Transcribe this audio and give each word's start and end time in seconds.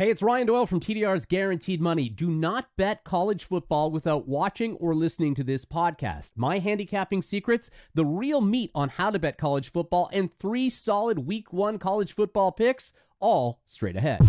Hey, 0.00 0.08
it's 0.08 0.22
Ryan 0.22 0.46
Doyle 0.46 0.64
from 0.64 0.80
TDR's 0.80 1.26
Guaranteed 1.26 1.78
Money. 1.78 2.08
Do 2.08 2.30
not 2.30 2.70
bet 2.78 3.04
college 3.04 3.44
football 3.44 3.90
without 3.90 4.26
watching 4.26 4.76
or 4.76 4.94
listening 4.94 5.34
to 5.34 5.44
this 5.44 5.66
podcast. 5.66 6.30
My 6.34 6.56
handicapping 6.56 7.20
secrets, 7.20 7.68
the 7.92 8.06
real 8.06 8.40
meat 8.40 8.70
on 8.74 8.88
how 8.88 9.10
to 9.10 9.18
bet 9.18 9.36
college 9.36 9.70
football, 9.70 10.08
and 10.10 10.30
three 10.38 10.70
solid 10.70 11.26
week 11.26 11.52
one 11.52 11.78
college 11.78 12.14
football 12.14 12.50
picks, 12.50 12.94
all 13.18 13.60
straight 13.66 13.94
ahead. 13.94 14.20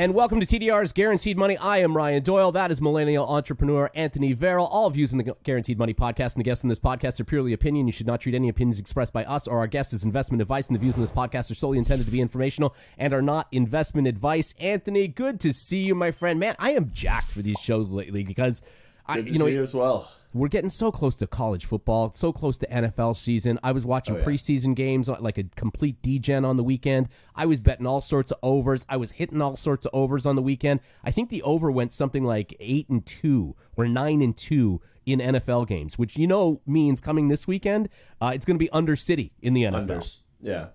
And 0.00 0.14
welcome 0.14 0.40
to 0.40 0.46
TDR's 0.46 0.94
Guaranteed 0.94 1.36
Money. 1.36 1.58
I 1.58 1.82
am 1.82 1.94
Ryan 1.94 2.22
Doyle. 2.22 2.52
That 2.52 2.70
is 2.70 2.80
millennial 2.80 3.28
entrepreneur 3.28 3.90
Anthony 3.94 4.34
Varrell. 4.34 4.66
All 4.70 4.88
views 4.88 5.12
in 5.12 5.18
the 5.18 5.36
Guaranteed 5.44 5.78
Money 5.78 5.92
podcast 5.92 6.32
and 6.32 6.40
the 6.40 6.44
guests 6.44 6.64
in 6.64 6.70
this 6.70 6.78
podcast 6.78 7.20
are 7.20 7.24
purely 7.24 7.52
opinion. 7.52 7.86
You 7.86 7.92
should 7.92 8.06
not 8.06 8.22
treat 8.22 8.34
any 8.34 8.48
opinions 8.48 8.78
expressed 8.78 9.12
by 9.12 9.24
us 9.24 9.46
or 9.46 9.58
our 9.58 9.66
guests 9.66 9.92
as 9.92 10.02
investment 10.02 10.40
advice, 10.40 10.68
and 10.68 10.74
the 10.74 10.80
views 10.80 10.94
in 10.94 11.02
this 11.02 11.12
podcast 11.12 11.50
are 11.50 11.54
solely 11.54 11.76
intended 11.76 12.06
to 12.06 12.10
be 12.10 12.22
informational 12.22 12.74
and 12.96 13.12
are 13.12 13.20
not 13.20 13.46
investment 13.52 14.08
advice. 14.08 14.54
Anthony, 14.58 15.06
good 15.06 15.38
to 15.40 15.52
see 15.52 15.82
you, 15.82 15.94
my 15.94 16.12
friend. 16.12 16.40
Man, 16.40 16.56
I 16.58 16.70
am 16.70 16.92
jacked 16.94 17.30
for 17.30 17.42
these 17.42 17.58
shows 17.58 17.90
lately 17.90 18.24
because 18.24 18.62
I, 19.06 19.18
you 19.18 19.38
know, 19.38 19.48
you 19.48 19.62
as 19.62 19.74
well 19.74 20.10
we're 20.32 20.48
getting 20.48 20.70
so 20.70 20.92
close 20.92 21.16
to 21.16 21.26
college 21.26 21.64
football, 21.64 22.12
so 22.12 22.32
close 22.32 22.56
to 22.58 22.66
NFL 22.68 23.16
season. 23.16 23.58
I 23.62 23.72
was 23.72 23.84
watching 23.84 24.14
oh, 24.14 24.18
yeah. 24.18 24.24
preseason 24.24 24.74
games 24.74 25.08
uh, 25.08 25.16
like 25.20 25.38
a 25.38 25.44
complete 25.56 26.00
degen 26.02 26.44
on 26.44 26.56
the 26.56 26.62
weekend. 26.62 27.08
I 27.34 27.46
was 27.46 27.58
betting 27.58 27.86
all 27.86 28.00
sorts 28.00 28.30
of 28.30 28.38
overs. 28.42 28.86
I 28.88 28.96
was 28.96 29.12
hitting 29.12 29.42
all 29.42 29.56
sorts 29.56 29.86
of 29.86 29.94
overs 29.94 30.26
on 30.26 30.36
the 30.36 30.42
weekend. 30.42 30.80
I 31.02 31.10
think 31.10 31.30
the 31.30 31.42
over 31.42 31.70
went 31.70 31.92
something 31.92 32.24
like 32.24 32.54
eight 32.60 32.88
and 32.88 33.04
two 33.04 33.56
or 33.76 33.88
nine 33.88 34.22
and 34.22 34.36
two 34.36 34.80
in 35.04 35.18
NFL 35.18 35.66
games, 35.66 35.98
which 35.98 36.16
you 36.16 36.26
know 36.26 36.60
means 36.64 37.00
coming 37.00 37.28
this 37.28 37.46
weekend, 37.48 37.88
uh, 38.20 38.30
it's 38.34 38.46
going 38.46 38.56
to 38.56 38.64
be 38.64 38.70
under 38.70 38.94
City 38.94 39.32
in 39.42 39.54
the 39.54 39.64
NFL. 39.64 39.88
Unders. 39.88 40.16
Yeah, 40.40 40.66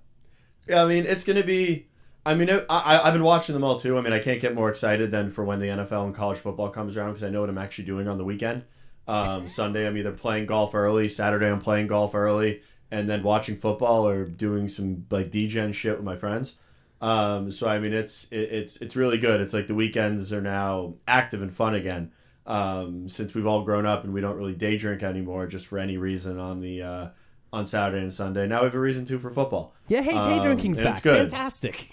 yeah. 0.68 0.84
I 0.84 0.88
mean, 0.88 1.05
it's 1.05 1.24
going 1.24 1.40
to 1.40 1.48
be. 1.48 1.88
I 2.27 2.34
mean, 2.34 2.49
I, 2.49 2.63
I've 3.04 3.13
been 3.13 3.24
watching 3.24 3.54
them 3.54 3.63
all 3.63 3.80
too. 3.80 3.99
I 3.99 4.02
mean, 4.02 4.12
I 4.12 4.20
can't 4.20 4.41
get 4.41 4.55
more 4.55 4.68
excited 4.68 5.12
than 5.12 5.30
for 5.32 5.46
when 5.46 5.60
the 5.60 5.68
NFL 5.68 6.05
and 6.05 6.16
college 6.16 6.40
football 6.40 6.70
comes 6.70 6.98
around 6.98 7.12
because 7.12 7.24
I 7.24 7.29
know 7.29 7.41
what 7.41 7.49
I'm 7.49 7.57
actually 7.60 7.85
doing 7.85 8.07
on 8.07 8.18
the 8.18 8.26
weekend. 8.26 8.63
Um, 9.07 9.48
Sunday, 9.48 9.87
I'm 9.87 9.98
either 9.98 10.11
playing 10.11 10.48
golf 10.48 10.73
early. 10.73 11.07
Saturday, 11.07 11.49
I'm 11.49 11.61
playing 11.61 11.87
golf 11.87 12.15
early, 12.15 12.61
and 12.89 13.09
then 13.09 13.23
watching 13.23 13.55
football 13.55 14.07
or 14.07 14.25
doing 14.25 14.67
some 14.67 15.05
like 15.09 15.29
DGen 15.31 15.73
shit 15.73 15.98
with 15.98 16.05
my 16.05 16.15
friends. 16.15 16.55
Um, 17.01 17.51
so 17.51 17.67
I 17.67 17.79
mean, 17.79 17.93
it's 17.93 18.27
it, 18.31 18.51
it's 18.51 18.77
it's 18.77 18.95
really 18.95 19.17
good. 19.17 19.41
It's 19.41 19.53
like 19.53 19.67
the 19.67 19.76
weekends 19.76 20.33
are 20.33 20.41
now 20.41 20.95
active 21.07 21.41
and 21.41 21.53
fun 21.53 21.76
again. 21.76 22.11
Um, 22.48 23.09
since 23.09 23.33
we've 23.33 23.48
all 23.48 23.63
grown 23.63 23.87
up 23.87 24.03
and 24.03 24.13
we 24.13 24.21
don't 24.21 24.37
really 24.37 24.53
day 24.53 24.77
drink 24.77 25.03
anymore, 25.03 25.48
just 25.48 25.67
for 25.67 25.79
any 25.79 25.98
reason 25.98 26.39
on 26.39 26.61
the 26.61 26.81
uh, 26.81 27.07
on 27.53 27.65
Saturday 27.65 28.01
and 28.01 28.13
Sunday. 28.13 28.48
Now 28.48 28.61
we 28.61 28.65
have 28.65 28.76
a 28.76 28.79
reason 28.79 29.05
to 29.05 29.20
for 29.20 29.29
football. 29.29 29.76
Yeah, 29.87 30.01
hey, 30.01 30.11
day 30.11 30.17
um, 30.17 30.43
drinking's 30.43 30.79
back. 30.79 30.95
It's 30.95 31.01
good. 31.01 31.31
Fantastic. 31.31 31.89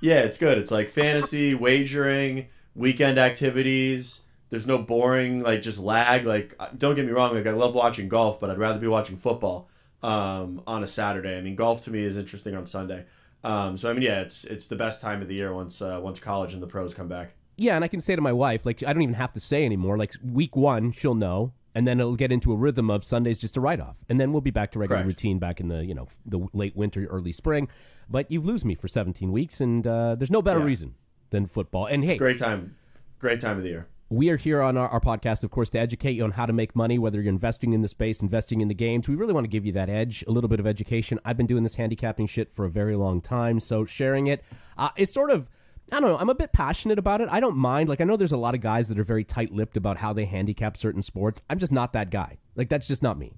Yeah, 0.00 0.20
it's 0.20 0.38
good. 0.38 0.58
It's 0.58 0.70
like 0.70 0.90
fantasy 0.90 1.54
wagering, 1.54 2.48
weekend 2.74 3.18
activities 3.18 4.23
there's 4.54 4.68
no 4.68 4.78
boring 4.78 5.40
like 5.40 5.62
just 5.62 5.80
lag. 5.80 6.24
Like 6.24 6.54
don't 6.78 6.94
get 6.94 7.04
me 7.04 7.10
wrong, 7.10 7.34
like 7.34 7.46
I 7.46 7.50
love 7.50 7.74
watching 7.74 8.08
golf, 8.08 8.38
but 8.38 8.50
I'd 8.50 8.58
rather 8.58 8.78
be 8.78 8.86
watching 8.86 9.16
football 9.16 9.68
um, 10.00 10.62
on 10.64 10.84
a 10.84 10.86
Saturday. 10.86 11.36
I 11.36 11.40
mean, 11.40 11.56
golf 11.56 11.82
to 11.82 11.90
me 11.90 12.04
is 12.04 12.16
interesting 12.16 12.54
on 12.54 12.64
Sunday. 12.64 13.04
Um, 13.42 13.76
so 13.76 13.90
I 13.90 13.94
mean, 13.94 14.02
yeah, 14.02 14.20
it's 14.20 14.44
it's 14.44 14.68
the 14.68 14.76
best 14.76 15.00
time 15.00 15.22
of 15.22 15.28
the 15.28 15.34
year 15.34 15.52
once 15.52 15.82
uh, 15.82 15.98
once 16.00 16.20
college 16.20 16.54
and 16.54 16.62
the 16.62 16.68
pros 16.68 16.94
come 16.94 17.08
back. 17.08 17.34
Yeah, 17.56 17.74
and 17.74 17.84
I 17.84 17.88
can 17.88 18.00
say 18.00 18.14
to 18.14 18.22
my 18.22 18.32
wife, 18.32 18.64
like 18.64 18.84
I 18.84 18.92
don't 18.92 19.02
even 19.02 19.16
have 19.16 19.32
to 19.32 19.40
say 19.40 19.64
anymore. 19.64 19.98
Like 19.98 20.14
week 20.22 20.54
one, 20.54 20.92
she'll 20.92 21.16
know, 21.16 21.52
and 21.74 21.84
then 21.84 21.98
it'll 21.98 22.14
get 22.14 22.30
into 22.30 22.52
a 22.52 22.56
rhythm 22.56 22.90
of 22.90 23.02
Sundays 23.02 23.40
just 23.40 23.56
a 23.56 23.60
write 23.60 23.80
off, 23.80 24.04
and 24.08 24.20
then 24.20 24.32
we'll 24.32 24.40
be 24.40 24.52
back 24.52 24.70
to 24.72 24.78
regular 24.78 25.02
Correct. 25.02 25.08
routine 25.08 25.40
back 25.40 25.58
in 25.58 25.66
the 25.66 25.84
you 25.84 25.94
know 25.94 26.06
the 26.24 26.48
late 26.52 26.76
winter, 26.76 27.04
early 27.06 27.32
spring. 27.32 27.68
But 28.08 28.30
you've 28.30 28.44
lose 28.44 28.64
me 28.64 28.76
for 28.76 28.86
17 28.86 29.32
weeks, 29.32 29.60
and 29.60 29.84
uh, 29.84 30.14
there's 30.14 30.30
no 30.30 30.42
better 30.42 30.60
yeah. 30.60 30.66
reason 30.66 30.94
than 31.30 31.46
football. 31.46 31.86
And 31.86 32.04
hey, 32.04 32.16
great 32.16 32.38
time, 32.38 32.76
great 33.18 33.40
time 33.40 33.56
of 33.56 33.64
the 33.64 33.70
year 33.70 33.88
we 34.14 34.30
are 34.30 34.36
here 34.36 34.62
on 34.62 34.76
our, 34.76 34.88
our, 34.88 35.00
podcast, 35.00 35.42
of 35.42 35.50
course, 35.50 35.70
to 35.70 35.78
educate 35.78 36.12
you 36.12 36.24
on 36.24 36.32
how 36.32 36.46
to 36.46 36.52
make 36.52 36.76
money, 36.76 36.98
whether 36.98 37.20
you're 37.20 37.32
investing 37.32 37.72
in 37.72 37.82
the 37.82 37.88
space, 37.88 38.22
investing 38.22 38.60
in 38.60 38.68
the 38.68 38.74
games. 38.74 39.08
We 39.08 39.16
really 39.16 39.32
want 39.32 39.44
to 39.44 39.48
give 39.48 39.66
you 39.66 39.72
that 39.72 39.90
edge, 39.90 40.24
a 40.28 40.30
little 40.30 40.48
bit 40.48 40.60
of 40.60 40.66
education. 40.66 41.18
I've 41.24 41.36
been 41.36 41.46
doing 41.46 41.64
this 41.64 41.74
handicapping 41.74 42.28
shit 42.28 42.52
for 42.52 42.64
a 42.64 42.70
very 42.70 42.94
long 42.94 43.20
time, 43.20 43.58
so 43.60 43.84
sharing 43.84 44.28
it 44.28 44.44
uh, 44.78 44.90
is 44.96 45.12
sort 45.12 45.30
of. 45.30 45.48
I 45.92 46.00
don't 46.00 46.08
know. 46.08 46.16
I'm 46.16 46.30
a 46.30 46.34
bit 46.34 46.52
passionate 46.52 46.98
about 46.98 47.20
it. 47.20 47.28
I 47.30 47.40
don't 47.40 47.58
mind. 47.58 47.90
Like, 47.90 48.00
I 48.00 48.04
know 48.04 48.16
there's 48.16 48.32
a 48.32 48.38
lot 48.38 48.54
of 48.54 48.62
guys 48.62 48.88
that 48.88 48.98
are 48.98 49.04
very 49.04 49.22
tight 49.22 49.52
lipped 49.52 49.76
about 49.76 49.98
how 49.98 50.14
they 50.14 50.24
handicap 50.24 50.78
certain 50.78 51.02
sports. 51.02 51.42
I'm 51.50 51.58
just 51.58 51.72
not 51.72 51.92
that 51.92 52.08
guy. 52.08 52.38
Like, 52.56 52.70
that's 52.70 52.88
just 52.88 53.02
not 53.02 53.18
me. 53.18 53.34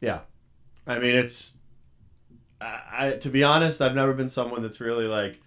Yeah. 0.00 0.20
I 0.88 0.98
mean, 0.98 1.14
it's. 1.14 1.56
I, 2.60 2.80
I 2.92 3.10
to 3.12 3.28
be 3.28 3.44
honest, 3.44 3.80
I've 3.80 3.94
never 3.94 4.12
been 4.12 4.28
someone 4.28 4.60
that's 4.60 4.80
really 4.80 5.06
like, 5.06 5.40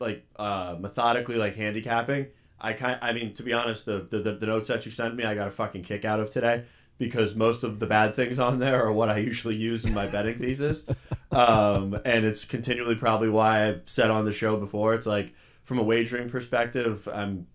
like, 0.00 0.26
uh, 0.34 0.76
methodically 0.80 1.36
like 1.36 1.54
handicapping. 1.54 2.26
I 2.60 2.72
kind 2.74 2.98
I 3.02 3.12
mean 3.12 3.32
to 3.34 3.42
be 3.42 3.52
honest 3.52 3.86
the, 3.86 4.00
the 4.00 4.20
the 4.20 4.46
notes 4.46 4.68
that 4.68 4.84
you 4.84 4.92
sent 4.92 5.14
me 5.14 5.24
I 5.24 5.34
got 5.34 5.48
a 5.48 5.50
fucking 5.50 5.82
kick 5.82 6.04
out 6.04 6.20
of 6.20 6.30
today 6.30 6.64
because 6.98 7.34
most 7.34 7.64
of 7.64 7.78
the 7.78 7.86
bad 7.86 8.14
things 8.14 8.38
on 8.38 8.58
there 8.58 8.84
are 8.84 8.92
what 8.92 9.08
I 9.08 9.18
usually 9.18 9.56
use 9.56 9.86
in 9.86 9.94
my 9.94 10.06
betting 10.06 10.38
thesis. 10.38 10.86
Um, 11.32 11.96
and 12.04 12.24
it's 12.24 12.44
continually 12.44 12.96
probably 12.96 13.28
why 13.28 13.68
I've 13.68 13.82
said 13.86 14.10
on 14.10 14.24
the 14.24 14.32
show 14.32 14.56
before 14.56 14.94
it's 14.94 15.06
like 15.06 15.32
from 15.62 15.78
a 15.78 15.82
wagering 15.84 16.28
perspective 16.28 17.06
I'm 17.06 17.46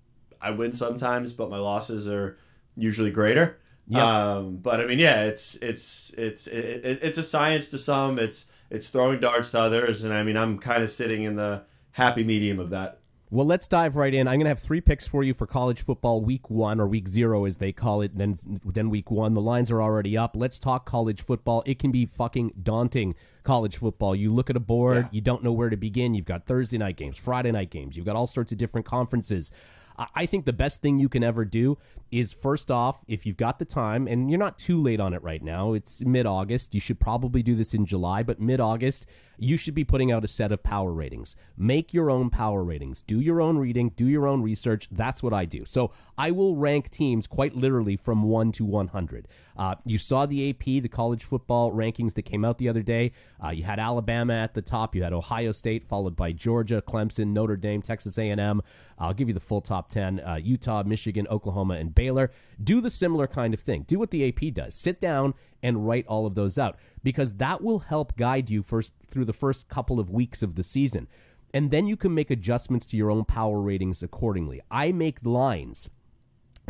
I 0.41 0.51
win 0.51 0.71
sometimes 0.71 1.33
but 1.33 1.49
my 1.49 1.57
losses 1.57 2.07
are 2.07 2.37
usually 2.77 3.11
greater. 3.11 3.59
Yeah. 3.89 4.35
Um, 4.35 4.55
but 4.55 4.79
I 4.79 4.85
mean 4.85 4.97
yeah 4.97 5.25
it's 5.25 5.55
it's 5.55 6.13
it's 6.17 6.47
it, 6.47 6.85
it, 6.85 6.99
it's 7.01 7.17
a 7.17 7.23
science 7.23 7.67
to 7.67 7.77
some 7.77 8.17
it's 8.17 8.45
it's 8.69 8.87
throwing 8.87 9.19
darts 9.19 9.51
to 9.51 9.59
others 9.59 10.05
and 10.05 10.13
I 10.13 10.23
mean 10.23 10.37
I'm 10.37 10.57
kind 10.57 10.81
of 10.81 10.89
sitting 10.89 11.23
in 11.23 11.35
the 11.35 11.63
happy 11.91 12.23
medium 12.23 12.59
of 12.59 12.69
that. 12.69 12.99
Well, 13.35 13.45
let's 13.45 13.67
dive 13.67 13.97
right 13.97 14.13
in. 14.13 14.29
I'm 14.29 14.35
going 14.35 14.45
to 14.45 14.49
have 14.49 14.61
three 14.61 14.79
picks 14.79 15.07
for 15.07 15.21
you 15.21 15.33
for 15.33 15.45
college 15.45 15.83
football 15.83 16.21
week 16.21 16.49
one 16.49 16.79
or 16.79 16.87
week 16.87 17.09
zero, 17.09 17.43
as 17.43 17.57
they 17.57 17.73
call 17.73 17.99
it. 17.99 18.17
Then, 18.17 18.37
then 18.63 18.89
week 18.89 19.11
one. 19.11 19.33
The 19.33 19.41
lines 19.41 19.69
are 19.71 19.81
already 19.81 20.17
up. 20.17 20.37
Let's 20.37 20.57
talk 20.57 20.85
college 20.85 21.21
football. 21.21 21.61
It 21.65 21.77
can 21.77 21.91
be 21.91 22.05
fucking 22.05 22.53
daunting. 22.63 23.13
College 23.43 23.75
football. 23.75 24.15
You 24.15 24.33
look 24.33 24.49
at 24.49 24.55
a 24.55 24.61
board, 24.61 24.95
yeah. 24.95 25.09
you 25.11 25.19
don't 25.19 25.43
know 25.43 25.51
where 25.51 25.69
to 25.69 25.75
begin. 25.75 26.13
You've 26.13 26.23
got 26.23 26.45
Thursday 26.45 26.77
night 26.77 26.95
games, 26.95 27.17
Friday 27.17 27.51
night 27.51 27.71
games. 27.71 27.97
You've 27.97 28.05
got 28.05 28.15
all 28.15 28.25
sorts 28.25 28.53
of 28.53 28.57
different 28.57 28.87
conferences. 28.87 29.51
I 29.97 30.25
think 30.25 30.45
the 30.45 30.53
best 30.53 30.81
thing 30.81 30.99
you 30.99 31.09
can 31.09 31.23
ever 31.23 31.45
do 31.45 31.77
is 32.11 32.33
first 32.33 32.71
off, 32.71 33.03
if 33.07 33.25
you've 33.25 33.37
got 33.37 33.59
the 33.59 33.65
time, 33.65 34.07
and 34.07 34.29
you're 34.29 34.39
not 34.39 34.57
too 34.57 34.81
late 34.81 34.99
on 34.99 35.13
it 35.13 35.23
right 35.23 35.43
now, 35.43 35.73
it's 35.73 36.01
mid 36.01 36.25
August. 36.25 36.73
You 36.73 36.79
should 36.79 36.99
probably 36.99 37.43
do 37.43 37.55
this 37.55 37.73
in 37.73 37.85
July, 37.85 38.23
but 38.23 38.39
mid 38.39 38.59
August, 38.59 39.05
you 39.37 39.57
should 39.57 39.73
be 39.73 39.83
putting 39.83 40.11
out 40.11 40.23
a 40.23 40.27
set 40.27 40.51
of 40.51 40.63
power 40.63 40.91
ratings. 40.91 41.35
Make 41.57 41.93
your 41.93 42.09
own 42.09 42.29
power 42.29 42.63
ratings. 42.63 43.01
Do 43.01 43.19
your 43.19 43.41
own 43.41 43.57
reading, 43.57 43.91
do 43.95 44.05
your 44.05 44.27
own 44.27 44.41
research. 44.41 44.87
That's 44.91 45.21
what 45.21 45.33
I 45.33 45.45
do. 45.45 45.65
So 45.65 45.91
I 46.17 46.31
will 46.31 46.55
rank 46.55 46.89
teams 46.89 47.27
quite 47.27 47.55
literally 47.55 47.97
from 47.97 48.23
1 48.23 48.51
to 48.53 48.65
100. 48.65 49.27
Uh, 49.57 49.75
you 49.85 49.97
saw 49.97 50.25
the 50.25 50.49
AP, 50.49 50.63
the 50.65 50.87
college 50.87 51.23
football 51.23 51.71
rankings 51.71 52.13
that 52.15 52.23
came 52.23 52.43
out 52.43 52.57
the 52.57 52.67
other 52.67 52.81
day. 52.81 53.11
Uh, 53.43 53.49
you 53.49 53.63
had 53.63 53.79
Alabama 53.79 54.33
at 54.33 54.53
the 54.53 54.61
top. 54.61 54.95
You 54.95 55.03
had 55.03 55.13
Ohio 55.13 55.51
State, 55.51 55.87
followed 55.87 56.15
by 56.15 56.31
Georgia, 56.31 56.81
Clemson, 56.85 57.27
Notre 57.27 57.55
Dame, 57.55 57.81
Texas 57.81 58.17
A&M. 58.17 58.61
I'll 58.97 59.13
give 59.13 59.27
you 59.27 59.33
the 59.33 59.39
full 59.39 59.61
top 59.61 59.89
10. 59.89 60.19
Uh, 60.19 60.35
Utah, 60.35 60.83
Michigan, 60.83 61.27
Oklahoma, 61.29 61.75
and 61.75 61.94
Baylor. 61.95 62.31
Do 62.63 62.81
the 62.81 62.89
similar 62.89 63.27
kind 63.27 63.53
of 63.53 63.59
thing. 63.59 63.83
Do 63.83 63.97
what 63.97 64.11
the 64.11 64.27
AP 64.27 64.53
does. 64.53 64.75
Sit 64.75 65.01
down 65.01 65.33
and 65.63 65.87
write 65.87 66.05
all 66.07 66.25
of 66.25 66.35
those 66.35 66.57
out 66.57 66.77
because 67.03 67.35
that 67.35 67.63
will 67.63 67.79
help 67.79 68.15
guide 68.15 68.49
you 68.49 68.61
first 68.61 68.91
through 69.07 69.25
the 69.25 69.33
first 69.33 69.67
couple 69.67 69.99
of 69.99 70.09
weeks 70.09 70.43
of 70.43 70.55
the 70.55 70.63
season. 70.63 71.07
And 71.53 71.71
then 71.71 71.87
you 71.87 71.95
can 71.95 72.13
make 72.13 72.29
adjustments 72.29 72.87
to 72.89 72.97
your 72.97 73.09
own 73.09 73.25
power 73.25 73.59
ratings 73.61 74.03
accordingly. 74.03 74.61
I 74.69 74.91
make 74.91 75.25
lines. 75.25 75.89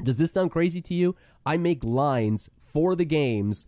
Does 0.02 0.18
this 0.18 0.32
sound 0.32 0.52
crazy 0.52 0.82
to 0.82 0.94
you? 0.94 1.16
I 1.46 1.58
make 1.58 1.84
lines 1.84 2.50
for 2.62 2.96
the 2.96 3.06
games 3.06 3.68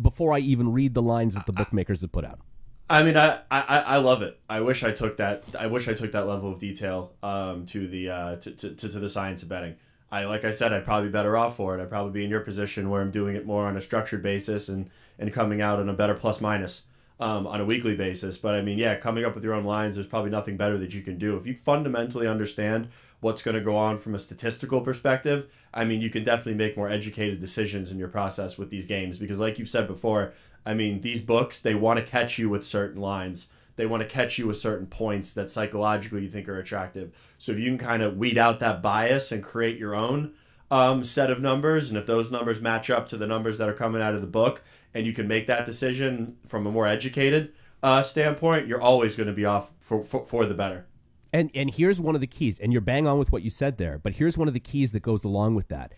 before 0.00 0.32
I 0.32 0.38
even 0.38 0.72
read 0.72 0.94
the 0.94 1.02
lines 1.02 1.34
that 1.34 1.46
the 1.46 1.52
bookmakers 1.52 2.00
have 2.02 2.12
put 2.12 2.24
out. 2.24 2.40
I 2.88 3.02
mean, 3.02 3.16
I, 3.16 3.40
I, 3.50 3.62
I 3.80 3.96
love 3.96 4.22
it. 4.22 4.38
I 4.48 4.60
wish 4.60 4.84
I 4.84 4.92
took 4.92 5.16
that. 5.16 5.42
I 5.58 5.66
wish 5.66 5.88
I 5.88 5.94
took 5.94 6.12
that 6.12 6.26
level 6.26 6.52
of 6.52 6.60
detail 6.60 7.14
um, 7.22 7.66
to 7.66 7.88
the 7.88 8.10
uh, 8.10 8.36
to, 8.36 8.50
to, 8.52 8.74
to 8.74 8.98
the 9.00 9.08
science 9.08 9.42
of 9.42 9.48
betting. 9.48 9.74
I 10.16 10.24
like 10.24 10.44
I 10.44 10.50
said, 10.50 10.72
I'd 10.72 10.84
probably 10.84 11.08
be 11.08 11.12
better 11.12 11.36
off 11.36 11.56
for 11.56 11.76
it. 11.76 11.82
I'd 11.82 11.90
probably 11.90 12.12
be 12.12 12.24
in 12.24 12.30
your 12.30 12.40
position 12.40 12.88
where 12.88 13.02
I'm 13.02 13.10
doing 13.10 13.36
it 13.36 13.44
more 13.44 13.66
on 13.66 13.76
a 13.76 13.80
structured 13.80 14.22
basis 14.22 14.68
and 14.68 14.90
and 15.18 15.32
coming 15.32 15.60
out 15.60 15.78
on 15.78 15.88
a 15.88 15.94
better 15.94 16.14
plus 16.14 16.40
minus 16.40 16.84
um, 17.20 17.46
on 17.46 17.60
a 17.60 17.64
weekly 17.64 17.96
basis. 17.96 18.38
But 18.38 18.54
I 18.54 18.62
mean, 18.62 18.78
yeah, 18.78 18.96
coming 18.96 19.24
up 19.24 19.34
with 19.34 19.44
your 19.44 19.54
own 19.54 19.64
lines, 19.64 19.94
there's 19.94 20.06
probably 20.06 20.30
nothing 20.30 20.56
better 20.56 20.78
that 20.78 20.94
you 20.94 21.02
can 21.02 21.18
do 21.18 21.36
if 21.36 21.46
you 21.46 21.54
fundamentally 21.54 22.26
understand 22.26 22.88
what's 23.20 23.42
going 23.42 23.56
to 23.56 23.62
go 23.62 23.76
on 23.76 23.98
from 23.98 24.14
a 24.14 24.18
statistical 24.18 24.80
perspective. 24.80 25.50
I 25.72 25.84
mean, 25.84 26.00
you 26.00 26.10
can 26.10 26.24
definitely 26.24 26.54
make 26.54 26.76
more 26.76 26.88
educated 26.88 27.40
decisions 27.40 27.92
in 27.92 27.98
your 27.98 28.08
process 28.08 28.56
with 28.56 28.70
these 28.70 28.86
games 28.86 29.18
because, 29.18 29.38
like 29.38 29.58
you've 29.58 29.68
said 29.68 29.86
before, 29.86 30.32
I 30.64 30.74
mean, 30.74 31.02
these 31.02 31.20
books 31.20 31.60
they 31.60 31.74
want 31.74 31.98
to 31.98 32.04
catch 32.04 32.38
you 32.38 32.48
with 32.48 32.64
certain 32.64 33.00
lines 33.00 33.48
they 33.76 33.86
want 33.86 34.02
to 34.02 34.08
catch 34.08 34.38
you 34.38 34.46
with 34.46 34.56
certain 34.56 34.86
points 34.86 35.34
that 35.34 35.50
psychologically 35.50 36.22
you 36.22 36.28
think 36.28 36.48
are 36.48 36.58
attractive. 36.58 37.12
So 37.38 37.52
if 37.52 37.58
you 37.58 37.66
can 37.66 37.78
kind 37.78 38.02
of 38.02 38.16
weed 38.16 38.38
out 38.38 38.60
that 38.60 38.82
bias 38.82 39.30
and 39.30 39.42
create 39.42 39.78
your 39.78 39.94
own 39.94 40.32
um, 40.70 41.04
set 41.04 41.30
of 41.30 41.40
numbers, 41.40 41.88
and 41.90 41.98
if 41.98 42.06
those 42.06 42.30
numbers 42.30 42.60
match 42.60 42.90
up 42.90 43.08
to 43.08 43.16
the 43.16 43.26
numbers 43.26 43.58
that 43.58 43.68
are 43.68 43.74
coming 43.74 44.02
out 44.02 44.14
of 44.14 44.20
the 44.20 44.26
book, 44.26 44.62
and 44.94 45.06
you 45.06 45.12
can 45.12 45.28
make 45.28 45.46
that 45.46 45.66
decision 45.66 46.36
from 46.48 46.66
a 46.66 46.72
more 46.72 46.86
educated 46.86 47.52
uh, 47.82 48.02
standpoint, 48.02 48.66
you're 48.66 48.80
always 48.80 49.14
going 49.14 49.28
to 49.28 49.32
be 49.32 49.44
off 49.44 49.70
for, 49.78 50.02
for, 50.02 50.24
for 50.26 50.46
the 50.46 50.54
better. 50.54 50.86
And 51.32 51.50
and 51.54 51.70
here's 51.70 52.00
one 52.00 52.14
of 52.14 52.20
the 52.20 52.26
keys, 52.26 52.58
and 52.58 52.72
you're 52.72 52.80
bang 52.80 53.06
on 53.06 53.18
with 53.18 53.30
what 53.30 53.42
you 53.42 53.50
said 53.50 53.76
there. 53.76 53.98
But 53.98 54.14
here's 54.14 54.38
one 54.38 54.48
of 54.48 54.54
the 54.54 54.60
keys 54.60 54.92
that 54.92 55.00
goes 55.00 55.22
along 55.22 55.54
with 55.54 55.68
that. 55.68 55.92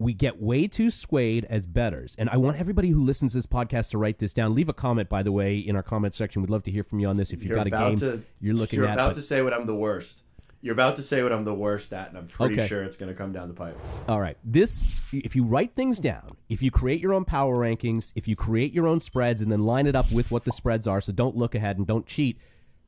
We 0.00 0.14
get 0.14 0.40
way 0.40 0.66
too 0.66 0.90
swayed 0.90 1.44
as 1.50 1.66
betters, 1.66 2.16
and 2.18 2.30
I 2.30 2.38
want 2.38 2.58
everybody 2.58 2.88
who 2.88 3.04
listens 3.04 3.32
to 3.32 3.38
this 3.38 3.44
podcast 3.46 3.90
to 3.90 3.98
write 3.98 4.18
this 4.18 4.32
down. 4.32 4.54
Leave 4.54 4.70
a 4.70 4.72
comment, 4.72 5.10
by 5.10 5.22
the 5.22 5.30
way, 5.30 5.58
in 5.58 5.76
our 5.76 5.82
comment 5.82 6.14
section. 6.14 6.40
We'd 6.40 6.48
love 6.50 6.62
to 6.64 6.70
hear 6.70 6.82
from 6.82 7.00
you 7.00 7.06
on 7.08 7.18
this. 7.18 7.32
If 7.32 7.42
you've 7.42 7.50
You're 7.50 7.56
got 7.56 7.66
a 7.66 7.70
game 7.70 7.96
to- 7.98 8.22
you're 8.40 8.54
looking 8.54 8.78
You're 8.78 8.88
at, 8.88 8.94
about 8.94 9.10
but- 9.10 9.16
to 9.16 9.22
say 9.22 9.42
what 9.42 9.52
I'm 9.52 9.66
the 9.66 9.74
worst. 9.74 10.22
You're 10.62 10.72
about 10.72 10.96
to 10.96 11.02
say 11.02 11.22
what 11.22 11.32
I'm 11.32 11.44
the 11.44 11.52
worst 11.54 11.92
at, 11.92 12.08
and 12.08 12.16
I'm 12.18 12.26
pretty 12.28 12.54
Okay. 12.54 12.66
sure 12.66 12.82
it's 12.82 12.96
going 12.96 13.10
to 13.12 13.16
come 13.16 13.32
down 13.32 13.48
the 13.48 13.54
pipe. 13.54 13.78
All 14.08 14.20
right. 14.20 14.36
This, 14.44 14.90
if 15.12 15.36
you 15.36 15.44
write 15.44 15.74
things 15.74 15.98
down, 15.98 16.36
if 16.50 16.62
you 16.62 16.70
create 16.70 17.00
your 17.00 17.12
own 17.14 17.24
power 17.26 17.56
rankings, 17.56 18.12
if 18.14 18.26
you 18.28 18.36
create 18.36 18.72
your 18.72 18.86
own 18.86 19.00
spreads 19.02 19.40
and 19.42 19.50
then 19.52 19.60
line 19.64 19.86
it 19.86 19.94
up 19.96 20.10
with 20.12 20.30
what 20.30 20.44
the 20.44 20.52
spreads 20.52 20.86
are, 20.86 21.00
so 21.02 21.12
don't 21.12 21.36
look 21.36 21.54
ahead 21.54 21.76
and 21.78 21.86
don't 21.86 22.06
cheat, 22.06 22.38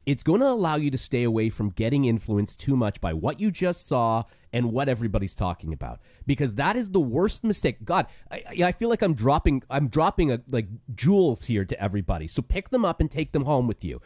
it's 0.04 0.22
going 0.22 0.40
to 0.40 0.48
allow 0.48 0.76
you 0.76 0.90
to 0.90 0.98
stay 0.98 1.22
away 1.22 1.48
from 1.48 1.70
getting 1.70 2.04
influenced 2.04 2.58
too 2.58 2.76
much 2.76 3.00
by 3.00 3.12
what 3.12 3.40
you 3.40 3.50
just 3.50 3.86
saw 3.86 4.24
and 4.52 4.72
what 4.72 4.88
everybody's 4.88 5.34
talking 5.34 5.72
about. 5.72 6.00
Because 6.26 6.56
that 6.56 6.76
is 6.76 6.90
the 6.90 7.00
worst 7.00 7.44
mistake. 7.44 7.84
God 7.84 8.06
i, 8.30 8.42
I 8.64 8.72
feel 8.72 8.88
like 8.88 9.02
i'm 9.02 9.14
dropping 9.14 9.62
i'm 9.70 9.88
dropping 9.88 10.32
a, 10.32 10.40
like 10.50 10.66
jewels 10.94 11.44
here 11.44 11.64
to 11.64 11.82
everybody. 11.82 12.26
So 12.28 12.42
pick 12.42 12.70
them 12.70 12.84
up 12.84 13.00
and 13.00 13.10
take 13.10 13.32
them 13.32 13.44
home 13.44 13.66
with 13.66 13.84
you. 13.84 14.00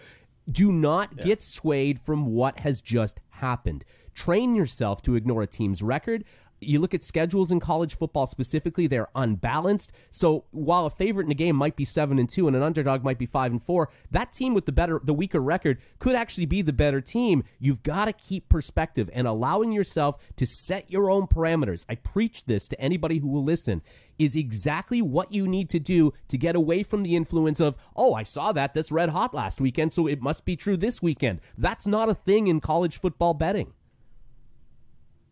Do 0.50 0.70
not 0.70 1.16
get 1.16 1.42
swayed 1.42 1.98
from 2.00 2.26
what 2.26 2.60
has 2.60 2.80
just 2.80 3.20
happened. 3.30 3.84
Train 4.14 4.54
yourself 4.54 5.02
to 5.02 5.16
ignore 5.16 5.42
a 5.42 5.46
team's 5.46 5.82
record. 5.82 6.24
You 6.60 6.80
look 6.80 6.94
at 6.94 7.04
schedules 7.04 7.50
in 7.50 7.60
college 7.60 7.96
football 7.96 8.26
specifically, 8.26 8.86
they're 8.86 9.08
unbalanced. 9.14 9.92
So 10.10 10.44
while 10.50 10.86
a 10.86 10.90
favorite 10.90 11.26
in 11.26 11.30
a 11.30 11.34
game 11.34 11.56
might 11.56 11.76
be 11.76 11.84
7 11.84 12.18
and 12.18 12.28
2 12.28 12.46
and 12.46 12.56
an 12.56 12.62
underdog 12.62 13.04
might 13.04 13.18
be 13.18 13.26
5 13.26 13.52
and 13.52 13.62
4, 13.62 13.90
that 14.10 14.32
team 14.32 14.54
with 14.54 14.66
the 14.66 14.72
better 14.72 15.00
the 15.04 15.14
weaker 15.14 15.40
record 15.40 15.78
could 15.98 16.14
actually 16.14 16.46
be 16.46 16.62
the 16.62 16.72
better 16.72 17.00
team. 17.00 17.44
You've 17.58 17.82
got 17.82 18.06
to 18.06 18.12
keep 18.12 18.48
perspective 18.48 19.10
and 19.12 19.26
allowing 19.26 19.72
yourself 19.72 20.16
to 20.36 20.46
set 20.46 20.90
your 20.90 21.10
own 21.10 21.26
parameters. 21.26 21.84
I 21.88 21.96
preach 21.96 22.44
this 22.46 22.68
to 22.68 22.80
anybody 22.80 23.18
who 23.18 23.28
will 23.28 23.44
listen 23.44 23.82
is 24.18 24.34
exactly 24.34 25.02
what 25.02 25.32
you 25.32 25.46
need 25.46 25.68
to 25.70 25.78
do 25.78 26.12
to 26.28 26.38
get 26.38 26.56
away 26.56 26.82
from 26.82 27.02
the 27.02 27.16
influence 27.16 27.60
of, 27.60 27.76
oh, 27.94 28.14
I 28.14 28.22
saw 28.22 28.52
that. 28.52 28.74
That's 28.74 28.90
red 28.90 29.10
hot 29.10 29.34
last 29.34 29.60
weekend, 29.60 29.92
so 29.92 30.06
it 30.06 30.22
must 30.22 30.44
be 30.44 30.56
true 30.56 30.76
this 30.76 31.02
weekend. 31.02 31.40
That's 31.58 31.86
not 31.86 32.08
a 32.08 32.14
thing 32.14 32.46
in 32.46 32.60
college 32.60 32.98
football 32.98 33.34
betting. 33.34 33.74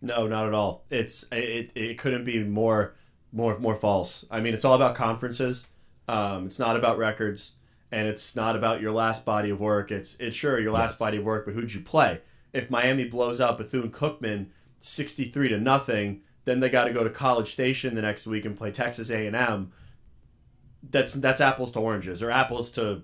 No, 0.04 0.26
not 0.26 0.46
at 0.46 0.54
all. 0.54 0.84
It's 0.90 1.26
it, 1.32 1.72
it 1.74 1.98
couldn't 1.98 2.24
be 2.24 2.42
more 2.44 2.94
more 3.32 3.58
more 3.58 3.74
false. 3.74 4.24
I 4.30 4.40
mean, 4.40 4.54
it's 4.54 4.64
all 4.64 4.74
about 4.74 4.94
conferences. 4.94 5.66
Um, 6.06 6.46
it's 6.46 6.58
not 6.58 6.76
about 6.76 6.98
records, 6.98 7.52
and 7.90 8.06
it's 8.06 8.36
not 8.36 8.54
about 8.56 8.80
your 8.80 8.92
last 8.92 9.24
body 9.24 9.50
of 9.50 9.60
work. 9.60 9.90
It's 9.90 10.16
it's 10.20 10.36
sure 10.36 10.60
your 10.60 10.72
last 10.72 10.92
Yes. 10.92 10.98
body 10.98 11.16
of 11.18 11.24
work, 11.24 11.46
but 11.46 11.54
who'd 11.54 11.72
you 11.72 11.80
play? 11.80 12.20
If 12.52 12.70
Miami 12.70 13.04
blows 13.04 13.40
out 13.40 13.56
Bethune 13.58 13.90
Cookman 13.90 14.46
sixty 14.78 15.24
three 15.30 15.48
to 15.48 15.58
nothing, 15.58 16.20
then 16.44 16.60
they 16.60 16.68
got 16.68 16.84
to 16.84 16.92
go 16.92 17.02
to 17.02 17.10
College 17.10 17.50
Station 17.52 17.94
the 17.94 18.02
next 18.02 18.26
week 18.26 18.44
and 18.44 18.56
play 18.56 18.70
Texas 18.70 19.10
A 19.10 19.26
and 19.26 19.34
M. 19.34 19.72
That's 20.90 21.14
that's 21.14 21.40
apples 21.40 21.72
to 21.72 21.78
oranges, 21.80 22.22
or 22.22 22.30
apples 22.30 22.70
to 22.72 23.02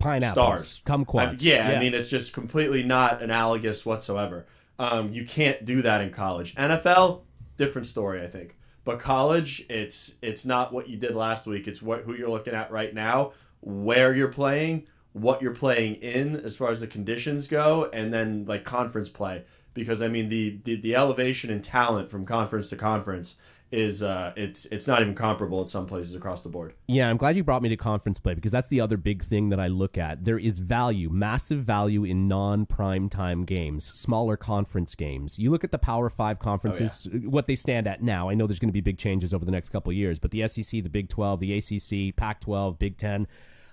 Pineapples, 0.00 0.32
Stars. 0.32 0.82
kumquats. 0.84 1.28
I- 1.28 1.36
yeah, 1.38 1.68
I 1.76 1.78
mean, 1.78 1.94
it's 1.94 2.08
just 2.08 2.32
completely 2.32 2.82
not 2.82 3.22
analogous 3.22 3.86
whatsoever. 3.86 4.44
Um, 4.82 5.12
you 5.12 5.24
can't 5.24 5.64
do 5.64 5.80
that 5.82 6.00
in 6.00 6.10
college. 6.10 6.56
NFL, 6.56 7.20
different 7.56 7.86
story, 7.86 8.20
I 8.20 8.26
think. 8.26 8.56
But 8.84 8.98
college, 8.98 9.64
it's 9.70 10.16
it's 10.22 10.44
not 10.44 10.72
what 10.72 10.88
you 10.88 10.96
did 10.96 11.14
last 11.14 11.46
week. 11.46 11.68
It's 11.68 11.80
what 11.80 12.00
who 12.00 12.16
you're 12.16 12.28
looking 12.28 12.52
at 12.52 12.72
right 12.72 12.92
now, 12.92 13.30
where 13.60 14.12
you're 14.12 14.26
playing, 14.26 14.88
what 15.12 15.40
you're 15.40 15.54
playing 15.54 15.94
in, 15.96 16.34
as 16.34 16.56
far 16.56 16.70
as 16.70 16.80
the 16.80 16.88
conditions 16.88 17.46
go, 17.46 17.90
and 17.92 18.12
then 18.12 18.44
like 18.44 18.64
conference 18.64 19.08
play. 19.08 19.44
Because 19.72 20.02
I 20.02 20.08
mean, 20.08 20.28
the 20.28 20.58
the, 20.64 20.74
the 20.74 20.96
elevation 20.96 21.48
in 21.48 21.62
talent 21.62 22.10
from 22.10 22.26
conference 22.26 22.68
to 22.70 22.76
conference 22.76 23.36
is 23.72 24.02
uh, 24.02 24.32
it's 24.36 24.66
it's 24.66 24.86
not 24.86 25.00
even 25.00 25.14
comparable 25.14 25.62
at 25.62 25.68
some 25.68 25.86
places 25.86 26.14
across 26.14 26.42
the 26.42 26.50
board. 26.50 26.74
Yeah, 26.86 27.08
I'm 27.08 27.16
glad 27.16 27.36
you 27.36 27.42
brought 27.42 27.62
me 27.62 27.70
to 27.70 27.76
conference 27.76 28.20
play 28.20 28.34
because 28.34 28.52
that's 28.52 28.68
the 28.68 28.80
other 28.80 28.98
big 28.98 29.24
thing 29.24 29.48
that 29.48 29.58
I 29.58 29.68
look 29.68 29.96
at. 29.96 30.24
There 30.24 30.38
is 30.38 30.58
value, 30.58 31.08
massive 31.08 31.60
value 31.60 32.04
in 32.04 32.28
non-prime 32.28 33.08
time 33.08 33.44
games, 33.44 33.90
smaller 33.94 34.36
conference 34.36 34.94
games. 34.94 35.38
You 35.38 35.50
look 35.50 35.64
at 35.64 35.72
the 35.72 35.78
Power 35.78 36.10
5 36.10 36.38
conferences, 36.38 37.08
what 37.24 37.46
they 37.46 37.56
stand 37.56 37.86
at 37.86 38.02
now. 38.02 38.28
I 38.28 38.34
know 38.34 38.46
there's 38.46 38.58
going 38.58 38.68
to 38.68 38.72
be 38.72 38.82
big 38.82 38.98
changes 38.98 39.32
over 39.32 39.44
the 39.44 39.50
next 39.50 39.70
couple 39.70 39.90
of 39.90 39.96
years, 39.96 40.18
but 40.18 40.30
the 40.30 40.46
SEC, 40.46 40.82
the 40.82 40.88
Big 40.88 41.08
12, 41.08 41.40
the 41.40 41.56
ACC, 41.56 42.14
Pac-12, 42.14 42.78
Big 42.78 42.98
10, 42.98 43.26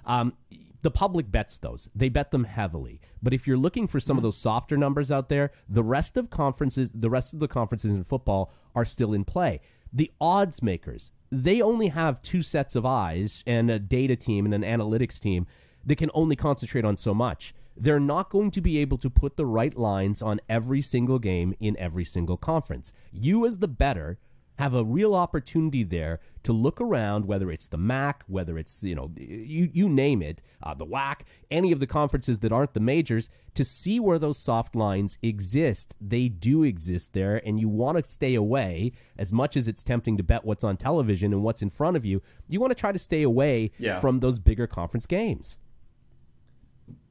um, 0.06 0.34
the 0.82 0.92
public 0.92 1.30
bets 1.30 1.58
those. 1.58 1.90
They 1.94 2.10
bet 2.10 2.32
them 2.32 2.46
heavily. 2.46 3.02
But 3.22 3.34
if 3.34 3.46
you're 3.46 3.58
looking 3.58 3.88
for 3.88 4.00
some 4.00 4.18
of 4.18 4.24
those 4.24 4.38
softer 4.38 4.78
numbers 4.78 5.12
out 5.12 5.28
there, 5.28 5.52
the 5.68 5.84
rest 5.84 6.16
of 6.16 6.30
conferences, 6.30 6.90
the 6.94 7.10
rest 7.10 7.34
of 7.34 7.40
the 7.40 7.50
conferences 7.50 7.92
in 7.92 8.04
football 8.04 8.52
are 8.76 8.86
still 8.86 9.14
in 9.14 9.26
play. 9.26 9.60
The 9.92 10.12
odds 10.22 10.62
makers, 10.62 11.12
they 11.32 11.62
only 11.62 11.88
have 11.88 12.22
two 12.22 12.42
sets 12.42 12.76
of 12.76 12.86
eyes 12.86 13.44
and 13.48 13.70
a 13.70 13.80
data 13.80 14.16
team 14.16 14.46
and 14.46 14.54
an 14.54 14.64
analytics 14.64 15.20
team 15.20 15.48
that 15.86 15.98
can 15.98 16.12
only 16.14 16.36
concentrate 16.36 16.86
on 16.86 16.98
so 16.98 17.14
much. 17.14 17.54
They're 17.76 18.00
not 18.00 18.30
going 18.30 18.52
to 18.52 18.62
be 18.62 18.78
able 18.80 18.98
to 18.98 19.10
put 19.10 19.38
the 19.38 19.46
right 19.46 19.76
lines 19.78 20.22
on 20.22 20.42
every 20.50 20.82
single 20.82 21.18
game 21.18 21.56
in 21.60 21.78
every 21.78 22.06
single 22.06 22.38
conference. 22.38 22.92
You, 23.12 23.46
as 23.46 23.60
the 23.60 23.68
better, 23.68 24.20
have 24.60 24.74
a 24.74 24.84
real 24.84 25.16
opportunity 25.16 25.84
there 25.84 26.20
to 26.44 26.52
look 26.52 26.82
around, 26.82 27.24
whether 27.26 27.50
it's 27.50 27.68
the 27.68 27.78
MAC, 27.78 28.26
whether 28.28 28.58
it's 28.58 28.84
you 28.84 28.94
know 28.94 29.10
you 29.16 29.70
you 29.72 29.88
name 29.88 30.22
it, 30.22 30.42
uh, 30.62 30.74
the 30.74 30.86
WAC, 30.86 31.22
any 31.50 31.72
of 31.72 31.80
the 31.80 31.88
conferences 31.88 32.40
that 32.40 32.52
aren't 32.52 32.74
the 32.74 32.82
majors, 32.82 33.30
to 33.54 33.64
see 33.64 34.02
where 34.02 34.20
those 34.20 34.38
soft 34.38 34.76
lines 34.76 35.18
exist. 35.24 35.96
They 36.02 36.28
do 36.28 36.64
exist 36.64 37.14
there, 37.14 37.38
and 37.48 37.58
you 37.58 37.70
want 37.70 38.04
to 38.04 38.12
stay 38.12 38.36
away 38.36 38.92
as 39.18 39.32
much 39.32 39.56
as 39.56 39.66
it's 39.70 39.82
tempting 39.82 40.18
to 40.18 40.24
bet 40.24 40.44
what's 40.44 40.66
on 40.66 40.76
television 40.76 41.32
and 41.32 41.42
what's 41.42 41.62
in 41.62 41.70
front 41.70 41.96
of 41.96 42.04
you. 42.04 42.22
You 42.50 42.60
want 42.60 42.72
to 42.72 42.76
try 42.76 42.92
to 42.92 43.00
stay 43.00 43.24
away 43.24 43.72
Yeah. 43.80 44.02
from 44.02 44.20
those 44.20 44.40
bigger 44.40 44.68
conference 44.68 45.06
games. 45.06 45.58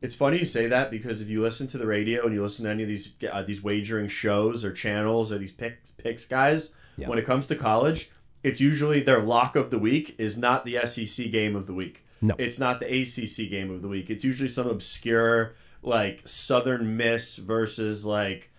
It's 0.03 0.15
funny 0.15 0.39
you 0.39 0.45
say 0.45 0.67
that 0.67 0.91
because 0.91 1.23
if 1.23 1.31
you 1.31 1.41
listen 1.41 1.67
to 1.69 1.79
the 1.79 1.87
radio 1.87 2.27
and 2.27 2.35
you 2.35 2.43
listen 2.43 2.67
to 2.67 2.71
any 2.71 2.83
of 2.83 2.89
these 2.91 3.15
uh, 3.33 3.43
these 3.43 3.63
wagering 3.63 4.09
shows 4.09 4.65
or 4.67 4.71
channels 4.73 5.33
or 5.33 5.39
these 5.39 5.53
picks 5.53 5.93
picks 5.93 6.27
guys, 6.27 6.75
Yeah. 6.99 7.09
when 7.09 7.19
it 7.19 7.25
comes 7.25 7.47
to 7.47 7.57
college, 7.57 8.11
it's 8.43 8.61
usually 8.61 9.01
their 9.01 9.23
lock 9.23 9.57
of 9.57 9.71
the 9.71 9.79
week 9.79 10.15
is 10.19 10.37
not 10.37 10.65
the 10.65 10.79
SEC 10.85 11.31
game 11.31 11.57
of 11.57 11.67
the 11.67 11.75
week. 11.75 12.05
No. 12.21 12.35
It's 12.39 12.59
not 12.59 12.81
the 12.81 12.87
ACC 12.87 13.49
game 13.49 13.71
of 13.71 13.83
the 13.83 13.89
week. 13.89 14.11
It's 14.11 14.25
usually 14.25 14.49
some 14.49 14.67
obscure 14.67 15.55
like 15.83 16.27
Southern 16.27 16.97
Miss 16.97 17.37
versus 17.37 18.05
like 18.05 18.51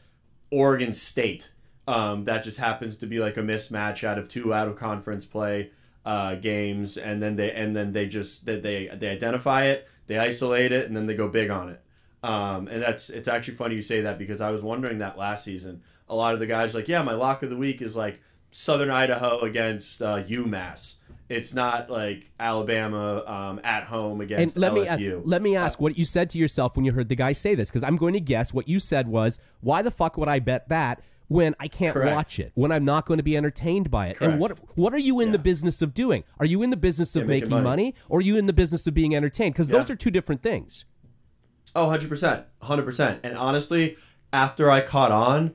Oregon 0.51 0.93
State. 0.93 1.51
Um, 1.87 2.25
that 2.25 2.43
just 2.43 2.59
happens 2.59 2.97
to 2.99 3.07
be 3.07 3.19
like 3.19 3.37
a 3.37 3.41
mismatch 3.41 4.03
out 4.03 4.17
of 4.17 4.29
two 4.29 4.53
out 4.53 4.67
of 4.67 4.75
conference 4.75 5.25
play 5.25 5.71
uh, 6.05 6.35
games, 6.35 6.97
and 6.97 7.21
then 7.21 7.35
they 7.35 7.51
and 7.51 7.75
then 7.75 7.91
they 7.93 8.07
just 8.07 8.45
they, 8.45 8.59
they 8.59 8.87
they 8.87 9.09
identify 9.09 9.65
it, 9.65 9.87
they 10.07 10.17
isolate 10.17 10.71
it, 10.71 10.85
and 10.87 10.95
then 10.95 11.07
they 11.07 11.15
go 11.15 11.27
big 11.27 11.49
on 11.49 11.69
it. 11.69 11.81
Um, 12.21 12.67
and 12.67 12.81
that's 12.81 13.09
it's 13.09 13.27
actually 13.27 13.55
funny 13.55 13.75
you 13.75 13.81
say 13.81 14.01
that 14.01 14.17
because 14.19 14.41
I 14.41 14.51
was 14.51 14.61
wondering 14.61 14.99
that 14.99 15.17
last 15.17 15.43
season. 15.43 15.81
A 16.07 16.15
lot 16.15 16.33
of 16.33 16.39
the 16.39 16.47
guys 16.47 16.73
like, 16.73 16.87
yeah, 16.87 17.03
my 17.03 17.13
lock 17.13 17.43
of 17.43 17.49
the 17.49 17.57
week 17.57 17.81
is 17.81 17.95
like 17.95 18.19
Southern 18.51 18.89
Idaho 18.89 19.39
against 19.41 20.01
uh, 20.01 20.23
UMass. 20.23 20.95
It's 21.29 21.53
not 21.53 21.91
like 21.91 22.31
Alabama 22.39 23.23
um, 23.27 23.61
at 23.63 23.83
home 23.83 24.13
And 24.19 24.31
against 24.31 24.57
let 24.57 24.71
LSU. 24.71 24.75
me 24.75 24.87
ask, 24.87 25.21
let 25.25 25.41
me 25.43 25.55
ask 25.55 25.79
what 25.79 25.95
you 25.97 26.03
said 26.03 26.29
to 26.31 26.39
yourself 26.39 26.75
when 26.75 26.85
you 26.85 26.91
heard 26.91 27.07
the 27.09 27.15
guy 27.15 27.33
say 27.33 27.53
this, 27.53 27.69
because 27.69 27.83
I'm 27.83 27.97
going 27.97 28.13
to 28.13 28.19
guess 28.19 28.51
what 28.51 28.67
you 28.67 28.79
said 28.79 29.07
was, 29.07 29.37
"Why 29.61 29.83
the 29.83 29.91
fuck 29.91 30.17
would 30.17 30.27
I 30.27 30.39
bet 30.39 30.69
that 30.69 31.01
when 31.27 31.53
I 31.59 31.67
can't 31.67 31.93
Correct. 31.93 32.15
watch 32.15 32.39
it, 32.39 32.51
when 32.55 32.71
I'm 32.71 32.83
not 32.83 33.05
going 33.05 33.17
to 33.19 33.23
be 33.23 33.37
entertained 33.37 33.91
by 33.91 34.07
it?" 34.07 34.17
And 34.21 34.39
what 34.39 34.57
what 34.75 34.91
are 34.95 34.97
you 34.99 35.19
in 35.19 35.31
the 35.31 35.37
business 35.37 35.83
of 35.83 35.93
doing? 35.93 36.23
Are 36.39 36.47
you 36.47 36.63
in 36.63 36.71
the 36.71 36.77
business 36.77 37.15
of 37.15 37.23
Yeah, 37.23 37.27
making 37.27 37.49
money. 37.51 37.63
money. 37.63 37.95
or 38.09 38.17
are 38.17 38.23
you 38.23 38.35
in 38.35 38.47
the 38.47 38.53
business 38.53 38.87
of 38.87 38.95
being 38.95 39.15
entertained? 39.15 39.53
Because 39.53 39.67
those 39.67 39.91
are 39.91 39.95
two 39.95 40.09
different 40.11 40.41
things. 40.41 40.85
Oh, 41.75 41.85
100%. 41.85 42.45
100%. 42.63 43.19
And 43.21 43.37
honestly, 43.37 43.95
after 44.33 44.71
I 44.71 44.81
caught 44.81 45.11
on, 45.11 45.53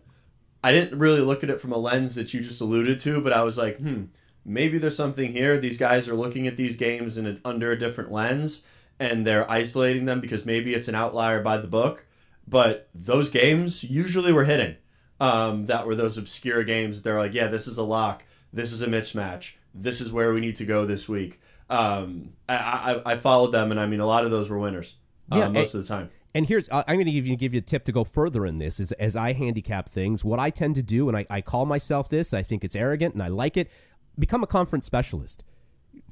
I 0.65 0.73
didn't 0.73 0.99
really 0.99 1.21
look 1.21 1.45
at 1.45 1.51
it 1.51 1.61
from 1.61 1.73
a 1.73 1.77
lens 1.79 2.15
that 2.17 2.33
you 2.35 2.41
just 2.41 2.61
alluded 2.61 2.99
to, 3.01 3.21
but 3.21 3.33
I 3.33 3.43
was 3.43 3.59
like, 3.59 3.77
hmm, 3.79 4.05
maybe 4.45 4.79
there's 4.79 4.97
something 4.97 5.31
here. 5.31 5.59
These 5.59 5.79
guys 5.79 6.09
are 6.09 6.15
looking 6.15 6.47
at 6.47 6.57
these 6.57 6.77
games 6.77 7.19
in 7.19 7.27
a, 7.27 7.39
under 7.45 7.71
a 7.71 7.79
different 7.79 8.11
lens 8.11 8.63
and 8.99 9.27
they're 9.27 9.51
isolating 9.51 10.05
them 10.07 10.21
because 10.21 10.47
maybe 10.47 10.73
it's 10.75 10.89
an 10.89 10.95
outlier 10.95 11.43
by 11.43 11.59
the 11.59 11.67
book. 11.67 12.07
But 12.49 12.89
those 12.95 13.31
games 13.31 13.85
usually 13.85 14.33
were 14.33 14.45
hidden. 14.45 14.77
Um, 15.21 15.67
that 15.67 15.87
were 15.87 15.95
those 15.95 16.19
obscure 16.19 16.65
games. 16.65 17.03
They're 17.03 17.19
like, 17.19 17.35
yeah, 17.35 17.47
this 17.49 17.67
is 17.67 17.79
a 17.79 17.83
lock. 17.85 18.25
This 18.53 18.73
is 18.73 18.83
a 18.83 18.87
mismatch. 18.87 19.53
This 19.75 20.01
is 20.01 20.13
where 20.13 20.33
we 20.33 20.41
need 20.41 20.57
to 20.57 20.65
go 20.65 20.87
this 20.87 21.09
week. 21.09 21.41
Um, 21.71 22.31
I, 22.49 23.01
I, 23.07 23.13
I 23.13 23.17
followed 23.17 23.53
them, 23.53 23.71
and 23.71 23.81
I 23.81 23.87
mean, 23.87 24.01
a 24.01 24.07
lot 24.07 24.25
of 24.25 24.31
those 24.31 24.51
were 24.51 24.59
winners 24.59 24.97
uh, 25.33 25.37
Yeah, 25.39 25.49
most 25.49 25.73
and- 25.75 25.81
of 25.83 25.89
the 25.89 25.95
time. 25.95 26.11
And 26.35 26.47
here's 26.47 26.69
I'm 26.71 26.97
going 26.97 27.07
to 27.07 27.13
give 27.13 27.27
you 27.27 27.37
give 27.37 27.55
you 27.55 27.59
a 27.59 27.63
tip 27.63 27.85
to 27.85 27.93
go 27.93 28.03
further 28.05 28.45
in 28.45 28.59
this. 28.59 28.81
Is 28.81 28.93
as 28.93 29.15
I 29.15 29.33
handicap 29.33 29.89
things, 29.89 30.25
what 30.25 30.41
I 30.41 30.51
tend 30.51 30.75
to 30.75 30.83
do, 30.83 31.09
and 31.09 31.17
I, 31.17 31.27
I 31.31 31.41
call 31.41 31.65
myself 31.65 32.09
this. 32.09 32.35
I 32.35 32.43
think 32.43 32.65
it's 32.65 32.75
arrogant, 32.75 33.15
and 33.15 33.23
I 33.23 33.29
like 33.29 33.57
it. 33.57 33.71
Become 34.19 34.43
a 34.43 34.47
conference 34.47 34.85
specialist. 34.85 35.45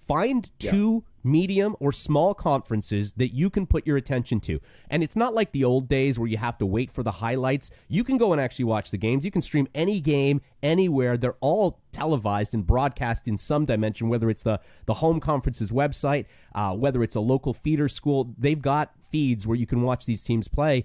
Find 0.06 0.48
two 0.58 1.04
medium, 1.24 1.76
or 1.80 1.92
small 1.92 2.34
conferences 2.34 3.12
that 3.14 3.34
you 3.34 3.50
can 3.50 3.66
put 3.66 3.86
your 3.86 3.96
attention 3.96 4.40
to. 4.40 4.60
And 4.90 5.02
it's 5.02 5.16
not 5.16 5.34
like 5.34 5.52
the 5.52 5.64
old 5.64 5.88
days 5.88 6.18
where 6.18 6.28
you 6.28 6.36
have 6.38 6.58
to 6.58 6.66
wait 6.66 6.90
for 6.90 7.02
the 7.02 7.12
highlights. 7.12 7.70
You 7.88 8.04
can 8.04 8.18
go 8.18 8.32
and 8.32 8.40
actually 8.40 8.64
watch 8.66 8.90
the 8.90 8.96
games. 8.98 9.24
You 9.24 9.30
can 9.30 9.42
stream 9.42 9.68
any 9.74 10.00
game 10.00 10.40
anywhere. 10.62 11.16
They're 11.16 11.36
all 11.40 11.80
televised 11.92 12.54
and 12.54 12.66
broadcast 12.66 13.28
in 13.28 13.38
some 13.38 13.64
dimension, 13.64 14.08
whether 14.08 14.30
it's 14.30 14.42
the, 14.42 14.60
the 14.86 14.94
home 14.94 15.20
conference's 15.20 15.70
website, 15.70 16.26
uh, 16.54 16.74
whether 16.74 17.02
it's 17.02 17.16
a 17.16 17.20
local 17.20 17.54
feeder 17.54 17.88
school. 17.88 18.34
They've 18.38 18.60
got 18.60 18.92
feeds 19.12 19.47
where 19.47 19.57
you 19.57 19.66
can 19.66 19.83
watch 19.83 20.07
these 20.07 20.23
teams 20.23 20.49
play. 20.49 20.85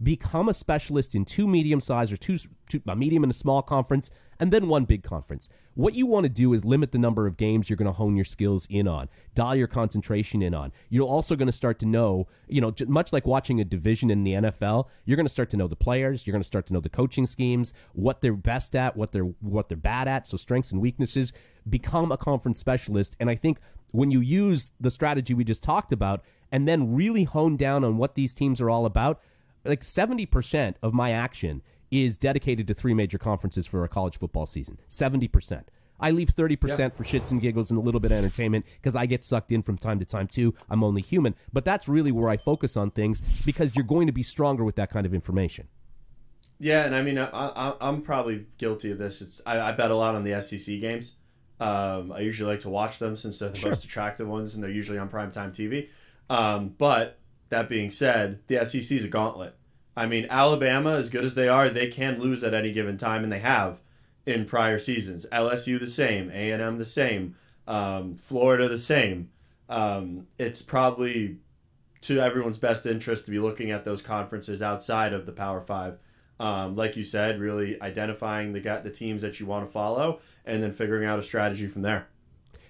Become 0.00 0.48
a 0.48 0.54
specialist 0.54 1.14
in 1.14 1.24
two 1.24 1.48
medium 1.48 1.80
size 1.80 2.12
or 2.12 2.16
two, 2.16 2.38
two 2.68 2.82
a 2.86 2.94
medium 2.94 3.24
and 3.24 3.32
a 3.32 3.34
small 3.34 3.62
conference, 3.62 4.10
and 4.38 4.52
then 4.52 4.68
one 4.68 4.84
big 4.84 5.02
conference. 5.02 5.48
What 5.74 5.94
you 5.94 6.06
want 6.06 6.24
to 6.24 6.28
do 6.28 6.52
is 6.52 6.64
limit 6.64 6.92
the 6.92 6.98
number 6.98 7.26
of 7.26 7.36
games 7.36 7.68
you're 7.68 7.76
going 7.76 7.86
to 7.86 7.92
hone 7.92 8.16
your 8.16 8.24
skills 8.24 8.66
in 8.70 8.86
on, 8.86 9.08
dial 9.34 9.56
your 9.56 9.66
concentration 9.66 10.42
in 10.42 10.54
on. 10.54 10.72
You're 10.88 11.06
also 11.06 11.36
going 11.36 11.46
to 11.46 11.52
start 11.52 11.78
to 11.80 11.86
know, 11.86 12.28
you 12.48 12.60
know, 12.60 12.72
much 12.86 13.12
like 13.12 13.26
watching 13.26 13.60
a 13.60 13.64
division 13.64 14.10
in 14.10 14.24
the 14.24 14.32
NFL, 14.34 14.86
you're 15.04 15.16
going 15.16 15.26
to 15.26 15.32
start 15.32 15.50
to 15.50 15.56
know 15.56 15.68
the 15.68 15.76
players, 15.76 16.26
you're 16.26 16.32
going 16.32 16.42
to 16.42 16.46
start 16.46 16.66
to 16.66 16.72
know 16.72 16.80
the 16.80 16.88
coaching 16.88 17.26
schemes, 17.26 17.72
what 17.92 18.20
they're 18.20 18.32
best 18.34 18.76
at, 18.76 18.96
what 18.96 19.12
they're 19.12 19.22
what 19.40 19.68
they're 19.68 19.76
bad 19.76 20.06
at, 20.06 20.26
so 20.26 20.36
strengths 20.36 20.72
and 20.72 20.80
weaknesses. 20.80 21.32
Become 21.68 22.12
a 22.12 22.16
conference 22.16 22.58
specialist, 22.58 23.16
and 23.20 23.28
I 23.28 23.34
think 23.34 23.58
when 23.90 24.10
you 24.10 24.20
use 24.20 24.70
the 24.80 24.90
strategy 24.90 25.34
we 25.34 25.44
just 25.44 25.62
talked 25.62 25.92
about 25.92 26.22
and 26.50 26.66
then 26.66 26.94
really 26.94 27.24
hone 27.24 27.56
down 27.56 27.84
on 27.84 27.96
what 27.96 28.14
these 28.14 28.34
teams 28.34 28.60
are 28.60 28.70
all 28.70 28.86
about, 28.86 29.20
like 29.64 29.82
70% 29.82 30.74
of 30.82 30.94
my 30.94 31.10
action 31.12 31.62
is 31.90 32.18
dedicated 32.18 32.66
to 32.68 32.74
three 32.74 32.94
major 32.94 33.18
conferences 33.18 33.66
for 33.66 33.84
a 33.84 33.88
college 33.88 34.18
football 34.18 34.46
season. 34.46 34.78
70%. 34.90 35.64
I 36.00 36.10
leave 36.10 36.28
30% 36.28 36.78
yeah. 36.78 36.88
for 36.90 37.02
shits 37.02 37.30
and 37.30 37.40
giggles 37.40 37.70
and 37.70 37.78
a 37.78 37.82
little 37.82 38.00
bit 38.00 38.12
of 38.12 38.18
entertainment 38.18 38.66
because 38.80 38.94
I 38.94 39.06
get 39.06 39.24
sucked 39.24 39.50
in 39.50 39.62
from 39.62 39.76
time 39.76 39.98
to 39.98 40.04
time 40.04 40.28
too. 40.28 40.54
I'm 40.70 40.84
only 40.84 41.02
human. 41.02 41.34
But 41.52 41.64
that's 41.64 41.88
really 41.88 42.12
where 42.12 42.28
I 42.28 42.36
focus 42.36 42.76
on 42.76 42.90
things 42.90 43.20
because 43.44 43.74
you're 43.74 43.84
going 43.84 44.06
to 44.06 44.12
be 44.12 44.22
stronger 44.22 44.64
with 44.64 44.76
that 44.76 44.90
kind 44.90 45.06
of 45.06 45.14
information. 45.14 45.68
Yeah, 46.60 46.84
and 46.84 46.94
I 46.94 47.02
mean, 47.02 47.18
I, 47.18 47.74
am 47.80 48.02
probably 48.02 48.46
guilty 48.58 48.90
of 48.90 48.98
this. 48.98 49.22
It's 49.22 49.40
I, 49.46 49.60
I, 49.60 49.72
bet 49.72 49.92
a 49.92 49.94
lot 49.94 50.16
on 50.16 50.24
the 50.24 50.40
SEC 50.42 50.80
games. 50.80 51.14
Um, 51.60 52.10
I 52.10 52.20
usually 52.20 52.50
like 52.50 52.60
to 52.60 52.68
watch 52.68 52.98
them 52.98 53.14
since 53.16 53.38
they're 53.38 53.50
the 53.50 53.58
sure. 53.58 53.70
most 53.70 53.84
attractive 53.84 54.26
ones, 54.26 54.54
and 54.54 54.62
they're 54.62 54.70
usually 54.70 54.98
on 54.98 55.08
primetime 55.08 55.50
TV. 55.50 55.88
Um, 56.30 56.74
but 56.78 57.18
that 57.48 57.68
being 57.68 57.90
said, 57.90 58.40
the 58.46 58.64
SEC 58.64 58.96
is 58.96 59.04
a 59.04 59.08
gauntlet. 59.08 59.54
I 59.96 60.06
mean, 60.06 60.26
Alabama, 60.30 60.92
as 60.92 61.10
good 61.10 61.24
as 61.24 61.34
they 61.34 61.48
are, 61.48 61.68
they 61.68 61.88
can 61.88 62.20
lose 62.20 62.44
at 62.44 62.54
any 62.54 62.70
given 62.70 62.96
time, 62.96 63.24
and 63.24 63.32
they 63.32 63.40
have 63.40 63.80
in 64.26 64.44
prior 64.44 64.78
seasons. 64.78 65.26
LSU 65.32 65.80
the 65.80 65.86
same, 65.86 66.30
A 66.30 66.52
and 66.52 66.62
M 66.62 66.78
the 66.78 66.84
same, 66.84 67.34
um, 67.66 68.16
Florida 68.16 68.68
the 68.68 68.78
same. 68.78 69.30
Um, 69.68 70.26
it's 70.38 70.62
probably 70.62 71.38
to 72.02 72.20
everyone's 72.20 72.58
best 72.58 72.86
interest 72.86 73.24
to 73.24 73.30
be 73.30 73.38
looking 73.38 73.70
at 73.70 73.84
those 73.84 74.02
conferences 74.02 74.62
outside 74.62 75.12
of 75.12 75.26
the 75.26 75.32
Power 75.32 75.60
Five. 75.60 75.98
Um, 76.38 76.76
like 76.76 76.96
you 76.96 77.02
said, 77.02 77.40
really 77.40 77.80
identifying 77.82 78.52
the 78.52 78.60
the 78.84 78.90
teams 78.90 79.22
that 79.22 79.40
you 79.40 79.46
want 79.46 79.66
to 79.66 79.72
follow, 79.72 80.20
and 80.44 80.62
then 80.62 80.72
figuring 80.72 81.06
out 81.06 81.18
a 81.18 81.22
strategy 81.22 81.66
from 81.66 81.82
there. 81.82 82.06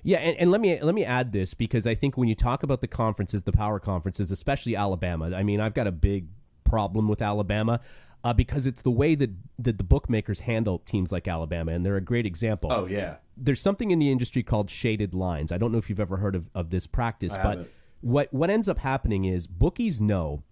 Yeah, 0.08 0.20
and, 0.20 0.38
and 0.38 0.50
let 0.50 0.62
me 0.62 0.80
let 0.80 0.94
me 0.94 1.04
add 1.04 1.32
this 1.32 1.52
because 1.52 1.86
I 1.86 1.94
think 1.94 2.16
when 2.16 2.28
you 2.28 2.34
talk 2.34 2.62
about 2.62 2.80
the 2.80 2.86
conferences, 2.86 3.42
the 3.42 3.52
power 3.52 3.78
conferences, 3.78 4.30
especially 4.30 4.74
Alabama, 4.74 5.36
I 5.36 5.42
mean, 5.42 5.60
I've 5.60 5.74
got 5.74 5.86
a 5.86 5.92
big 5.92 6.28
problem 6.64 7.08
with 7.08 7.20
Alabama. 7.20 7.80
Uh, 8.24 8.32
because 8.32 8.66
it's 8.66 8.82
the 8.82 8.90
way 8.90 9.14
that, 9.14 9.30
that 9.60 9.78
the 9.78 9.84
bookmakers 9.84 10.40
handle 10.40 10.80
teams 10.80 11.12
like 11.12 11.28
Alabama, 11.28 11.70
and 11.70 11.86
they're 11.86 11.96
a 11.96 12.00
great 12.00 12.26
example. 12.26 12.72
Oh, 12.72 12.84
yeah. 12.84 13.18
There's 13.36 13.60
something 13.60 13.92
in 13.92 14.00
the 14.00 14.10
industry 14.10 14.42
called 14.42 14.70
shaded 14.70 15.14
lines. 15.14 15.52
I 15.52 15.56
don't 15.56 15.70
know 15.70 15.78
if 15.78 15.88
you've 15.88 16.00
ever 16.00 16.16
heard 16.16 16.34
of, 16.34 16.50
of 16.52 16.70
this 16.70 16.88
practice, 16.88 17.34
I 17.34 17.42
but 17.44 17.48
haven't. 17.50 17.68
what, 18.00 18.34
what 18.34 18.50
ends 18.50 18.68
up 18.68 18.78
happening 18.78 19.24
is 19.24 19.46
bookies 19.46 20.00
know 20.00 20.42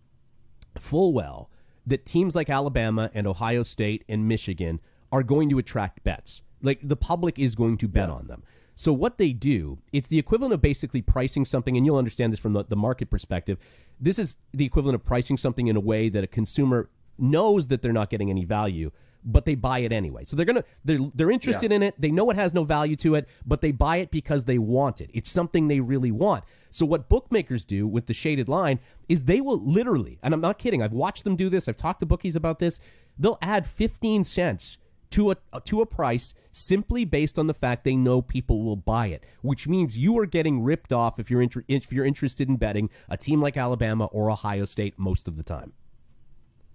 full 0.78 1.12
well 1.12 1.50
that 1.84 2.06
teams 2.06 2.36
like 2.36 2.48
Alabama 2.48 3.10
and 3.12 3.26
Ohio 3.26 3.64
State 3.64 4.04
and 4.08 4.28
Michigan 4.28 4.78
are 5.10 5.24
going 5.24 5.50
to 5.50 5.58
attract 5.58 6.04
bets. 6.04 6.42
Like 6.62 6.78
the 6.84 6.96
public 6.96 7.36
is 7.36 7.56
going 7.56 7.78
to 7.78 7.88
bet 7.88 8.08
yeah. 8.08 8.14
on 8.14 8.26
them. 8.28 8.44
So 8.78 8.92
what 8.92 9.16
they 9.16 9.32
do, 9.32 9.78
it's 9.90 10.06
the 10.06 10.18
equivalent 10.18 10.52
of 10.52 10.60
basically 10.60 11.00
pricing 11.00 11.46
something, 11.46 11.76
and 11.76 11.86
you'll 11.86 11.96
understand 11.96 12.32
this 12.32 12.38
from 12.38 12.52
the, 12.52 12.62
the 12.62 12.76
market 12.76 13.10
perspective. 13.10 13.58
This 13.98 14.18
is 14.18 14.36
the 14.52 14.66
equivalent 14.66 14.94
of 14.94 15.04
pricing 15.04 15.38
something 15.38 15.66
in 15.66 15.76
a 15.76 15.80
way 15.80 16.10
that 16.10 16.22
a 16.22 16.26
consumer 16.26 16.90
knows 17.18 17.68
that 17.68 17.80
they're 17.80 17.94
not 17.94 18.10
getting 18.10 18.28
any 18.28 18.44
value, 18.44 18.90
but 19.24 19.46
they 19.46 19.54
buy 19.54 19.78
it 19.78 19.92
anyway. 19.92 20.26
So 20.26 20.36
they're 20.36 20.44
gonna 20.44 20.64
they're 20.84 21.00
they're 21.14 21.30
interested 21.30 21.70
yeah. 21.70 21.76
in 21.76 21.82
it. 21.84 21.94
They 21.98 22.10
know 22.10 22.28
it 22.28 22.36
has 22.36 22.52
no 22.52 22.64
value 22.64 22.96
to 22.96 23.14
it, 23.14 23.26
but 23.46 23.62
they 23.62 23.72
buy 23.72 23.96
it 23.96 24.10
because 24.10 24.44
they 24.44 24.58
want 24.58 25.00
it. 25.00 25.10
It's 25.14 25.30
something 25.30 25.68
they 25.68 25.80
really 25.80 26.12
want. 26.12 26.44
So 26.70 26.84
what 26.84 27.08
bookmakers 27.08 27.64
do 27.64 27.86
with 27.88 28.06
the 28.06 28.14
shaded 28.14 28.46
line 28.46 28.78
is 29.08 29.24
they 29.24 29.40
will 29.40 29.58
literally, 29.58 30.18
and 30.22 30.34
I'm 30.34 30.42
not 30.42 30.58
kidding. 30.58 30.82
I've 30.82 30.92
watched 30.92 31.24
them 31.24 31.34
do 31.34 31.48
this. 31.48 31.66
I've 31.66 31.78
talked 31.78 32.00
to 32.00 32.06
bookies 32.06 32.36
about 32.36 32.58
this. 32.58 32.78
They'll 33.18 33.38
add 33.40 33.66
15 33.66 34.24
cents 34.24 34.76
to 35.10 35.30
a 35.30 35.36
to 35.64 35.80
a 35.80 35.86
price 35.86 36.34
simply 36.50 37.04
based 37.04 37.38
on 37.38 37.46
the 37.46 37.54
fact 37.54 37.84
they 37.84 37.96
know 37.96 38.22
people 38.22 38.62
will 38.62 38.76
buy 38.76 39.08
it, 39.08 39.24
which 39.42 39.68
means 39.68 39.98
you 39.98 40.18
are 40.18 40.26
getting 40.26 40.62
ripped 40.62 40.92
off 40.92 41.18
if 41.18 41.30
you're 41.30 41.42
inter- 41.42 41.64
if 41.68 41.92
you're 41.92 42.04
interested 42.04 42.48
in 42.48 42.56
betting 42.56 42.90
a 43.08 43.16
team 43.16 43.40
like 43.40 43.56
Alabama 43.56 44.06
or 44.06 44.30
Ohio 44.30 44.64
State 44.64 44.98
most 44.98 45.28
of 45.28 45.36
the 45.36 45.42
time. 45.42 45.72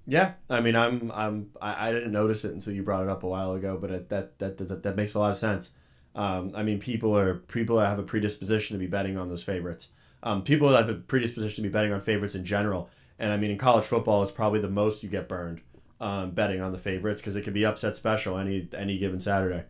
Yeah, 0.07 0.33
I 0.49 0.61
mean, 0.61 0.75
I'm 0.75 1.11
I'm 1.13 1.51
I, 1.61 1.89
I 1.89 1.91
didn't 1.91 2.11
notice 2.11 2.45
it 2.45 2.53
until 2.53 2.73
you 2.73 2.83
brought 2.83 3.03
it 3.03 3.09
up 3.09 3.23
a 3.23 3.27
while 3.27 3.53
ago, 3.53 3.77
but 3.79 3.91
it, 3.91 4.09
that, 4.09 4.39
that 4.39 4.57
that 4.57 4.83
that 4.83 4.95
makes 4.95 5.13
a 5.13 5.19
lot 5.19 5.31
of 5.31 5.37
sense. 5.37 5.71
Um, 6.15 6.51
I 6.55 6.63
mean, 6.63 6.79
people 6.79 7.17
are 7.17 7.35
people 7.35 7.79
have 7.79 7.99
a 7.99 8.03
predisposition 8.03 8.75
to 8.75 8.79
be 8.79 8.87
betting 8.87 9.17
on 9.17 9.29
those 9.29 9.43
favorites. 9.43 9.89
Um, 10.23 10.43
people 10.43 10.69
have 10.69 10.89
a 10.89 10.95
predisposition 10.95 11.63
to 11.63 11.69
be 11.69 11.73
betting 11.73 11.93
on 11.93 12.01
favorites 12.01 12.35
in 12.35 12.45
general, 12.45 12.89
and 13.19 13.31
I 13.31 13.37
mean, 13.37 13.51
in 13.51 13.57
college 13.57 13.85
football, 13.85 14.23
it's 14.23 14.31
probably 14.31 14.59
the 14.59 14.69
most 14.69 15.03
you 15.03 15.09
get 15.09 15.27
burned 15.27 15.61
um, 16.01 16.31
betting 16.31 16.61
on 16.61 16.71
the 16.71 16.77
favorites 16.77 17.21
because 17.21 17.35
it 17.35 17.43
could 17.43 17.53
be 17.53 17.65
upset 17.65 17.95
special 17.95 18.37
any 18.37 18.67
any 18.75 18.97
given 18.97 19.21
Saturday. 19.21 19.63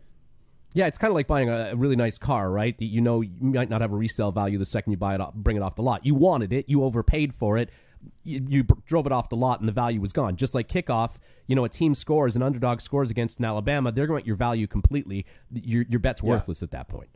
Yeah, 0.74 0.86
it's 0.86 0.96
kind 0.96 1.10
of 1.10 1.14
like 1.14 1.26
buying 1.26 1.50
a 1.50 1.74
really 1.76 1.96
nice 1.96 2.16
car, 2.16 2.50
right? 2.50 2.74
You 2.80 3.02
know, 3.02 3.20
you 3.20 3.30
might 3.42 3.68
not 3.68 3.82
have 3.82 3.92
a 3.92 3.96
resale 3.96 4.32
value 4.32 4.56
the 4.56 4.64
second 4.64 4.92
you 4.92 4.96
buy 4.96 5.14
it, 5.14 5.20
off, 5.20 5.34
bring 5.34 5.58
it 5.58 5.62
off 5.62 5.76
the 5.76 5.82
lot. 5.82 6.06
You 6.06 6.14
wanted 6.14 6.50
it, 6.50 6.66
you 6.66 6.82
overpaid 6.82 7.34
for 7.34 7.58
it, 7.58 7.68
you, 8.24 8.42
you 8.48 8.62
drove 8.86 9.04
it 9.04 9.12
off 9.12 9.28
the 9.28 9.36
lot, 9.36 9.60
and 9.60 9.68
the 9.68 9.72
value 9.72 10.00
was 10.00 10.14
gone. 10.14 10.36
Just 10.36 10.54
like 10.54 10.68
kickoff, 10.68 11.16
you 11.46 11.54
know, 11.54 11.66
a 11.66 11.68
team 11.68 11.94
scores, 11.94 12.36
an 12.36 12.42
underdog 12.42 12.80
scores 12.80 13.10
against 13.10 13.38
an 13.38 13.44
Alabama, 13.44 13.92
they're 13.92 14.06
going 14.06 14.22
to 14.22 14.26
your 14.26 14.36
value 14.36 14.66
completely. 14.66 15.26
Your 15.52 15.84
your 15.90 16.00
bet's 16.00 16.22
worthless 16.22 16.62
yeah. 16.62 16.64
at 16.64 16.70
that 16.70 16.88
point. 16.88 17.10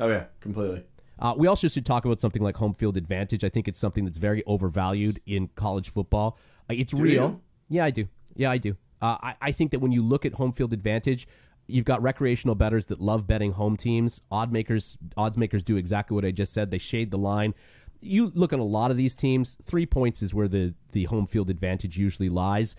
Oh 0.00 0.08
yeah, 0.08 0.24
completely. 0.40 0.84
Uh, 1.18 1.34
we 1.36 1.46
also 1.46 1.68
should 1.68 1.84
talk 1.84 2.06
about 2.06 2.22
something 2.22 2.42
like 2.42 2.56
home 2.56 2.72
field 2.72 2.96
advantage. 2.96 3.44
I 3.44 3.50
think 3.50 3.68
it's 3.68 3.78
something 3.78 4.06
that's 4.06 4.18
very 4.18 4.42
overvalued 4.46 5.20
in 5.26 5.48
college 5.56 5.90
football. 5.90 6.38
Uh, 6.70 6.74
it's 6.74 6.92
do 6.92 7.02
real. 7.02 7.22
You? 7.22 7.40
Yeah, 7.68 7.84
I 7.84 7.90
do. 7.90 8.08
Yeah, 8.38 8.50
I 8.50 8.56
do. 8.56 8.76
Uh, 9.02 9.16
I, 9.20 9.34
I 9.42 9.52
think 9.52 9.72
that 9.72 9.80
when 9.80 9.92
you 9.92 10.02
look 10.02 10.24
at 10.24 10.34
home 10.34 10.52
field 10.52 10.72
advantage, 10.72 11.28
you've 11.66 11.84
got 11.84 12.00
recreational 12.02 12.54
bettors 12.54 12.86
that 12.86 13.00
love 13.00 13.26
betting 13.26 13.52
home 13.52 13.76
teams. 13.76 14.20
Odd 14.30 14.50
makers, 14.52 14.96
odds 15.16 15.36
makers 15.36 15.62
do 15.62 15.76
exactly 15.76 16.14
what 16.14 16.24
I 16.24 16.30
just 16.30 16.54
said. 16.54 16.70
They 16.70 16.78
shade 16.78 17.10
the 17.10 17.18
line. 17.18 17.52
You 18.00 18.32
look 18.34 18.52
at 18.52 18.60
a 18.60 18.64
lot 18.64 18.90
of 18.90 18.96
these 18.96 19.16
teams. 19.16 19.58
Three 19.64 19.84
points 19.84 20.22
is 20.22 20.32
where 20.32 20.48
the 20.48 20.72
the 20.92 21.04
home 21.04 21.26
field 21.26 21.50
advantage 21.50 21.98
usually 21.98 22.28
lies. 22.28 22.74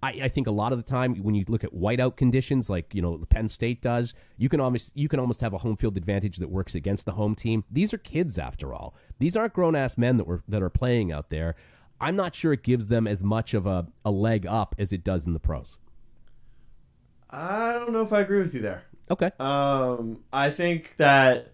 I, 0.00 0.10
I, 0.10 0.28
think 0.28 0.46
a 0.46 0.52
lot 0.52 0.70
of 0.72 0.78
the 0.78 0.84
time 0.84 1.16
when 1.16 1.34
you 1.34 1.44
look 1.48 1.64
at 1.64 1.74
whiteout 1.74 2.16
conditions, 2.16 2.70
like 2.70 2.94
you 2.94 3.02
know 3.02 3.24
Penn 3.30 3.48
State 3.48 3.82
does, 3.82 4.14
you 4.36 4.48
can 4.48 4.60
almost 4.60 4.92
you 4.94 5.08
can 5.08 5.18
almost 5.18 5.40
have 5.40 5.54
a 5.54 5.58
home 5.58 5.76
field 5.76 5.96
advantage 5.96 6.36
that 6.36 6.50
works 6.50 6.74
against 6.74 7.06
the 7.06 7.12
home 7.12 7.34
team. 7.34 7.64
These 7.70 7.94
are 7.94 7.98
kids 7.98 8.38
after 8.38 8.74
all. 8.74 8.94
These 9.18 9.36
aren't 9.36 9.54
grown 9.54 9.74
ass 9.74 9.96
men 9.98 10.18
that 10.18 10.26
were 10.26 10.42
that 10.46 10.62
are 10.62 10.70
playing 10.70 11.10
out 11.10 11.30
there. 11.30 11.56
I'm 12.00 12.16
not 12.16 12.34
sure 12.34 12.52
it 12.52 12.62
gives 12.62 12.86
them 12.86 13.06
as 13.06 13.24
much 13.24 13.54
of 13.54 13.66
a, 13.66 13.86
a 14.04 14.10
leg 14.10 14.46
up 14.46 14.74
as 14.78 14.92
it 14.92 15.04
does 15.04 15.26
in 15.26 15.32
the 15.32 15.40
pros. 15.40 15.76
I 17.30 17.74
don't 17.74 17.92
know 17.92 18.02
if 18.02 18.12
I 18.12 18.20
agree 18.20 18.40
with 18.40 18.54
you 18.54 18.60
there. 18.60 18.84
Okay. 19.10 19.30
Um, 19.38 20.20
I 20.32 20.50
think 20.50 20.94
that 20.98 21.52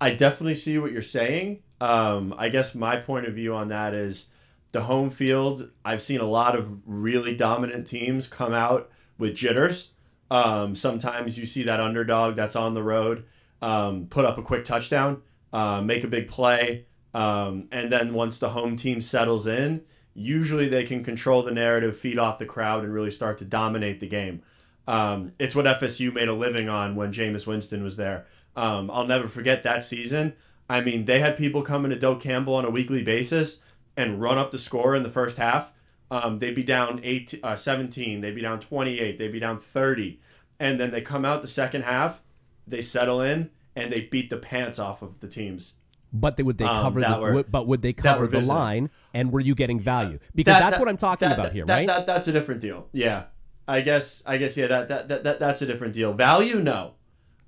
I 0.00 0.14
definitely 0.14 0.54
see 0.54 0.78
what 0.78 0.92
you're 0.92 1.02
saying. 1.02 1.62
Um, 1.80 2.34
I 2.36 2.48
guess 2.48 2.74
my 2.74 2.96
point 2.96 3.26
of 3.26 3.34
view 3.34 3.54
on 3.54 3.68
that 3.68 3.94
is 3.94 4.30
the 4.72 4.82
home 4.82 5.10
field. 5.10 5.70
I've 5.84 6.02
seen 6.02 6.20
a 6.20 6.26
lot 6.26 6.56
of 6.56 6.80
really 6.86 7.36
dominant 7.36 7.86
teams 7.86 8.26
come 8.26 8.52
out 8.52 8.90
with 9.18 9.34
jitters. 9.34 9.90
Um, 10.30 10.74
sometimes 10.74 11.38
you 11.38 11.46
see 11.46 11.62
that 11.64 11.80
underdog 11.80 12.36
that's 12.36 12.56
on 12.56 12.74
the 12.74 12.82
road 12.82 13.24
um, 13.64 14.06
put 14.08 14.26
up 14.26 14.36
a 14.36 14.42
quick 14.42 14.64
touchdown, 14.64 15.22
uh, 15.52 15.80
make 15.80 16.04
a 16.04 16.08
big 16.08 16.28
play, 16.28 16.84
um, 17.14 17.68
and 17.70 17.92
then 17.92 18.12
once 18.12 18.38
the 18.38 18.50
home 18.50 18.76
team 18.76 19.00
settles 19.00 19.46
in, 19.46 19.82
usually 20.14 20.68
they 20.68 20.82
can 20.84 21.04
control 21.04 21.42
the 21.42 21.52
narrative, 21.52 21.96
feed 21.96 22.18
off 22.18 22.40
the 22.40 22.46
crowd, 22.46 22.84
and 22.84 22.92
really 22.92 23.10
start 23.10 23.38
to 23.38 23.44
dominate 23.44 24.00
the 24.00 24.08
game. 24.08 24.42
Um, 24.86 25.32
it's 25.38 25.54
what 25.54 25.64
FSU 25.64 26.12
made 26.12 26.28
a 26.28 26.34
living 26.34 26.68
on 26.68 26.96
when 26.96 27.12
Jameis 27.12 27.46
Winston 27.46 27.82
was 27.82 27.96
there. 27.96 28.26
Um, 28.56 28.90
I'll 28.90 29.06
never 29.06 29.28
forget 29.28 29.62
that 29.62 29.84
season. 29.84 30.34
I 30.68 30.80
mean, 30.80 31.04
they 31.04 31.20
had 31.20 31.36
people 31.36 31.62
coming 31.62 31.90
to 31.90 31.98
Doak 31.98 32.20
Campbell 32.20 32.54
on 32.54 32.64
a 32.64 32.70
weekly 32.70 33.02
basis 33.02 33.60
and 33.96 34.20
run 34.20 34.38
up 34.38 34.50
the 34.50 34.58
score 34.58 34.94
in 34.94 35.02
the 35.02 35.10
first 35.10 35.36
half. 35.36 35.72
Um, 36.10 36.38
they'd 36.38 36.54
be 36.54 36.62
down 36.62 37.00
eight, 37.02 37.38
uh, 37.42 37.56
17, 37.56 38.20
they'd 38.20 38.34
be 38.34 38.42
down 38.42 38.60
28, 38.60 39.18
they'd 39.18 39.32
be 39.32 39.40
down 39.40 39.58
30. 39.58 40.20
And 40.60 40.78
then 40.78 40.90
they 40.90 41.00
come 41.00 41.24
out 41.24 41.42
the 41.42 41.48
second 41.48 41.82
half, 41.82 42.22
they 42.66 42.82
settle 42.82 43.20
in, 43.20 43.50
and 43.74 43.92
they 43.92 44.02
beat 44.02 44.30
the 44.30 44.36
pants 44.36 44.78
off 44.78 45.02
of 45.02 45.20
the 45.20 45.28
teams 45.28 45.74
But 46.16 46.36
they 46.36 46.44
would 46.44 46.58
they 46.58 46.64
Um, 46.64 46.82
cover 46.82 47.00
the 47.00 47.18
were- 47.18 47.42
but 47.42 47.66
would 47.66 47.82
they 47.82 47.92
cover 47.92 48.28
the 48.28 48.40
line 48.40 48.88
and 49.12 49.32
were 49.32 49.40
you 49.40 49.54
getting 49.56 49.80
value? 49.80 50.20
Because 50.34 50.54
That- 50.54 50.60
that's 50.60 50.70
that- 50.74 50.80
what 50.80 50.88
I'm 50.88 50.96
talking 50.96 51.28
that- 51.28 51.38
about 51.38 51.52
here, 51.52 51.64
right? 51.66 51.86
That, 51.88 52.06
that's 52.06 52.28
a 52.28 52.32
different 52.32 52.60
deal. 52.60 52.86
Yeah, 52.92 53.24
I 53.66 53.80
guess. 53.80 54.22
I 54.24 54.36
guess. 54.38 54.56
Yeah. 54.56 54.68
That 54.68 54.88
that, 54.88 55.08
that, 55.08 55.24
that 55.24 55.40
that's 55.40 55.60
a 55.60 55.66
different 55.66 55.92
deal. 55.92 56.12
Value, 56.12 56.60
no. 56.60 56.92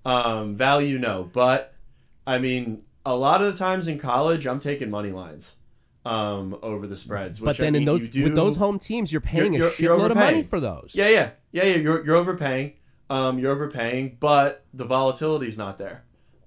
Um, 0.05 0.57
value, 0.57 0.99
no. 0.99 1.31
But 1.33 1.75
I 2.27 2.39
mean, 2.39 2.83
a 3.05 3.15
lot 3.17 3.41
of 3.41 3.53
the 3.53 3.57
times 3.59 3.87
in 3.87 3.99
college, 4.01 4.47
I'm 4.49 4.59
taking 4.59 4.91
money 4.91 5.11
lines 5.11 5.55
um, 6.05 6.57
over 6.63 6.89
the 6.89 6.97
spreads. 6.97 7.39
but 7.39 7.49
which, 7.49 7.61
I 7.61 7.65
then 7.65 7.77
in 7.77 7.85
those 7.85 8.09
do- 8.09 8.25
with 8.25 8.35
those 8.35 8.57
home 8.57 8.79
teams, 8.81 9.13
you're 9.13 9.21
paying 9.21 9.53
You're- 9.55 9.69
a 9.69 9.81
you're- 9.81 9.97
you're 9.97 9.99
shitload 9.99 10.11
of 10.11 10.17
money 10.17 10.43
for 10.43 10.59
those. 10.61 10.91
Yeah, 10.93 11.09
yeah, 11.09 11.31
yeah, 11.53 11.65
yeah. 11.65 11.77
You're 11.77 12.05
you're 12.05 12.17
overpaying. 12.17 12.73
Um, 13.11 13.39
you're 13.39 13.53
overpaying, 13.53 14.17
but 14.19 14.65
the 14.75 14.85
volatility 14.85 15.47
is 15.47 15.57
not 15.57 15.79
there. 15.79 16.03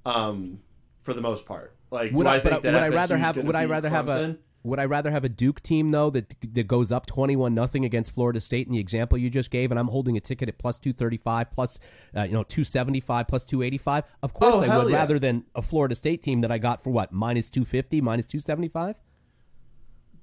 Um, 0.06 0.60
for 1.04 1.14
the 1.14 1.22
most 1.22 1.46
part. 1.46 1.76
Like, 1.92 2.12
Would 2.12 2.24
do 2.24 2.30
I, 2.30 2.36
I, 2.36 2.40
think 2.40 2.62
that 2.64 2.74
would 2.74 2.82
I 2.84 2.90
rather 2.90 3.18
have 3.18 3.38
would 3.38 3.56
I 3.56 3.66
rather 3.66 3.90
have 3.90 4.10
a 4.10 4.38
would 4.62 4.78
I 4.78 4.86
rather 4.86 5.10
have 5.10 5.24
a 5.24 5.30
Duke 5.30 5.62
team 5.64 5.92
though 5.92 6.10
that 6.12 6.36
that 6.54 6.68
goes 6.68 6.92
up 6.92 7.06
twenty 7.06 7.36
one 7.36 7.56
nothing 7.56 7.86
against 7.86 8.14
Florida 8.14 8.42
State 8.42 8.68
in 8.68 8.74
the 8.74 8.80
example 8.80 9.18
you 9.18 9.30
just 9.30 9.50
gave, 9.50 9.72
and 9.72 9.80
I'm 9.80 9.88
holding 9.88 10.18
a 10.18 10.20
ticket 10.20 10.50
at 10.50 10.58
plus 10.58 10.80
two 10.80 10.94
thirty 10.94 11.18
five, 11.18 11.52
plus 11.52 11.80
uh, 12.16 12.24
you 12.24 12.34
know 12.34 12.44
two 12.44 12.64
seventy 12.64 13.00
five, 13.00 13.28
plus 13.28 13.46
two 13.46 13.64
eighty 13.64 13.78
five. 13.78 14.04
Of 14.22 14.34
course, 14.34 14.56
Oh, 14.56 14.62
I 14.62 14.78
would 14.78 14.92
yeah. 14.92 14.98
rather 14.98 15.18
than 15.18 15.46
a 15.56 15.62
Florida 15.62 15.96
State 15.96 16.22
team 16.22 16.42
that 16.42 16.52
I 16.52 16.58
got 16.58 16.84
for 16.84 16.90
what 16.92 17.12
minus 17.12 17.50
two 17.50 17.66
fifty, 17.66 18.02
minus 18.02 18.28
two 18.28 18.40
seventy 18.40 18.68
five. 18.68 19.00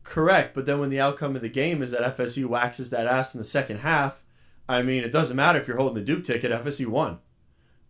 Correct, 0.02 0.54
but 0.54 0.66
then 0.66 0.78
when 0.78 0.90
the 0.90 1.00
outcome 1.00 1.34
of 1.34 1.42
the 1.42 1.48
game 1.48 1.82
is 1.82 1.90
that 1.90 2.16
FSU 2.16 2.46
waxes 2.46 2.90
that 2.90 3.08
ass 3.08 3.34
in 3.34 3.38
the 3.38 3.44
second 3.44 3.78
half, 3.78 4.22
I 4.68 4.82
mean, 4.82 5.02
it 5.02 5.10
doesn't 5.10 5.34
matter 5.34 5.58
if 5.60 5.66
you're 5.66 5.78
holding 5.78 5.96
the 5.96 6.02
Duke 6.04 6.24
ticket. 6.24 6.52
FSU 6.52 6.86
won. 6.86 7.18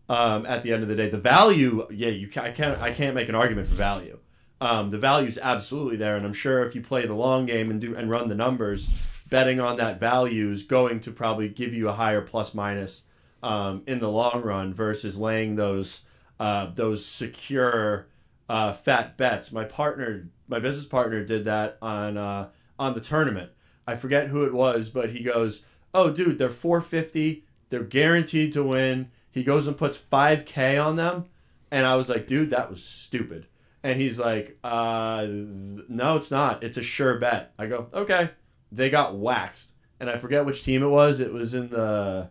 Um, 0.08 0.46
at 0.46 0.62
the 0.62 0.72
end 0.72 0.84
of 0.84 0.88
the 0.88 0.94
day, 0.94 1.08
the 1.10 1.18
value, 1.18 1.84
yeah, 1.90 2.10
you 2.10 2.28
can, 2.28 2.44
I 2.44 2.52
can't, 2.52 2.80
I 2.80 2.92
can't 2.92 3.14
make 3.14 3.28
an 3.28 3.34
argument 3.34 3.66
for 3.66 3.75
value. 3.75 4.18
Um, 4.60 4.90
the 4.90 5.18
is 5.18 5.38
absolutely 5.42 5.96
there, 5.96 6.16
and 6.16 6.25
I'm 6.25 6.32
sure 6.32 6.64
if 6.64 6.75
you 6.75 6.80
play 6.80 7.06
the 7.06 7.14
long 7.14 7.44
game 7.44 7.70
and 7.70 7.80
do 7.80 7.94
and 7.94 8.08
run 8.08 8.28
the 8.28 8.34
numbers, 8.34 8.88
betting 9.28 9.60
on 9.60 9.76
that 9.76 10.00
value 10.00 10.50
is 10.50 10.62
going 10.62 11.00
to 11.00 11.10
probably 11.10 11.48
give 11.48 11.75
you 11.75 11.88
a 11.88 11.92
higher 11.92 12.22
plus 12.22 12.54
minus 12.54 13.04
um, 13.42 13.82
in 13.86 13.98
the 13.98 14.10
long 14.10 14.42
run 14.42 14.72
versus 14.72 15.18
laying 15.18 15.56
those 15.56 16.02
uh, 16.40 16.70
those 16.75 17.04
secure 17.04 18.06
uh, 18.48 18.72
fat 18.72 19.16
bets. 19.16 19.52
My 19.52 19.64
partner, 19.64 20.28
my 20.48 20.58
business 20.58 20.86
partner, 20.86 21.25
did 21.25 21.44
that 21.44 21.76
on 21.82 22.16
uh, 22.16 22.48
on 22.78 22.94
the 22.94 23.00
tournament. 23.00 23.50
I 23.86 23.96
forget 23.96 24.28
who 24.28 24.44
it 24.44 24.54
was, 24.54 24.88
but 24.88 25.10
he 25.10 25.22
goes, 25.22 25.66
"Oh, 25.92 26.10
dude, 26.10 26.38
they're 26.38 26.48
450. 26.48 27.44
They're 27.68 27.82
guaranteed 27.82 28.52
to 28.54 28.62
win." 28.62 29.10
He 29.36 29.44
goes 29.44 29.66
and 29.66 29.76
puts 29.76 29.98
5k 29.98 30.82
on 30.82 30.96
them, 30.96 31.26
and 31.70 31.84
I 31.84 31.94
was 31.96 32.08
like, 32.08 32.26
"Dude, 32.26 32.48
that 32.50 32.70
was 32.70 32.82
stupid." 32.82 33.46
And 33.82 34.00
he's 34.00 34.18
like, 34.18 34.56
uh, 34.64 35.26
"No, 35.28 36.16
it's 36.16 36.30
not. 36.30 36.64
It's 36.64 36.78
a 36.78 36.82
sure 36.82 37.18
bet." 37.18 37.52
I 37.58 37.66
go, 37.66 37.88
"Okay." 37.92 38.30
They 38.72 38.88
got 38.88 39.14
waxed, 39.14 39.72
and 40.00 40.08
I 40.08 40.16
forget 40.16 40.46
which 40.46 40.64
team 40.64 40.82
it 40.82 40.88
was. 40.88 41.20
It 41.20 41.34
was 41.34 41.52
in 41.52 41.68
the, 41.68 42.30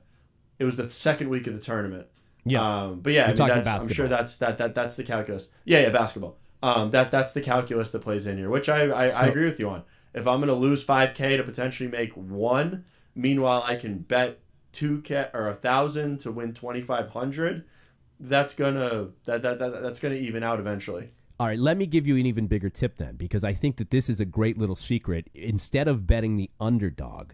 it 0.58 0.66
was 0.66 0.78
the 0.78 0.90
second 0.90 1.30
week 1.30 1.46
of 1.46 1.54
the 1.54 1.60
tournament. 1.60 2.08
Yeah, 2.44 2.62
Um, 2.86 3.02
but 3.02 3.14
yeah, 3.14 3.26
I 3.26 3.28
mean, 3.28 3.36
that's, 3.38 3.68
I'm 3.68 3.88
sure 3.90 4.08
that's 4.08 4.38
that, 4.38 4.58
that 4.58 4.74
that's 4.74 4.96
the 4.96 5.04
calculus. 5.04 5.50
Yeah, 5.64 5.82
yeah, 5.82 5.90
basketball. 5.90 6.38
Um, 6.64 6.90
that 6.90 7.12
that's 7.12 7.34
the 7.34 7.42
calculus 7.42 7.92
that 7.92 8.00
plays 8.00 8.26
in 8.26 8.40
here, 8.40 8.50
which 8.50 8.68
I 8.68 8.88
I, 8.88 9.06
I 9.10 9.28
agree 9.28 9.46
with 9.46 9.60
you 9.60 9.70
on. 9.70 9.84
If 10.16 10.26
I'm 10.26 10.40
going 10.40 10.48
to 10.48 10.56
lose 10.56 10.82
five 10.84 11.14
k 11.14 11.38
to 11.38 11.44
potentially 11.44 11.88
make 11.88 12.14
one, 12.14 12.84
meanwhile 13.14 13.64
I 13.64 13.76
can 13.76 14.00
bet 14.00 14.40
two 14.76 15.02
k 15.02 15.30
or 15.34 15.48
a 15.48 15.56
thousand 15.56 16.20
to 16.20 16.32
win 16.32 16.54
twenty 16.54 16.82
five 16.82 17.10
hundred. 17.10 17.64
That's 18.20 18.54
gonna 18.54 19.10
that, 19.26 19.42
that, 19.42 19.58
that 19.58 19.82
that's 19.82 20.00
gonna 20.00 20.16
even 20.16 20.44
out 20.44 20.60
eventually. 20.60 21.10
All 21.40 21.48
right, 21.48 21.60
let 21.60 21.76
me 21.76 21.86
give 21.86 22.08
you 22.08 22.16
an 22.16 22.26
even 22.26 22.48
bigger 22.48 22.70
tip 22.70 22.98
then, 22.98 23.16
because 23.16 23.44
I 23.44 23.54
think 23.54 23.76
that 23.78 23.90
this 23.90 24.10
is 24.10 24.20
a 24.22 24.26
great 24.26 24.58
little 24.58 24.76
secret. 24.76 25.30
Instead 25.34 25.88
of 25.88 26.08
betting 26.08 26.38
the 26.38 26.50
underdog 26.62 27.32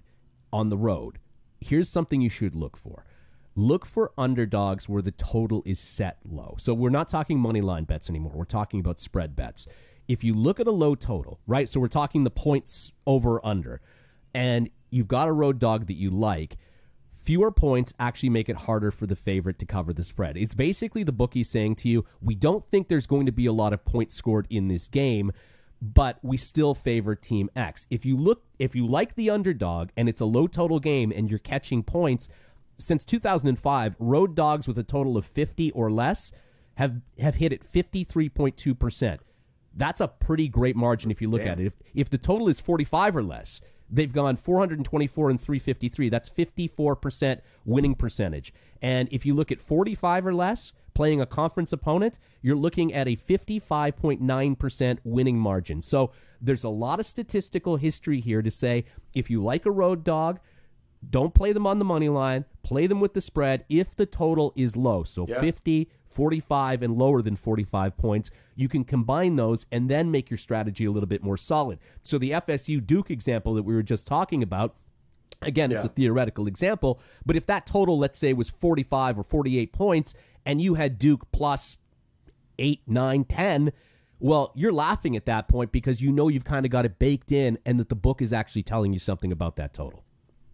on 0.52 0.70
the 0.70 0.78
road, 0.78 1.20
here's 1.60 1.88
something 1.88 2.20
you 2.20 2.30
should 2.30 2.56
look 2.56 2.78
for. 2.78 3.06
Look 3.56 3.86
for 3.86 4.12
underdogs 4.18 4.90
where 4.90 5.04
the 5.04 5.12
total 5.12 5.62
is 5.66 5.80
set 5.80 6.18
low. 6.26 6.56
So 6.58 6.74
we're 6.74 6.90
not 6.90 7.10
talking 7.10 7.38
money 7.38 7.62
line 7.62 7.84
bets 7.84 8.10
anymore. 8.10 8.32
We're 8.34 8.46
talking 8.46 8.80
about 8.80 9.00
spread 9.00 9.36
bets. 9.36 9.68
If 10.08 10.24
you 10.24 10.34
look 10.34 10.60
at 10.60 10.68
a 10.68 10.72
low 10.72 10.96
total, 10.96 11.40
right? 11.46 11.70
So 11.70 11.80
we're 11.80 11.88
talking 11.88 12.24
the 12.24 12.32
points 12.32 12.92
over 13.06 13.46
under, 13.46 13.82
and 14.34 14.70
you've 14.90 15.08
got 15.08 15.28
a 15.28 15.32
road 15.32 15.60
dog 15.60 15.86
that 15.88 15.94
you 15.94 16.10
like, 16.10 16.58
fewer 17.32 17.50
points 17.50 17.94
actually 17.98 18.28
make 18.28 18.50
it 18.50 18.58
harder 18.58 18.92
for 18.92 19.08
the 19.08 19.16
favorite 19.16 19.58
to 19.58 19.66
cover 19.66 19.94
the 19.94 20.04
spread. 20.04 20.36
It's 20.36 20.54
basically 20.54 21.04
the 21.04 21.14
bookie 21.14 21.46
saying 21.46 21.76
to 21.76 21.88
you, 21.88 22.04
we 22.22 22.36
don't 22.36 22.70
think 22.70 22.90
there's 22.90 23.08
going 23.08 23.26
to 23.26 23.32
be 23.32 23.46
a 23.46 23.54
lot 23.54 23.72
of 23.72 23.86
points 23.86 24.16
scored 24.18 24.48
in 24.50 24.68
this 24.68 24.90
game, 24.90 25.32
but 25.82 26.20
we 26.22 26.36
still 26.36 26.76
favor 26.76 27.16
team 27.16 27.50
X. 27.56 27.88
If 27.90 28.06
you 28.06 28.18
look 28.18 28.44
if 28.60 28.76
you 28.76 28.86
like 28.86 29.16
the 29.16 29.30
underdog 29.30 29.92
and 29.96 30.10
it's 30.10 30.20
a 30.20 30.26
low 30.26 30.46
total 30.46 30.82
game 30.82 31.14
and 31.16 31.30
you're 31.30 31.40
catching 31.40 31.84
points, 31.84 32.28
since 32.78 33.06
2005, 33.06 33.96
road 33.98 34.36
dogs 34.36 34.68
with 34.68 34.78
a 34.78 34.84
total 34.84 35.16
of 35.16 35.26
50 35.26 35.72
or 35.72 35.90
less 35.90 36.34
have 36.76 37.00
have 37.18 37.36
hit 37.36 37.54
at 37.54 37.62
53.2%. 37.64 39.20
That's 39.74 40.02
a 40.02 40.10
pretty 40.10 40.50
great 40.50 40.76
margin 40.76 41.12
if 41.12 41.22
you 41.22 41.30
look 41.30 41.44
Damn. 41.44 41.54
at 41.54 41.60
it. 41.62 41.68
If 41.68 41.74
if 41.96 42.10
the 42.10 42.18
total 42.18 42.50
is 42.50 42.60
45 42.60 43.16
or 43.16 43.24
less, 43.24 43.62
they've 43.92 44.12
gone 44.14 44.38
424 44.38 45.30
and 45.30 45.40
353. 45.40 46.10
That's 46.10 46.30
54% 46.30 47.42
winning 47.66 47.96
percentage. 47.96 48.54
And 48.82 49.08
if 49.12 49.26
you 49.26 49.34
look 49.34 49.52
at 49.52 49.62
45 49.62 50.26
or 50.28 50.34
less, 50.34 50.72
playing 50.94 51.22
a 51.22 51.26
conference 51.26 51.72
opponent, 51.74 52.18
you're 52.42 52.56
looking 52.56 52.94
at 52.94 53.08
a 53.08 53.16
55.9% 53.16 54.98
winning 55.04 55.38
margin. 55.40 55.82
So 55.82 56.12
there's 56.40 56.64
a 56.64 56.70
lot 56.70 57.00
of 57.00 57.06
statistical 57.06 57.78
history 57.78 58.20
here 58.20 58.42
to 58.42 58.52
say 58.52 58.86
if 59.14 59.30
you 59.30 59.44
like 59.44 59.66
a 59.66 59.72
road 59.72 60.04
dog, 60.04 60.40
don't 61.10 61.34
play 61.34 61.52
them 61.52 61.66
on 61.66 61.80
the 61.80 61.86
money 61.86 62.10
line. 62.10 62.46
Play 62.64 62.88
them 62.88 63.00
with 63.00 63.14
the 63.14 63.22
spread 63.22 63.66
if 63.70 63.96
the 63.96 64.06
total 64.06 64.54
is 64.56 64.78
low. 64.78 65.04
So 65.04 65.26
Yeah. 65.28 65.42
50, 65.42 65.90
45, 66.12 66.84
and 66.84 66.98
lower 66.98 67.22
than 67.22 67.36
45 67.36 67.98
points. 67.98 68.32
You 68.56 68.68
can 68.70 68.84
combine 68.84 69.36
those 69.36 69.66
and 69.72 69.90
then 69.90 70.12
make 70.12 70.30
your 70.30 70.38
strategy 70.38 70.86
a 70.86 70.92
little 70.92 71.08
bit 71.08 71.24
more 71.24 71.38
solid. 71.38 71.80
So 72.04 72.18
the 72.18 72.32
FSU 72.32 72.86
Duke 72.86 73.10
example 73.10 73.54
that 73.56 73.64
we 73.64 73.74
were 73.74 73.84
just 73.84 74.06
talking 74.06 74.44
about, 74.44 74.76
again, 75.42 75.72
it's 75.72 75.86
a 75.86 75.90
theoretical 75.90 76.48
example, 76.48 77.00
but 77.26 77.36
if 77.36 77.46
that 77.48 77.66
total, 77.66 77.98
let's 77.98 78.20
say, 78.20 78.34
was 78.34 78.50
45 78.50 79.20
or 79.20 79.24
48 79.24 79.72
points 79.74 80.14
and 80.46 80.62
you 80.62 80.76
had 80.76 81.00
Duke 81.00 81.32
plus 81.32 81.78
eight, 82.60 82.82
nine, 82.88 83.24
ten, 83.24 83.72
well, 84.20 84.52
you're 84.56 84.72
laughing 84.72 85.16
at 85.16 85.26
that 85.26 85.48
point 85.48 85.72
because 85.72 86.00
you 86.00 86.12
know 86.12 86.28
you've 86.28 86.46
kind 86.46 86.66
of 86.66 86.72
got 86.72 86.86
it 86.86 87.00
baked 87.00 87.32
in 87.32 87.58
and 87.66 87.80
that 87.80 87.90
the 87.90 87.96
book 87.96 88.22
is 88.22 88.32
actually 88.32 88.64
telling 88.64 88.94
you 88.94 89.00
something 89.00 89.32
about 89.32 89.56
that 89.56 89.74
total. 89.74 90.04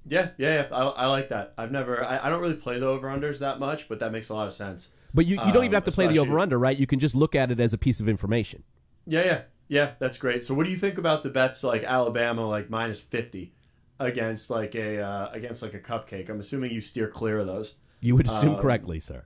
Yeah, 0.06 0.30
yeah, 0.38 0.68
yeah. 0.70 0.76
I, 0.76 0.84
I 0.84 1.06
like 1.08 1.30
that. 1.30 1.54
I've 1.58 1.72
never, 1.72 2.04
I, 2.04 2.26
I 2.26 2.30
don't 2.30 2.42
really 2.42 2.56
play 2.56 2.80
the 2.80 2.88
over 2.88 3.08
unders 3.10 3.40
that 3.40 3.60
much, 3.60 3.90
but 3.90 4.00
that 4.00 4.12
makes 4.12 4.30
a 4.30 4.34
lot 4.34 4.48
of 4.48 4.54
sense. 4.54 4.90
But 5.18 5.26
you, 5.26 5.32
you 5.32 5.52
don't 5.52 5.64
even 5.66 5.70
Um, 5.70 5.74
have 5.74 5.86
to 5.86 5.92
play 5.92 6.06
the 6.06 6.20
over 6.20 6.38
under, 6.38 6.60
right? 6.60 6.78
You 6.78 6.86
can 6.86 7.00
just 7.00 7.16
look 7.16 7.34
at 7.34 7.50
it 7.50 7.60
as 7.60 7.74
a 7.74 7.78
piece 7.78 8.00
of 8.00 8.08
information. 8.08 8.62
Yeah, 9.08 9.26
yeah, 9.26 9.42
yeah. 9.68 9.92
That's 9.98 10.20
great. 10.20 10.44
So, 10.44 10.54
what 10.54 10.66
do 10.68 10.72
you 10.72 10.78
think 10.78 11.00
about 11.00 11.24
the 11.24 11.30
bets 11.32 11.64
like 11.64 11.84
Alabama, 11.84 12.48
like 12.48 12.70
minus 12.70 13.02
fifty, 13.02 13.52
against 14.00 14.52
like 14.52 14.76
a 14.76 15.02
uh, 15.02 15.30
against 15.32 15.64
like 15.64 15.74
a 15.74 15.80
cupcake? 15.80 16.30
I'm 16.30 16.40
assuming 16.40 16.72
you 16.72 16.82
steer 16.82 17.08
clear 17.08 17.40
of 17.40 17.48
those. 17.48 17.78
You 18.00 18.16
would 18.16 18.28
assume 18.28 18.54
Um, 18.56 18.62
correctly, 18.62 19.00
sir. 19.00 19.26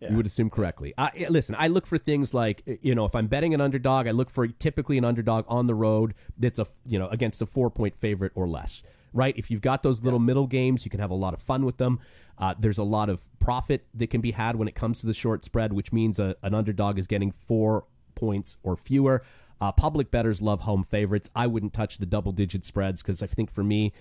yeah. 0.00 0.10
You 0.10 0.16
would 0.16 0.26
assume 0.26 0.50
correctly. 0.50 0.92
I, 0.98 1.10
eh, 1.16 1.26
listen, 1.30 1.54
I 1.58 1.68
look 1.68 1.86
for 1.86 1.96
things 1.96 2.34
like 2.34 2.62
you 2.82 2.94
know, 2.94 3.06
if 3.06 3.14
I'm 3.14 3.26
betting 3.26 3.54
an 3.54 3.62
underdog, 3.62 4.06
I 4.06 4.10
look 4.10 4.28
for 4.28 4.46
typically 4.46 4.98
an 4.98 5.06
underdog 5.06 5.46
on 5.48 5.66
the 5.68 5.74
road 5.74 6.12
that's 6.36 6.58
a 6.58 6.66
you 6.84 6.98
know 6.98 7.08
against 7.08 7.40
a 7.40 7.46
four 7.46 7.70
point 7.70 7.96
favorite 7.96 8.32
or 8.34 8.46
less. 8.46 8.82
Right? 9.14 9.34
If 9.38 9.50
you've 9.50 9.62
got 9.62 9.82
those 9.82 10.02
little 10.02 10.18
middle 10.18 10.46
games, 10.48 10.84
you 10.84 10.90
can 10.90 10.98
have 11.00 11.10
a 11.10 11.14
lot 11.14 11.32
of 11.34 11.40
fun 11.40 11.64
with 11.64 11.76
them. 11.78 12.00
Uh, 12.36 12.52
there's 12.58 12.78
a 12.78 12.82
lot 12.82 13.08
of 13.08 13.22
profit 13.38 13.86
that 13.94 14.08
can 14.10 14.20
be 14.20 14.32
had 14.32 14.56
when 14.56 14.66
it 14.68 14.74
comes 14.74 15.00
to 15.00 15.06
the 15.06 15.14
short 15.14 15.44
spread, 15.44 15.72
which 15.72 15.92
means 15.92 16.18
a, 16.18 16.34
an 16.42 16.52
underdog 16.52 16.98
is 16.98 17.06
getting 17.06 17.30
four 17.30 17.84
points 18.16 18.56
or 18.64 18.76
fewer. 18.76 19.22
Uh, 19.60 19.70
public 19.70 20.10
bettors 20.10 20.42
love 20.42 20.62
home 20.62 20.82
favorites. 20.82 21.30
I 21.34 21.46
wouldn't 21.46 21.72
touch 21.72 21.98
the 21.98 22.06
double 22.06 22.32
digit 22.32 22.64
spreads 22.64 23.02
because 23.02 23.22
I 23.22 23.26
think 23.28 23.52
for 23.52 23.62
me, 23.62 23.92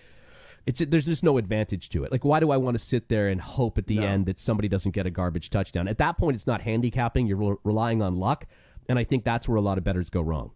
it's 0.66 0.80
there's 0.80 1.06
just 1.06 1.24
no 1.24 1.38
advantage 1.38 1.90
to 1.90 2.04
it. 2.06 2.12
Like, 2.12 2.26
why 2.26 2.40
do 2.40 2.50
I 2.50 2.58
want 2.58 2.76
to 2.78 2.84
sit 2.84 3.08
there 3.10 3.28
and 3.28 3.40
hope 3.40 3.78
at 3.78 3.86
the 3.86 3.98
No. 3.98 4.04
end 4.08 4.26
that 4.26 4.40
somebody 4.40 4.68
doesn't 4.68 4.92
get 4.92 5.06
a 5.06 5.12
garbage 5.12 5.52
touchdown? 5.52 5.88
At 5.88 6.00
that 6.00 6.18
point, 6.18 6.36
it's 6.36 6.48
not 6.48 6.62
handicapping. 6.62 7.28
You're 7.28 7.38
re- 7.38 7.56
relying 7.64 8.02
on 8.02 8.16
luck, 8.16 8.46
and 8.90 8.98
I 8.98 9.04
think 9.04 9.24
that's 9.26 9.48
where 9.48 9.58
a 9.58 9.62
lot 9.62 9.78
of 9.78 9.84
bettors 9.84 10.10
go 10.10 10.22
wrong. 10.22 10.52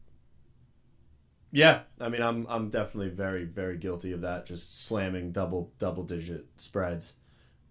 Yeah, 1.51 1.81
I 1.99 2.09
mean, 2.09 2.21
I'm 2.21 2.45
I'm 2.49 2.69
definitely 2.69 3.09
very 3.09 3.45
very 3.45 3.77
guilty 3.77 4.11
of 4.11 4.21
that. 4.21 4.45
Just 4.45 4.85
slamming 4.87 5.31
double 5.31 5.71
double 5.79 6.03
digit 6.03 6.45
spreads. 6.57 7.13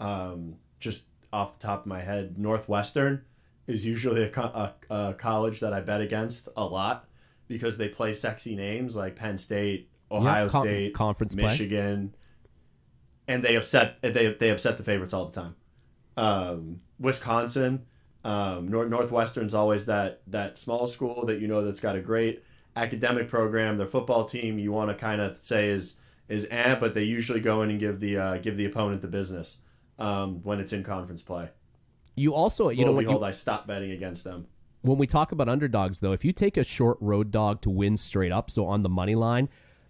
Um, 0.00 0.56
just 0.80 1.06
off 1.32 1.58
the 1.58 1.66
top 1.66 1.80
of 1.80 1.86
my 1.86 2.00
head, 2.00 2.38
Northwestern 2.38 3.24
is 3.66 3.84
usually 3.84 4.22
a, 4.22 4.28
co- 4.30 4.42
a, 4.42 4.94
a 4.94 5.14
college 5.14 5.60
that 5.60 5.72
I 5.72 5.80
bet 5.80 6.00
against 6.00 6.48
a 6.56 6.64
lot 6.64 7.08
because 7.48 7.76
they 7.76 7.88
play 7.88 8.12
sexy 8.12 8.54
names 8.56 8.94
like 8.96 9.16
Penn 9.16 9.38
State, 9.38 9.90
Ohio 10.10 10.48
con- 10.48 10.62
State, 10.64 10.94
conference 10.94 11.34
play. 11.34 11.44
Michigan, 11.44 12.14
and 13.28 13.42
they 13.42 13.56
upset 13.56 14.00
they 14.02 14.32
they 14.32 14.50
upset 14.50 14.76
the 14.78 14.84
favorites 14.84 15.12
all 15.12 15.26
the 15.26 15.40
time. 15.40 15.54
Um, 16.16 16.80
Wisconsin, 16.98 17.84
Um, 18.24 18.68
North 18.68 18.88
Northwestern's 18.88 19.52
always 19.54 19.86
that 19.86 20.22
that 20.28 20.56
small 20.58 20.86
school 20.86 21.26
that 21.26 21.40
you 21.40 21.48
know 21.48 21.62
that's 21.64 21.80
got 21.80 21.94
a 21.96 22.00
great 22.00 22.42
academic 22.76 23.28
program. 23.28 23.78
Their 23.78 23.86
football 23.86 24.24
team 24.24 24.58
you 24.58 24.70
want 24.72 24.90
to 24.90 24.94
kind 24.94 25.20
of 25.20 25.36
say 25.38 25.68
is 25.70 25.96
is 26.28 26.46
eh, 26.50 26.74
but 26.78 26.94
they 26.94 27.04
usually 27.04 27.40
go 27.40 27.62
in 27.62 27.70
and 27.70 27.80
give 27.80 28.00
the 28.00 28.16
uh, 28.18 28.36
give 28.38 28.56
the 28.56 28.64
opponent 28.66 29.02
the 29.02 29.08
business 29.08 29.56
um, 29.98 30.42
when 30.42 30.60
it's 30.60 30.72
in 30.72 30.82
conference 30.84 31.22
play. 31.22 31.48
You 32.14 32.34
also, 32.34 32.68
you 32.70 32.84
know, 32.84 32.94
behold, 32.96 33.20
you, 33.22 33.26
I 33.26 33.30
stopped 33.32 33.66
betting 33.66 33.90
against 33.90 34.24
them. 34.24 34.46
when 34.82 34.96
we 34.98 35.06
talk 35.06 35.32
about 35.32 35.48
underdogs, 35.48 36.00
though, 36.00 36.12
if 36.12 36.24
you 36.24 36.32
take 36.32 36.56
a 36.56 36.64
short 36.64 36.96
road 37.00 37.30
dog 37.30 37.60
to 37.62 37.70
win 37.70 37.96
straight 37.96 38.32
up, 38.32 38.50
so 38.50 38.66
on 38.66 38.80
the 38.82 38.88
money 38.88 39.14
line, 39.14 39.48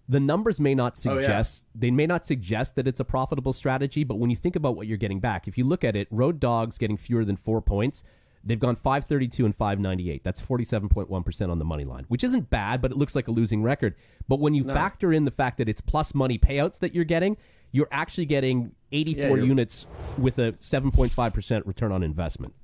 the 0.08 0.18
numbers 0.20 0.58
may 0.60 0.74
not 0.74 0.98
Oh, 1.06 1.14
yeah. 1.14 1.20
suggest 1.20 1.64
they 1.74 1.90
may 1.90 2.06
not 2.06 2.26
suggest 2.26 2.74
that 2.76 2.86
it's 2.88 3.00
a 3.00 3.04
profitable 3.04 3.52
strategy. 3.52 4.02
But 4.04 4.16
when 4.16 4.30
you 4.30 4.36
think 4.36 4.56
about 4.56 4.76
what 4.76 4.86
you're 4.88 4.98
getting 4.98 5.20
back, 5.20 5.46
if 5.48 5.56
you 5.56 5.64
look 5.64 5.84
at 5.84 5.94
it, 5.96 6.08
road 6.10 6.40
dogs 6.40 6.78
getting 6.78 6.96
fewer 6.96 7.24
than 7.24 7.36
four 7.36 7.60
points. 7.62 8.02
They've 8.46 8.60
gone 8.60 8.76
532 8.76 9.44
and 9.44 9.56
598. 9.56 10.22
That's 10.22 10.40
47.1% 10.40 11.50
on 11.50 11.58
the 11.58 11.64
money 11.64 11.84
line, 11.84 12.04
which 12.06 12.22
isn't 12.22 12.48
bad, 12.48 12.80
but 12.80 12.92
it 12.92 12.96
looks 12.96 13.16
like 13.16 13.26
a 13.26 13.32
losing 13.32 13.60
record. 13.62 13.96
But 14.28 14.38
when 14.38 14.54
you 14.54 14.62
factor 14.62 15.12
in 15.12 15.24
the 15.24 15.32
fact 15.32 15.58
that 15.58 15.68
it's 15.68 15.80
plus 15.80 16.14
money 16.14 16.38
payouts 16.38 16.78
that 16.78 16.94
you're 16.94 17.04
getting, 17.04 17.36
you're 17.72 17.88
actually 17.90 18.26
getting 18.26 18.70
84 18.92 19.38
Yeah, 19.38 19.44
units 19.44 19.86
with 20.16 20.38
a 20.38 20.52
7.5% 20.52 21.66
return 21.66 21.90
on 21.90 22.04
investment. 22.04 22.54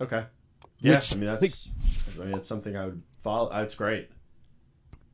Okay. 0.00 0.24
Yes, 0.78 1.10
Which 1.10 1.16
I 1.16 1.20
mean 1.20 1.38
that's 1.40 1.68
I 2.20 2.24
mean 2.24 2.34
it's 2.34 2.48
something 2.48 2.76
I 2.76 2.86
would 2.86 3.02
follow. 3.22 3.50
That's 3.52 3.74
great. 3.74 4.10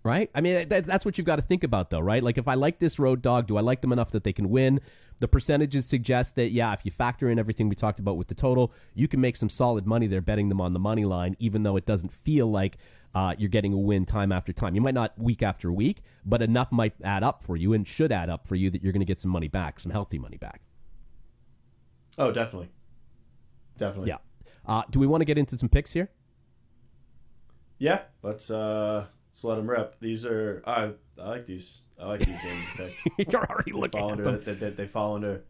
Right? 0.03 0.31
I 0.35 0.41
mean, 0.41 0.69
that, 0.69 0.85
that's 0.85 1.05
what 1.05 1.19
you've 1.19 1.27
got 1.27 1.37
to 1.37 1.43
think 1.43 1.65
about, 1.65 1.91
though, 1.91 2.01
right? 2.01 2.23
Like, 2.23 2.39
if 2.39 2.49
I 2.49 2.55
like 2.55 2.79
this 2.79 2.99
road 2.99 3.23
dog, 3.23 3.47
do 3.47 3.57
I 3.57 3.61
like 3.61 3.81
them 3.81 3.93
enough 3.93 4.11
that 4.13 4.25
they 4.25 4.33
can 4.33 4.49
win? 4.49 4.81
The 5.19 5.29
percentages 5.29 5.87
suggest 5.87 6.37
that, 6.37 6.51
yeah, 6.51 6.73
if 6.73 6.81
you 6.85 6.91
factor 6.91 7.29
in 7.29 7.39
everything 7.39 7.69
we 7.69 7.75
talked 7.75 7.99
about 7.99 8.17
with 8.17 8.29
the 8.29 8.35
total, 8.35 8.73
you 8.95 9.09
can 9.09 9.21
make 9.21 9.37
some 9.37 9.51
solid 9.51 9.87
money 9.87 10.07
there 10.07 10.23
betting 10.23 10.49
them 10.49 10.61
on 10.61 10.73
the 10.73 10.79
money 10.79 11.05
line, 11.05 11.37
even 11.39 11.63
though 11.63 11.77
it 11.77 11.85
doesn't 11.85 12.13
feel 12.13 12.51
like 12.51 12.79
uh, 13.15 13.35
you're 13.37 13.51
getting 13.51 13.73
a 13.73 13.79
win 13.79 14.07
time 14.07 14.33
after 14.33 14.53
time. 14.53 14.75
You 14.75 14.81
might 14.81 14.95
not 14.95 15.19
week 15.19 15.43
after 15.43 15.71
week, 15.71 16.03
but 16.25 16.41
enough 16.41 16.73
might 16.73 16.95
add 17.05 17.23
up 17.23 17.43
for 17.43 17.57
you 17.57 17.75
and 17.75 17.87
should 17.87 18.13
add 18.13 18.31
up 18.31 18.47
for 18.47 18.55
you 18.55 18.71
that 18.71 18.83
you're 18.83 18.93
going 18.93 19.01
to 19.01 19.07
get 19.07 19.21
some 19.21 19.31
money 19.31 19.49
back, 19.49 19.81
some 19.81 19.93
healthy 19.93 20.19
money 20.19 20.39
back. 20.39 20.63
Oh, 22.17 22.33
definitely, 22.33 22.71
definitely. 23.77 24.09
Yeah. 24.09 24.19
Uh, 24.65 24.83
do 24.91 24.99
we 24.99 25.07
want 25.07 25.21
to 25.21 25.25
get 25.25 25.37
into 25.39 25.57
some 25.57 25.69
picks 25.69 25.93
here? 25.93 26.09
Yeah, 27.79 28.03
let's 28.23 28.51
uh 28.51 29.07
let 29.43 29.57
them 29.57 29.69
rip. 29.69 29.99
These 30.01 30.27
are 30.27 30.63
I 30.67 30.93
I 31.21 31.29
like 31.29 31.47
these. 31.47 31.83
I 32.01 32.07
like 32.07 32.21
these 32.21 32.41
games 32.43 32.65
to 32.77 32.91
pick. 33.17 33.33
you're 33.33 33.45
already 33.45 33.73
looking 33.73 34.01
at 34.01 34.11
under 34.11 34.23
them. 34.23 34.43
they, 34.45 34.55
they, 34.55 34.71
they 34.71 34.87
fall 34.87 35.15
under 35.15 35.43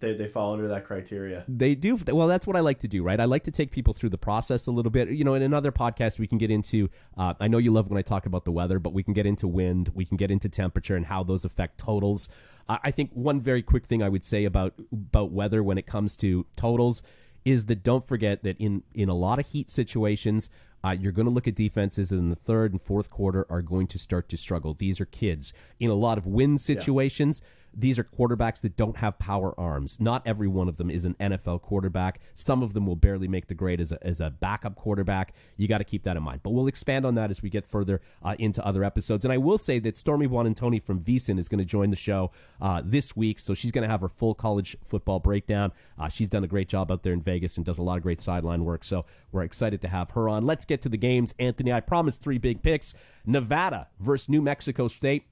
they, 0.00 0.14
they 0.14 0.28
fall 0.28 0.52
under 0.52 0.68
that 0.68 0.84
criteria. 0.84 1.44
They 1.48 1.74
do. 1.74 1.98
Well, 2.06 2.28
that's 2.28 2.46
what 2.46 2.56
I 2.56 2.60
like 2.60 2.80
to 2.80 2.88
do, 2.88 3.02
right? 3.02 3.18
I 3.18 3.24
like 3.24 3.44
to 3.44 3.50
take 3.50 3.70
people 3.70 3.94
through 3.94 4.10
the 4.10 4.18
process 4.18 4.66
a 4.66 4.70
little 4.70 4.90
bit. 4.90 5.08
You 5.10 5.24
know, 5.24 5.34
in 5.34 5.42
another 5.42 5.72
podcast, 5.72 6.18
we 6.18 6.26
can 6.26 6.38
get 6.38 6.50
into. 6.50 6.88
Uh, 7.16 7.34
I 7.40 7.48
know 7.48 7.58
you 7.58 7.72
love 7.72 7.88
when 7.88 7.98
I 7.98 8.02
talk 8.02 8.26
about 8.26 8.44
the 8.44 8.52
weather, 8.52 8.78
but 8.78 8.92
we 8.92 9.02
can 9.02 9.12
get 9.12 9.26
into 9.26 9.48
wind, 9.48 9.90
we 9.94 10.04
can 10.04 10.16
get 10.16 10.30
into 10.30 10.48
temperature, 10.48 10.94
and 10.94 11.06
how 11.06 11.24
those 11.24 11.44
affect 11.44 11.78
totals. 11.78 12.28
I 12.68 12.78
I 12.84 12.90
think 12.90 13.10
one 13.12 13.40
very 13.40 13.62
quick 13.62 13.86
thing 13.86 14.02
I 14.02 14.08
would 14.08 14.24
say 14.24 14.44
about 14.44 14.74
about 14.92 15.32
weather 15.32 15.62
when 15.62 15.78
it 15.78 15.86
comes 15.86 16.16
to 16.18 16.46
totals 16.56 17.02
is 17.44 17.66
that 17.66 17.82
don't 17.82 18.06
forget 18.06 18.42
that 18.44 18.56
in 18.58 18.82
in 18.94 19.08
a 19.08 19.14
lot 19.14 19.38
of 19.38 19.46
heat 19.46 19.70
situations. 19.70 20.48
Uh, 20.84 20.90
you're 20.98 21.12
going 21.12 21.26
to 21.26 21.32
look 21.32 21.48
at 21.48 21.54
defenses 21.54 22.12
in 22.12 22.30
the 22.30 22.36
third 22.36 22.72
and 22.72 22.80
fourth 22.80 23.10
quarter 23.10 23.46
are 23.50 23.62
going 23.62 23.86
to 23.88 23.98
start 23.98 24.28
to 24.28 24.36
struggle. 24.36 24.74
These 24.74 25.00
are 25.00 25.06
kids. 25.06 25.52
In 25.80 25.90
a 25.90 25.94
lot 25.94 26.18
of 26.18 26.26
win 26.26 26.58
situations, 26.58 27.42
these 27.74 27.98
are 27.98 28.04
quarterbacks 28.04 28.60
that 28.62 28.76
don't 28.76 28.96
have 28.96 29.18
power 29.18 29.58
arms. 29.58 29.98
Not 30.00 30.22
every 30.26 30.48
one 30.48 30.68
of 30.68 30.76
them 30.76 30.90
is 30.90 31.04
an 31.04 31.14
NFL 31.20 31.62
quarterback. 31.62 32.20
Some 32.34 32.62
of 32.62 32.74
them 32.74 32.86
will 32.86 32.96
barely 32.96 33.28
make 33.28 33.46
the 33.46 33.54
grade 33.54 33.80
as 33.80 33.92
a, 33.92 34.04
as 34.06 34.20
a 34.20 34.30
backup 34.30 34.74
quarterback. 34.74 35.34
You 35.56 35.68
got 35.68 35.78
to 35.78 35.84
keep 35.84 36.02
that 36.04 36.16
in 36.16 36.22
mind. 36.22 36.40
But 36.42 36.50
we'll 36.50 36.66
expand 36.66 37.06
on 37.06 37.14
that 37.14 37.30
as 37.30 37.42
we 37.42 37.50
get 37.50 37.66
further 37.66 38.00
uh, 38.22 38.34
into 38.38 38.64
other 38.66 38.84
episodes. 38.84 39.24
And 39.24 39.32
I 39.32 39.38
will 39.38 39.58
say 39.58 39.78
that 39.80 39.96
Stormy 39.96 40.26
Buonantony 40.26 40.82
from 40.82 41.00
VSiN 41.00 41.38
is 41.38 41.48
going 41.48 41.58
to 41.58 41.64
join 41.64 41.90
the 41.90 41.96
show 41.96 42.30
uh, 42.60 42.82
this 42.84 43.16
week. 43.16 43.38
So 43.38 43.54
she's 43.54 43.70
going 43.70 43.82
to 43.82 43.88
have 43.90 44.00
her 44.00 44.08
full 44.08 44.34
college 44.34 44.76
football 44.86 45.20
breakdown. 45.20 45.72
Uh, 45.98 46.08
she's 46.08 46.30
done 46.30 46.44
a 46.44 46.48
great 46.48 46.68
job 46.68 46.90
out 46.90 47.02
there 47.02 47.12
in 47.12 47.22
Vegas 47.22 47.56
and 47.56 47.66
does 47.66 47.78
a 47.78 47.82
lot 47.82 47.96
of 47.96 48.02
great 48.02 48.20
sideline 48.20 48.64
work. 48.64 48.84
So 48.84 49.04
we're 49.32 49.42
excited 49.42 49.80
to 49.82 49.88
have 49.88 50.10
her 50.10 50.28
on. 50.28 50.44
Let's 50.44 50.64
get 50.64 50.82
to 50.82 50.88
the 50.88 50.96
games. 50.96 51.34
Anthony, 51.38 51.72
I 51.72 51.80
promised 51.80 52.22
three 52.22 52.38
big 52.38 52.62
picks 52.62 52.94
Nevada 53.26 53.88
versus 54.00 54.28
New 54.28 54.42
Mexico 54.42 54.88
State. 54.88 55.24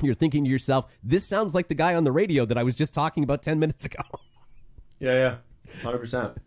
You're 0.00 0.14
thinking 0.14 0.44
to 0.44 0.50
yourself, 0.50 0.86
this 1.02 1.24
sounds 1.26 1.54
like 1.54 1.68
the 1.68 1.74
guy 1.74 1.94
on 1.94 2.04
the 2.04 2.12
radio 2.12 2.44
that 2.46 2.56
I 2.58 2.62
was 2.62 2.74
just 2.74 2.92
talking 2.94 3.22
about 3.24 3.42
10 3.42 3.58
minutes 3.58 3.86
ago. 3.86 4.02
Yeah, 4.98 5.14
yeah, 5.14 5.36
hundred 5.82 5.98
percent. 5.98 6.38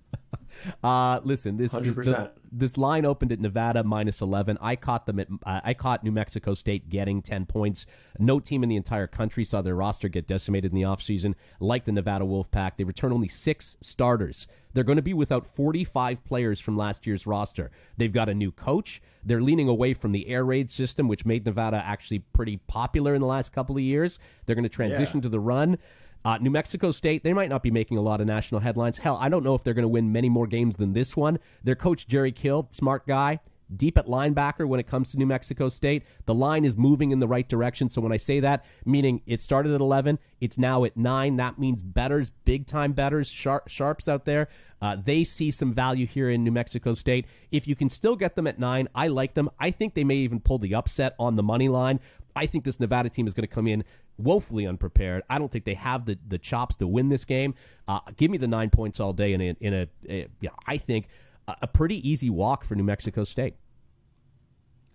Uh, 0.84 1.20
listen, 1.26 1.58
this 1.58 1.74
is 1.74 1.94
the- 1.96 2.02
100%. 2.02 2.30
this 2.50 2.78
line 2.78 3.06
opened 3.06 3.32
at 3.34 3.42
Nevada 3.42 3.84
minus 3.84 4.22
11. 4.22 4.58
I 4.62 4.78
caught 4.78 5.06
them 5.06 5.20
at 5.20 5.28
uh, 5.46 5.60
I 5.66 5.74
caught 5.74 6.02
New 6.04 6.14
Mexico 6.14 6.54
State 6.54 6.90
getting 6.90 7.22
10 7.22 7.46
points. 7.46 7.86
No 8.20 8.40
team 8.40 8.64
in 8.64 8.70
the 8.70 8.78
entire 8.78 9.06
country 9.06 9.44
saw 9.44 9.62
their 9.62 9.76
roster 9.76 10.08
get 10.08 10.28
decimated 10.28 10.72
in 10.72 10.76
the 10.76 10.84
offseason 10.84 11.36
like 11.60 11.84
the 11.84 11.92
Nevada 11.92 12.24
Wolfpack. 12.24 12.78
They 12.78 12.86
return 12.86 13.12
only 13.12 13.28
6 13.28 13.78
starters. 13.82 14.48
They're 14.74 14.86
going 14.86 14.96
to 14.96 15.02
be 15.02 15.14
without 15.14 15.46
45 15.46 16.24
players 16.24 16.62
from 16.62 16.78
last 16.78 17.06
year's 17.06 17.28
roster. 17.28 17.70
They've 17.98 18.12
got 18.14 18.30
a 18.30 18.34
new 18.34 18.52
coach. 18.52 19.02
They're 19.26 19.42
leaning 19.42 19.68
away 19.68 19.94
from 19.94 20.14
the 20.14 20.28
air 20.30 20.46
raid 20.46 20.72
system 20.72 21.10
which 21.10 21.26
made 21.26 21.46
Nevada 21.46 21.84
actually 21.86 22.20
pretty 22.20 22.58
popular 22.58 23.14
in 23.14 23.20
the 23.22 23.28
last 23.28 23.52
couple 23.52 23.76
of 23.76 23.82
years. 23.84 24.20
They're 24.46 24.56
going 24.56 24.64
to 24.64 24.70
transition 24.70 25.18
Yeah. 25.18 25.24
to 25.24 25.30
the 25.30 25.40
run. 25.42 25.78
Uh, 26.26 26.40
New 26.40 26.50
Mexico 26.50 26.92
State, 26.92 27.24
they 27.24 27.34
might 27.34 27.50
not 27.50 27.62
be 27.62 27.70
making 27.70 28.00
a 28.00 28.02
lot 28.02 28.20
of 28.20 28.26
national 28.26 28.60
headlines. 28.60 28.98
Hell, 28.98 29.18
I 29.22 29.30
don't 29.30 29.44
know 29.44 29.54
if 29.54 29.64
they're 29.64 29.76
going 29.76 29.84
to 29.84 29.88
win 29.88 30.12
many 30.12 30.28
more 30.28 30.48
games 30.48 30.76
than 30.76 30.94
this 30.94 31.16
one. 31.16 31.38
Their 31.64 31.76
coach, 31.76 32.08
Jerry 32.08 32.32
Kill, 32.32 32.68
smart 32.72 33.06
guy, 33.06 33.40
deep 33.76 33.96
at 33.96 34.08
linebacker 34.08 34.68
when 34.68 34.80
it 34.80 34.88
comes 34.88 35.12
to 35.12 35.18
New 35.18 35.28
Mexico 35.28 35.70
State. 35.70 36.04
The 36.26 36.34
line 36.34 36.66
is 36.66 36.78
moving 36.78 37.12
in 37.12 37.20
the 37.20 37.28
right 37.28 37.48
direction. 37.48 37.90
So 37.90 38.02
when 38.02 38.12
I 38.12 38.18
say 38.18 38.40
that, 38.40 38.66
meaning 38.86 39.22
it 39.28 39.40
started 39.40 39.74
at 39.74 39.82
11, 39.82 40.18
it's 40.42 40.58
now 40.58 40.84
at 40.84 40.98
9. 40.98 41.36
That 41.36 41.60
means 41.60 41.84
betters, 41.84 42.32
big 42.44 42.66
time 42.66 42.94
betters, 42.94 43.28
sharp, 43.28 43.68
sharps 43.68 44.08
out 44.08 44.26
there. 44.26 44.48
Uh, 44.82 44.98
they 45.04 45.24
see 45.24 45.52
some 45.52 45.74
value 45.74 46.08
here 46.08 46.30
in 46.30 46.44
New 46.44 46.52
Mexico 46.52 46.96
State. 46.96 47.26
If 47.52 47.68
you 47.68 47.76
can 47.76 47.90
still 47.90 48.16
get 48.16 48.36
them 48.36 48.48
at 48.48 48.60
9, 48.60 48.90
I 48.94 49.08
like 49.08 49.36
them. 49.36 49.50
I 49.60 49.72
think 49.72 49.94
they 49.94 50.04
may 50.04 50.18
even 50.18 50.40
pull 50.40 50.58
the 50.58 50.74
upset 50.76 51.16
on 51.20 51.36
the 51.36 51.44
money 51.44 51.70
line. 51.70 52.00
I 52.36 52.46
think 52.46 52.64
this 52.64 52.80
Nevada 52.80 53.10
team 53.10 53.28
is 53.28 53.34
going 53.34 53.48
to 53.48 53.54
come 53.54 53.68
in 53.68 53.84
woefully 54.18 54.68
unprepared. 54.68 55.24
I 55.30 55.40
don't 55.40 55.52
think 55.52 55.66
they 55.66 55.74
have 55.76 56.06
the, 56.06 56.18
the 56.28 56.38
chops 56.38 56.76
to 56.78 56.88
win 56.88 57.10
this 57.10 57.26
game. 57.26 57.56
Uh, 57.88 58.00
give 58.18 58.32
me 58.32 58.38
the 58.38 58.48
nine 58.48 58.70
points 58.70 59.00
all 59.00 59.14
day 59.14 59.34
in 59.34 59.42
a, 59.42 59.56
in 59.60 59.74
a, 59.74 59.88
a 60.10 60.28
yeah, 60.42 60.50
I 60.68 60.78
think 60.78 61.08
a, 61.48 61.56
a 61.64 61.68
pretty 61.68 62.08
easy 62.08 62.30
walk 62.30 62.64
for 62.64 62.76
New 62.76 62.84
Mexico 62.84 63.24
State. 63.24 63.56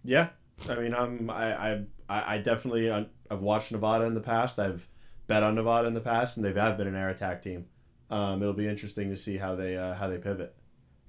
Yeah, 0.03 0.31
I 0.69 0.75
mean, 0.77 0.95
I'm 0.95 1.31
I 1.31 1.85
I, 2.09 2.35
I 2.35 2.39
definitely 2.39 2.91
uh, 2.91 3.05
I've 3.31 3.41
watched 3.41 3.73
Nevada 3.73 4.05
in 4.05 4.15
the 4.15 4.21
past. 4.21 4.59
I've 4.59 4.89
bet 5.27 5.43
on 5.43 5.55
Nevada 5.55 5.87
in 5.87 5.95
the 5.95 6.01
past, 6.01 6.37
and 6.37 6.45
they 6.45 6.53
have 6.53 6.77
been 6.77 6.89
an 6.89 6.97
air 6.97 7.09
attack 7.09 7.43
team. 7.43 7.67
Um, 8.11 8.43
it'll 8.43 8.53
be 8.53 8.67
interesting 8.67 9.11
to 9.11 9.17
see 9.17 9.37
how 9.37 9.55
they 9.55 9.77
uh, 9.77 9.95
how 9.95 10.09
they 10.09 10.19
pivot. 10.19 10.57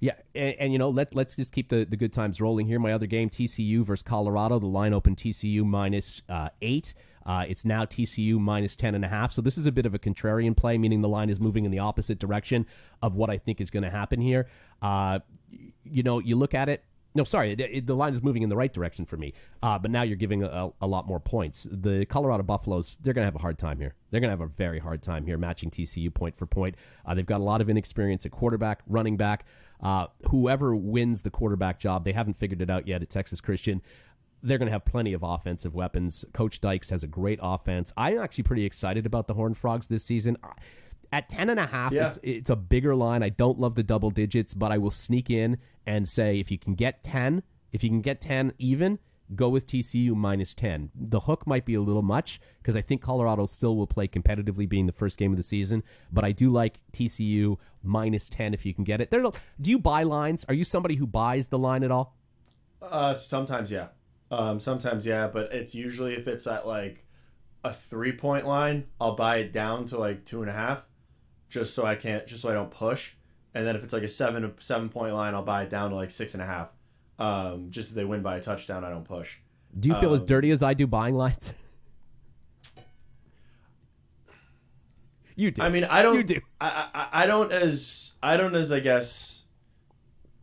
Yeah, 0.02 0.14
and, 0.34 0.54
and 0.58 0.72
you 0.72 0.80
know, 0.80 0.90
let 0.90 1.14
let's 1.14 1.36
just 1.36 1.52
keep 1.52 1.68
the, 1.68 1.84
the 1.88 1.96
good 1.96 2.12
times 2.12 2.40
rolling 2.40 2.66
here. 2.66 2.80
My 2.80 2.92
other 2.92 3.06
game, 3.06 3.30
TCU 3.30 3.84
versus 3.84 4.02
Colorado. 4.02 4.58
The 4.58 4.66
line 4.66 4.92
opened 4.92 5.16
TCU 5.16 5.64
minus 5.64 6.22
uh, 6.28 6.48
eight. 6.60 6.92
Uh, 7.24 7.44
it's 7.48 7.64
now 7.64 7.84
TCU 7.84 8.36
minus 8.40 8.74
ten 8.74 8.96
and 8.96 9.04
a 9.04 9.08
half. 9.08 9.32
So 9.32 9.40
this 9.40 9.56
is 9.56 9.64
a 9.66 9.70
bit 9.70 9.86
of 9.86 9.94
a 9.94 10.00
contrarian 10.00 10.56
play, 10.56 10.76
meaning 10.76 11.02
the 11.02 11.08
line 11.08 11.30
is 11.30 11.38
moving 11.38 11.64
in 11.64 11.70
the 11.70 11.78
opposite 11.78 12.18
direction 12.18 12.66
of 13.00 13.14
what 13.14 13.30
I 13.30 13.38
think 13.38 13.60
is 13.60 13.70
going 13.70 13.84
to 13.84 13.90
happen 13.90 14.20
here. 14.20 14.48
Uh, 14.82 15.20
you 15.84 16.02
know, 16.02 16.18
you 16.18 16.34
look 16.34 16.52
at 16.52 16.68
it. 16.68 16.82
No, 17.14 17.22
sorry, 17.22 17.52
it, 17.52 17.60
it- 17.60 17.86
the 17.86 17.94
line 17.94 18.12
is 18.12 18.22
moving 18.24 18.42
in 18.42 18.48
the 18.48 18.56
right 18.56 18.72
direction 18.72 19.04
for 19.04 19.16
me. 19.16 19.34
Uh, 19.62 19.78
but 19.78 19.92
now 19.92 20.02
you're 20.02 20.16
giving 20.16 20.42
a, 20.42 20.70
a 20.80 20.86
lot 20.86 21.06
more 21.06 21.20
points. 21.20 21.68
The 21.70 22.06
Colorado 22.06 22.42
Buffaloes, 22.42 22.98
they're 23.02 23.14
going 23.14 23.22
to 23.22 23.26
have 23.26 23.36
a 23.36 23.38
hard 23.38 23.56
time 23.58 23.78
here. 23.78 23.94
They're 24.10 24.20
going 24.20 24.30
to 24.36 24.36
have 24.36 24.40
a 24.40 24.52
very 24.52 24.80
hard 24.80 25.00
time 25.02 25.26
here 25.26 25.38
matching 25.38 25.70
TCU 25.70 26.12
point 26.12 26.36
for 26.36 26.46
point. 26.46 26.74
Uh, 27.06 27.14
they've 27.14 27.24
got 27.26 27.40
a 27.40 27.44
lot 27.44 27.60
of 27.60 27.70
inexperience 27.70 28.26
at 28.26 28.32
quarterback, 28.32 28.80
running 28.88 29.16
back. 29.16 29.44
Uh, 29.82 30.06
whoever 30.30 30.74
wins 30.76 31.22
the 31.22 31.30
quarterback 31.30 31.78
job, 31.80 32.04
they 32.04 32.12
haven't 32.12 32.38
figured 32.38 32.62
it 32.62 32.70
out 32.70 32.86
yet 32.86 33.02
at 33.02 33.10
Texas 33.10 33.40
Christian. 33.40 33.82
They're 34.42 34.58
going 34.58 34.66
to 34.66 34.72
have 34.72 34.84
plenty 34.84 35.12
of 35.12 35.22
offensive 35.22 35.74
weapons. 35.74 36.24
Coach 36.32 36.60
Dykes 36.60 36.90
has 36.90 37.02
a 37.02 37.06
great 37.06 37.38
offense. 37.42 37.92
I'm 37.96 38.18
actually 38.18 38.44
pretty 38.44 38.64
excited 38.64 39.06
about 39.06 39.26
the 39.28 39.34
Horned 39.34 39.56
Frogs 39.56 39.86
this 39.88 40.04
season. 40.04 40.36
At 41.12 41.28
10 41.28 41.50
and 41.50 41.60
a 41.60 41.66
half, 41.66 41.92
Yeah. 41.92 42.06
it's, 42.08 42.18
it's 42.22 42.50
a 42.50 42.56
bigger 42.56 42.94
line. 42.96 43.22
I 43.22 43.28
don't 43.28 43.58
love 43.58 43.74
the 43.74 43.82
double 43.82 44.10
digits, 44.10 44.54
but 44.54 44.72
I 44.72 44.78
will 44.78 44.90
sneak 44.90 45.30
in 45.30 45.58
and 45.86 46.08
say 46.08 46.40
if 46.40 46.50
you 46.50 46.58
can 46.58 46.74
get 46.74 47.02
10, 47.02 47.42
if 47.72 47.84
you 47.84 47.90
can 47.90 48.00
get 48.00 48.20
10 48.20 48.52
even, 48.58 48.98
go 49.34 49.48
with 49.48 49.66
TCU 49.66 50.14
minus 50.14 50.54
10. 50.54 50.90
The 50.94 51.20
hook 51.20 51.46
might 51.46 51.64
be 51.64 51.74
a 51.74 51.80
little 51.80 52.02
much 52.02 52.40
because 52.58 52.76
I 52.76 52.82
think 52.82 53.02
Colorado 53.02 53.46
still 53.46 53.76
will 53.76 53.86
play 53.86 54.08
competitively 54.08 54.68
being 54.68 54.86
the 54.86 54.92
first 54.92 55.18
game 55.18 55.32
of 55.32 55.36
the 55.36 55.42
season, 55.42 55.82
but 56.12 56.24
I 56.24 56.32
do 56.32 56.50
like 56.50 56.80
TCU 56.92 57.56
minus 57.82 58.28
10 58.28 58.54
if 58.54 58.64
you 58.66 58.74
can 58.74 58.84
get 58.84 59.00
it. 59.00 59.10
There, 59.10 59.22
do 59.22 59.70
you 59.70 59.78
buy 59.78 60.02
lines? 60.02 60.44
Are 60.48 60.54
you 60.54 60.64
somebody 60.64 60.96
who 60.96 61.06
buys 61.06 61.48
the 61.48 61.58
line 61.58 61.82
at 61.82 61.90
all? 61.90 62.16
Uh, 62.80 63.14
sometimes 63.14 63.70
yeah, 63.70 63.88
um, 64.30 64.58
sometimes 64.58 65.06
yeah, 65.06 65.28
but 65.28 65.52
it's 65.52 65.74
usually 65.74 66.14
if 66.14 66.26
it's 66.26 66.46
at 66.46 66.66
like 66.66 67.06
a 67.64 67.72
three 67.72 68.12
point 68.12 68.46
line, 68.46 68.86
I'll 69.00 69.14
buy 69.14 69.36
it 69.36 69.52
down 69.52 69.84
to 69.86 69.98
like 69.98 70.24
two 70.24 70.42
and 70.42 70.50
a 70.50 70.54
half, 70.54 70.84
just 71.48 71.74
so 71.74 71.86
I 71.86 71.94
can't, 71.94 72.26
just 72.26 72.42
so 72.42 72.50
I 72.50 72.54
don't 72.54 72.70
push. 72.70 73.12
and 73.54 73.66
then 73.66 73.76
if 73.76 73.84
it's 73.84 73.92
like 73.92 74.02
a 74.02 74.08
seven 74.08 74.52
seven 74.58 74.88
point 74.88 75.14
line, 75.14 75.34
I'll 75.34 75.42
buy 75.44 75.62
it 75.62 75.70
down 75.70 75.90
to 75.90 75.96
like 75.96 76.10
six 76.10 76.34
and 76.34 76.42
a 76.42 76.46
half. 76.46 76.70
Um, 77.22 77.70
just 77.70 77.90
if 77.90 77.94
they 77.94 78.04
win 78.04 78.22
by 78.22 78.36
a 78.36 78.40
touchdown, 78.40 78.84
I 78.84 78.90
don't 78.90 79.04
push. 79.04 79.36
Do 79.78 79.88
you 79.88 79.94
feel 79.96 80.12
as 80.12 80.22
Um, 80.22 80.26
dirty 80.26 80.50
as 80.50 80.62
I 80.62 80.74
do 80.74 80.86
buying 80.88 81.14
lines? 81.14 81.52
you 85.36 85.50
do. 85.50 85.62
I 85.62 85.68
mean, 85.68 85.84
I 85.84 86.02
don't. 86.02 86.16
You 86.16 86.24
do. 86.24 86.40
I, 86.60 86.88
I 86.92 87.08
I 87.22 87.26
don't 87.26 87.52
as 87.52 88.14
I 88.22 88.36
don't 88.36 88.54
as 88.54 88.72
I 88.72 88.80
guess 88.80 89.42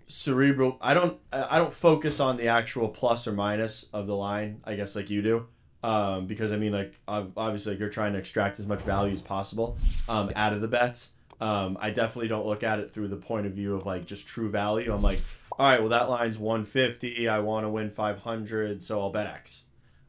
cerebral. 0.07 0.77
I 0.81 0.93
don't 0.93 1.19
I 1.33 1.57
I 1.57 1.59
don't 1.59 1.73
focus 1.73 2.19
on 2.19 2.37
the 2.37 2.47
actual 2.47 2.87
plus 2.87 3.27
or 3.27 3.33
minus 3.33 3.85
of 3.93 4.07
the 4.07 4.15
line. 4.15 4.61
I 4.63 4.75
guess 4.75 4.95
like 4.95 5.09
you 5.09 5.21
do, 5.21 5.47
um, 5.83 6.27
because 6.27 6.51
I 6.53 6.57
mean 6.57 6.71
like 6.71 6.93
obviously 7.07 7.73
like 7.73 7.79
you're 7.79 7.89
trying 7.89 8.13
to 8.13 8.19
extract 8.19 8.59
as 8.59 8.65
much 8.65 8.81
value 8.81 9.13
as 9.13 9.21
possible 9.21 9.77
um, 10.07 10.31
out 10.35 10.53
of 10.53 10.61
the 10.61 10.67
bets. 10.69 11.09
Um, 11.41 11.77
I 11.79 11.91
definitely 11.91 12.27
don't 12.27 12.45
look 12.45 12.63
at 12.63 12.79
it 12.79 12.91
through 12.91 13.07
the 13.09 13.15
point 13.15 13.45
of 13.45 13.53
view 13.53 13.75
of 13.75 13.85
like 13.85 14.05
just 14.05 14.27
true 14.27 14.49
value. 14.49 14.93
I'm 14.93 15.01
like, 15.01 15.21
all 15.59 15.65
right, 15.67 15.79
well 15.81 15.89
that 15.89 16.09
line's 16.09 16.39
150. 16.39 17.27
I 17.27 17.39
want 17.39 17.65
to 17.65 17.69
win 17.69 17.91
500, 17.91 18.81
so 18.81 19.01
I'll 19.01 19.11
bet 19.11 19.27
X. 19.27 19.65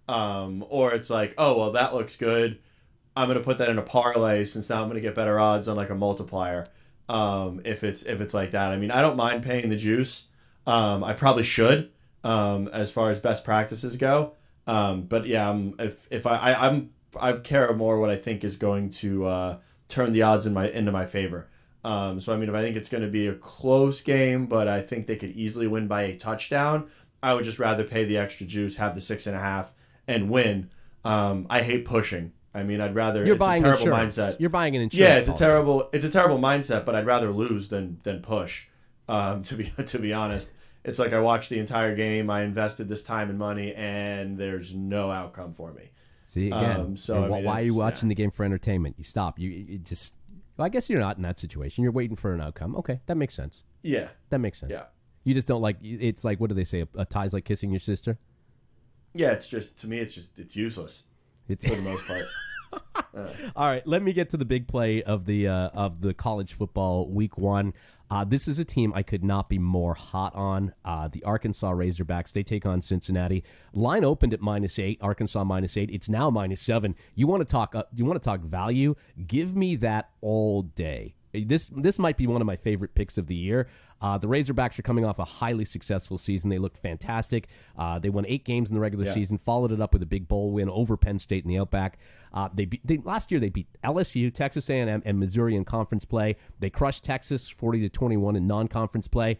Um, 0.08 0.64
or 0.68 0.94
it's 0.94 1.10
like, 1.10 1.34
oh 1.36 1.58
well 1.58 1.72
that 1.72 1.92
looks 1.94 2.16
good. 2.16 2.60
I'm 3.16 3.26
gonna 3.28 3.40
put 3.40 3.58
that 3.58 3.68
in 3.68 3.76
a 3.78 3.82
parlay 3.82 4.44
since 4.44 4.70
now 4.70 4.80
I'm 4.82 4.88
gonna 4.88 5.00
get 5.00 5.16
better 5.16 5.40
odds 5.40 5.66
on 5.68 5.76
like 5.76 5.90
a 5.90 5.94
multiplier. 5.94 6.68
Um, 7.08 7.60
if 7.64 7.82
it's 7.82 8.04
if 8.04 8.20
it's 8.20 8.32
like 8.32 8.52
that, 8.52 8.70
I 8.70 8.76
mean, 8.76 8.92
I 8.92 9.02
don't 9.02 9.16
mind 9.16 9.42
paying 9.42 9.68
the 9.68 9.76
juice. 9.76 10.28
Um, 10.66 11.02
I 11.02 11.14
probably 11.14 11.42
should, 11.42 11.90
um, 12.22 12.68
as 12.68 12.92
far 12.92 13.10
as 13.10 13.18
best 13.18 13.44
practices 13.44 13.96
go. 13.96 14.34
Um, 14.68 15.02
but 15.02 15.26
yeah, 15.26 15.50
I'm, 15.50 15.74
if 15.80 16.06
if 16.10 16.26
I, 16.26 16.36
I 16.36 16.68
I'm 16.68 16.90
I 17.18 17.32
care 17.32 17.72
more 17.74 17.98
what 17.98 18.10
I 18.10 18.16
think 18.16 18.44
is 18.44 18.56
going 18.56 18.90
to 18.90 19.26
uh, 19.26 19.58
turn 19.88 20.12
the 20.12 20.22
odds 20.22 20.46
in 20.46 20.54
my 20.54 20.70
into 20.70 20.92
my 20.92 21.06
favor. 21.06 21.48
Um, 21.82 22.20
so 22.20 22.32
I 22.32 22.36
mean, 22.36 22.48
if 22.48 22.54
I 22.54 22.60
think 22.60 22.76
it's 22.76 22.88
going 22.88 23.02
to 23.02 23.10
be 23.10 23.26
a 23.26 23.34
close 23.34 24.02
game, 24.02 24.46
but 24.46 24.68
I 24.68 24.82
think 24.82 25.06
they 25.06 25.16
could 25.16 25.32
easily 25.32 25.66
win 25.66 25.86
by 25.88 26.02
a 26.02 26.16
touchdown, 26.16 26.88
I 27.22 27.34
would 27.34 27.44
just 27.44 27.58
rather 27.58 27.84
pay 27.84 28.04
the 28.04 28.18
extra 28.18 28.46
juice, 28.46 28.76
have 28.76 28.94
the 28.94 29.00
six 29.00 29.26
and 29.26 29.36
a 29.36 29.40
half, 29.40 29.72
and 30.06 30.30
win. 30.30 30.70
Um, 31.04 31.46
I 31.48 31.62
hate 31.62 31.84
pushing. 31.84 32.32
I 32.52 32.64
mean, 32.64 32.80
I'd 32.80 32.94
rather 32.94 33.24
You're 33.24 33.36
it's 33.36 33.40
buying 33.40 33.62
a 33.62 33.76
terrible 33.76 33.86
insurance. 33.86 34.16
mindset. 34.16 34.40
You're 34.40 34.50
buying 34.50 34.74
an 34.76 34.82
insurance. 34.82 35.08
Yeah, 35.08 35.18
it's 35.18 35.28
a 35.28 35.34
terrible 35.34 35.88
it's 35.92 36.04
a 36.04 36.10
terrible 36.10 36.38
mindset, 36.38 36.84
but 36.84 36.94
I'd 36.94 37.06
rather 37.06 37.30
lose 37.30 37.68
than 37.68 38.00
than 38.02 38.20
push. 38.20 38.66
Um, 39.08 39.42
to 39.44 39.54
be 39.54 39.64
to 39.86 39.98
be 39.98 40.12
honest, 40.12 40.52
it's 40.84 40.98
like 40.98 41.12
I 41.12 41.20
watched 41.20 41.50
the 41.50 41.58
entire 41.58 41.94
game. 41.94 42.28
I 42.30 42.42
invested 42.42 42.88
this 42.88 43.04
time 43.04 43.30
and 43.30 43.38
money, 43.38 43.74
and 43.74 44.36
there's 44.36 44.74
no 44.74 45.10
outcome 45.10 45.54
for 45.54 45.72
me. 45.72 45.90
See 46.22 46.46
again. 46.46 46.80
Um, 46.80 46.96
so, 46.96 47.24
I 47.24 47.28
mean, 47.28 47.44
why 47.44 47.60
are 47.60 47.64
you 47.64 47.74
watching 47.74 48.08
yeah. 48.08 48.14
the 48.14 48.22
game 48.22 48.30
for 48.30 48.44
entertainment? 48.44 48.94
You 48.98 49.04
stop. 49.04 49.38
You, 49.38 49.50
you 49.50 49.78
just. 49.78 50.14
Well, 50.61 50.66
I 50.66 50.68
guess 50.68 50.90
you're 50.90 51.01
not 51.01 51.16
in 51.16 51.23
that 51.23 51.40
situation. 51.40 51.83
You're 51.83 51.92
waiting 51.92 52.16
for 52.16 52.35
an 52.35 52.42
outcome. 52.42 52.77
Okay, 52.77 53.01
that 53.07 53.16
makes 53.16 53.35
sense. 53.35 53.64
Yeah, 53.81 54.09
That 54.29 54.40
makes 54.40 54.61
sense. 54.61 54.70
yeah, 54.73 54.85
You 55.25 55.33
just 55.33 55.49
don't 55.49 55.62
like. 55.62 55.79
It's 55.83 56.23
like 56.23 56.38
what 56.38 56.51
do 56.51 56.55
they 56.55 56.64
say? 56.64 56.83
A, 56.83 56.88
a 56.96 57.07
tie's 57.07 57.33
like 57.33 57.46
kissing 57.46 57.70
your 57.70 57.81
sister. 57.81 58.18
yeah. 59.14 59.31
It's 59.33 59.49
just 59.49 59.79
to 59.81 59.87
me, 59.87 60.01
it's 60.01 60.12
just 60.14 60.38
it's 60.38 60.55
useless 60.55 61.05
It's 61.49 61.64
for 61.64 61.75
the 61.77 61.81
most 61.81 62.05
part. 62.05 62.27
All 63.57 63.66
right, 63.66 63.87
let 63.87 64.03
me 64.03 64.12
get 64.12 64.31
to 64.31 64.37
the 64.37 64.44
big 64.44 64.68
play 64.68 65.03
of 65.03 65.27
the 65.27 65.49
uh, 65.49 65.68
of 65.68 66.01
the 66.01 66.14
college 66.14 66.53
football 66.53 67.09
week 67.09 67.38
one. 67.38 67.73
Uh, 68.11 68.25
this 68.25 68.49
is 68.49 68.59
a 68.59 68.64
team 68.64 68.92
I 68.94 69.03
could 69.03 69.23
not 69.23 69.49
be 69.49 69.59
more 69.59 69.94
hot 69.94 70.35
on. 70.35 70.75
Uh, 70.85 71.07
the 71.07 71.23
Arkansas 71.23 71.73
Razorbacks. 71.73 72.33
They 72.33 72.42
take 72.42 72.66
on 72.66 72.83
Cincinnati. 72.83 73.44
Line 73.73 74.05
opened 74.05 74.35
at 74.35 74.40
minus 74.40 74.81
eight. 74.81 74.99
Arkansas 75.01 75.44
minus 75.44 75.77
eight. 75.77 75.90
It's 75.90 76.09
now 76.09 76.29
minus 76.29 76.61
seven. 76.61 76.96
You 77.14 77.29
want 77.29 77.40
to 77.40 77.51
talk? 77.51 77.75
Uh, 77.75 77.85
you 77.94 78.05
want 78.05 78.20
to 78.20 78.25
talk 78.25 78.40
value? 78.40 78.96
Give 79.27 79.55
me 79.55 79.77
that 79.77 80.11
all 80.20 80.62
day. 80.62 81.14
This 81.32 81.70
this 81.74 81.98
might 81.98 82.16
be 82.16 82.26
one 82.26 82.40
of 82.40 82.46
my 82.46 82.56
favorite 82.56 82.94
picks 82.94 83.16
of 83.18 83.26
the 83.26 83.34
year. 83.34 83.68
Uh, 84.02 84.16
the 84.16 84.26
Razorbacks 84.26 84.78
are 84.78 84.82
coming 84.82 85.04
off 85.04 85.18
a 85.18 85.24
highly 85.24 85.64
successful 85.64 86.16
season. 86.16 86.48
They 86.48 86.58
looked 86.58 86.78
fantastic. 86.78 87.48
Uh, 87.78 87.98
they 87.98 88.08
won 88.08 88.24
eight 88.26 88.44
games 88.44 88.70
in 88.70 88.74
the 88.74 88.80
regular 88.80 89.04
Yeah. 89.04 89.12
season, 89.14 89.36
followed 89.38 89.72
it 89.72 89.80
up 89.80 89.92
with 89.92 90.02
a 90.02 90.06
big 90.06 90.26
bowl 90.26 90.52
win 90.52 90.70
over 90.70 90.96
Penn 90.96 91.18
State 91.18 91.44
in 91.44 91.50
the 91.50 91.58
Outback. 91.58 91.98
Uh, 92.32 92.48
they, 92.54 92.64
beat, 92.64 92.80
they 92.86 92.96
last 92.96 93.30
year 93.30 93.38
they 93.40 93.50
beat 93.50 93.66
LSU, 93.84 94.32
Texas 94.32 94.70
A&M, 94.70 95.02
and 95.04 95.18
Missouri 95.18 95.54
in 95.54 95.64
conference 95.66 96.04
play. 96.06 96.36
They 96.60 96.70
crushed 96.70 97.04
Texas 97.04 97.48
forty 97.48 97.80
to 97.80 97.88
twenty 97.88 98.16
one 98.16 98.36
in 98.36 98.46
non 98.46 98.68
conference 98.68 99.06
play. 99.06 99.38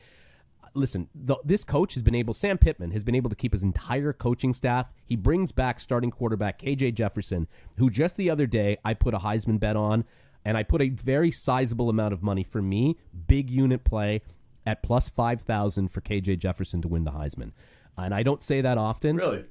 Listen, 0.75 1.09
the, 1.15 1.37
this 1.45 1.65
coach 1.65 1.95
has 1.95 2.03
been 2.05 2.15
able. 2.15 2.33
Sam 2.33 2.57
Pittman 2.57 2.93
has 2.93 3.03
been 3.03 3.17
able 3.17 3.29
to 3.31 3.35
keep 3.37 3.53
his 3.53 3.65
entire 3.65 4.13
coaching 4.13 4.55
staff. 4.55 4.87
He 5.05 5.17
brings 5.17 5.51
back 5.51 5.81
starting 5.81 6.13
quarterback 6.13 6.61
KJ 6.61 6.95
Jefferson, 6.95 7.49
who 7.79 7.91
just 7.91 8.17
the 8.17 8.31
other 8.31 8.47
day 8.47 8.77
I 8.85 8.95
put 8.95 9.13
a 9.15 9.19
Heisman 9.19 9.59
bet 9.59 9.75
on, 9.75 10.05
and 10.45 10.57
I 10.57 10.63
put 10.63 10.83
a 10.83 10.89
very 10.89 11.31
sizable 11.31 11.89
amount 11.89 12.13
of 12.13 12.23
money 12.23 12.45
for 12.45 12.63
me, 12.63 12.97
big 13.27 13.51
unit 13.51 13.85
play 13.85 14.23
at 14.67 14.83
plus 14.83 15.09
five 15.09 15.41
thousand 15.43 15.89
for 15.89 16.01
KJ 16.01 16.39
Jefferson 16.39 16.83
to 16.83 16.89
win 16.89 17.05
the 17.05 17.13
Heisman. 17.13 17.53
And 17.97 18.15
I 18.15 18.23
don't 18.23 18.43
say 18.43 18.61
that 18.61 18.79
often. 18.79 19.17
Really, 19.17 19.45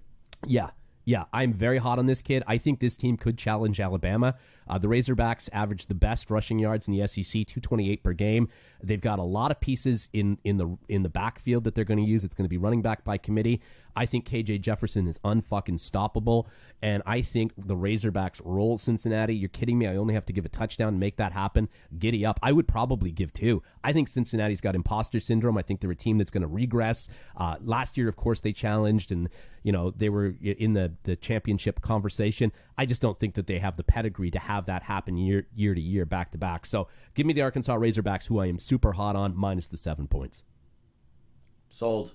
Yeah. 0.45 0.71
Yeah, 1.05 1.23
I'm 1.33 1.53
very 1.53 1.79
hot 1.79 1.97
on 1.97 2.05
this 2.05 2.21
kid. 2.21 2.43
I 2.45 2.59
think 2.59 2.79
this 2.79 2.95
team 2.95 3.17
could 3.17 3.35
challenge 3.35 3.79
Alabama. 3.79 4.35
Uh, 4.67 4.77
the 4.77 4.87
Razorbacks 4.87 5.49
average 5.51 5.87
the 5.87 5.95
best 5.95 6.29
rushing 6.29 6.59
yards 6.59 6.87
in 6.87 6.93
the 6.93 7.07
SEC, 7.07 7.31
228 7.31 8.03
per 8.03 8.13
game. 8.13 8.47
They've 8.83 9.01
got 9.01 9.17
a 9.17 9.23
lot 9.23 9.49
of 9.49 9.59
pieces 9.59 10.07
in 10.13 10.37
in 10.43 10.57
the 10.57 10.77
in 10.87 11.01
the 11.01 11.09
backfield 11.09 11.63
that 11.63 11.73
they're 11.73 11.83
going 11.83 12.03
to 12.03 12.07
use. 12.07 12.23
It's 12.23 12.35
going 12.35 12.45
to 12.45 12.49
be 12.49 12.59
running 12.59 12.83
back 12.83 13.03
by 13.03 13.17
committee. 13.17 13.59
I 13.95 14.05
think 14.05 14.27
KJ 14.27 14.61
Jefferson 14.61 15.07
is 15.07 15.19
unfucking 15.19 15.79
stoppable, 15.79 16.45
and 16.81 17.03
I 17.05 17.21
think 17.21 17.53
the 17.57 17.75
Razorbacks 17.75 18.41
roll 18.43 18.77
Cincinnati. 18.77 19.35
You're 19.35 19.49
kidding 19.49 19.77
me? 19.77 19.87
I 19.87 19.95
only 19.95 20.13
have 20.13 20.25
to 20.25 20.33
give 20.33 20.45
a 20.45 20.49
touchdown 20.49 20.89
and 20.89 20.99
make 20.99 21.17
that 21.17 21.33
happen. 21.33 21.69
Giddy 21.97 22.25
up! 22.25 22.39
I 22.41 22.51
would 22.51 22.67
probably 22.67 23.11
give 23.11 23.33
two. 23.33 23.61
I 23.83 23.93
think 23.93 24.07
Cincinnati's 24.07 24.61
got 24.61 24.75
imposter 24.75 25.19
syndrome. 25.19 25.57
I 25.57 25.61
think 25.61 25.81
they're 25.81 25.91
a 25.91 25.95
team 25.95 26.17
that's 26.17 26.31
going 26.31 26.41
to 26.41 26.47
regress. 26.47 27.07
Uh, 27.35 27.55
last 27.61 27.97
year, 27.97 28.07
of 28.07 28.15
course, 28.15 28.39
they 28.41 28.53
challenged 28.53 29.11
and 29.11 29.29
you 29.63 29.71
know 29.71 29.91
they 29.91 30.09
were 30.09 30.35
in 30.41 30.73
the 30.73 30.93
the 31.03 31.15
championship 31.15 31.81
conversation. 31.81 32.51
I 32.77 32.85
just 32.85 33.01
don't 33.01 33.19
think 33.19 33.35
that 33.35 33.47
they 33.47 33.59
have 33.59 33.77
the 33.77 33.83
pedigree 33.83 34.31
to 34.31 34.39
have 34.39 34.65
that 34.67 34.83
happen 34.83 35.17
year 35.17 35.47
year 35.55 35.75
to 35.75 35.81
year, 35.81 36.05
back 36.05 36.31
to 36.31 36.37
back. 36.37 36.65
So 36.65 36.87
give 37.15 37.25
me 37.25 37.33
the 37.33 37.41
Arkansas 37.41 37.75
Razorbacks, 37.77 38.25
who 38.25 38.39
I 38.39 38.47
am 38.47 38.59
super 38.59 38.93
hot 38.93 39.15
on, 39.15 39.35
minus 39.35 39.67
the 39.67 39.77
seven 39.77 40.07
points. 40.07 40.43
sold. 41.69 42.13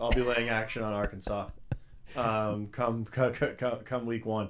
I'll 0.00 0.10
be 0.10 0.20
laying 0.22 0.48
action 0.48 0.82
on 0.82 0.92
Arkansas. 0.92 1.48
Um, 2.16 2.68
come 2.68 3.04
come 3.04 3.32
come, 3.32 3.78
come 3.84 4.06
week 4.06 4.24
one. 4.26 4.48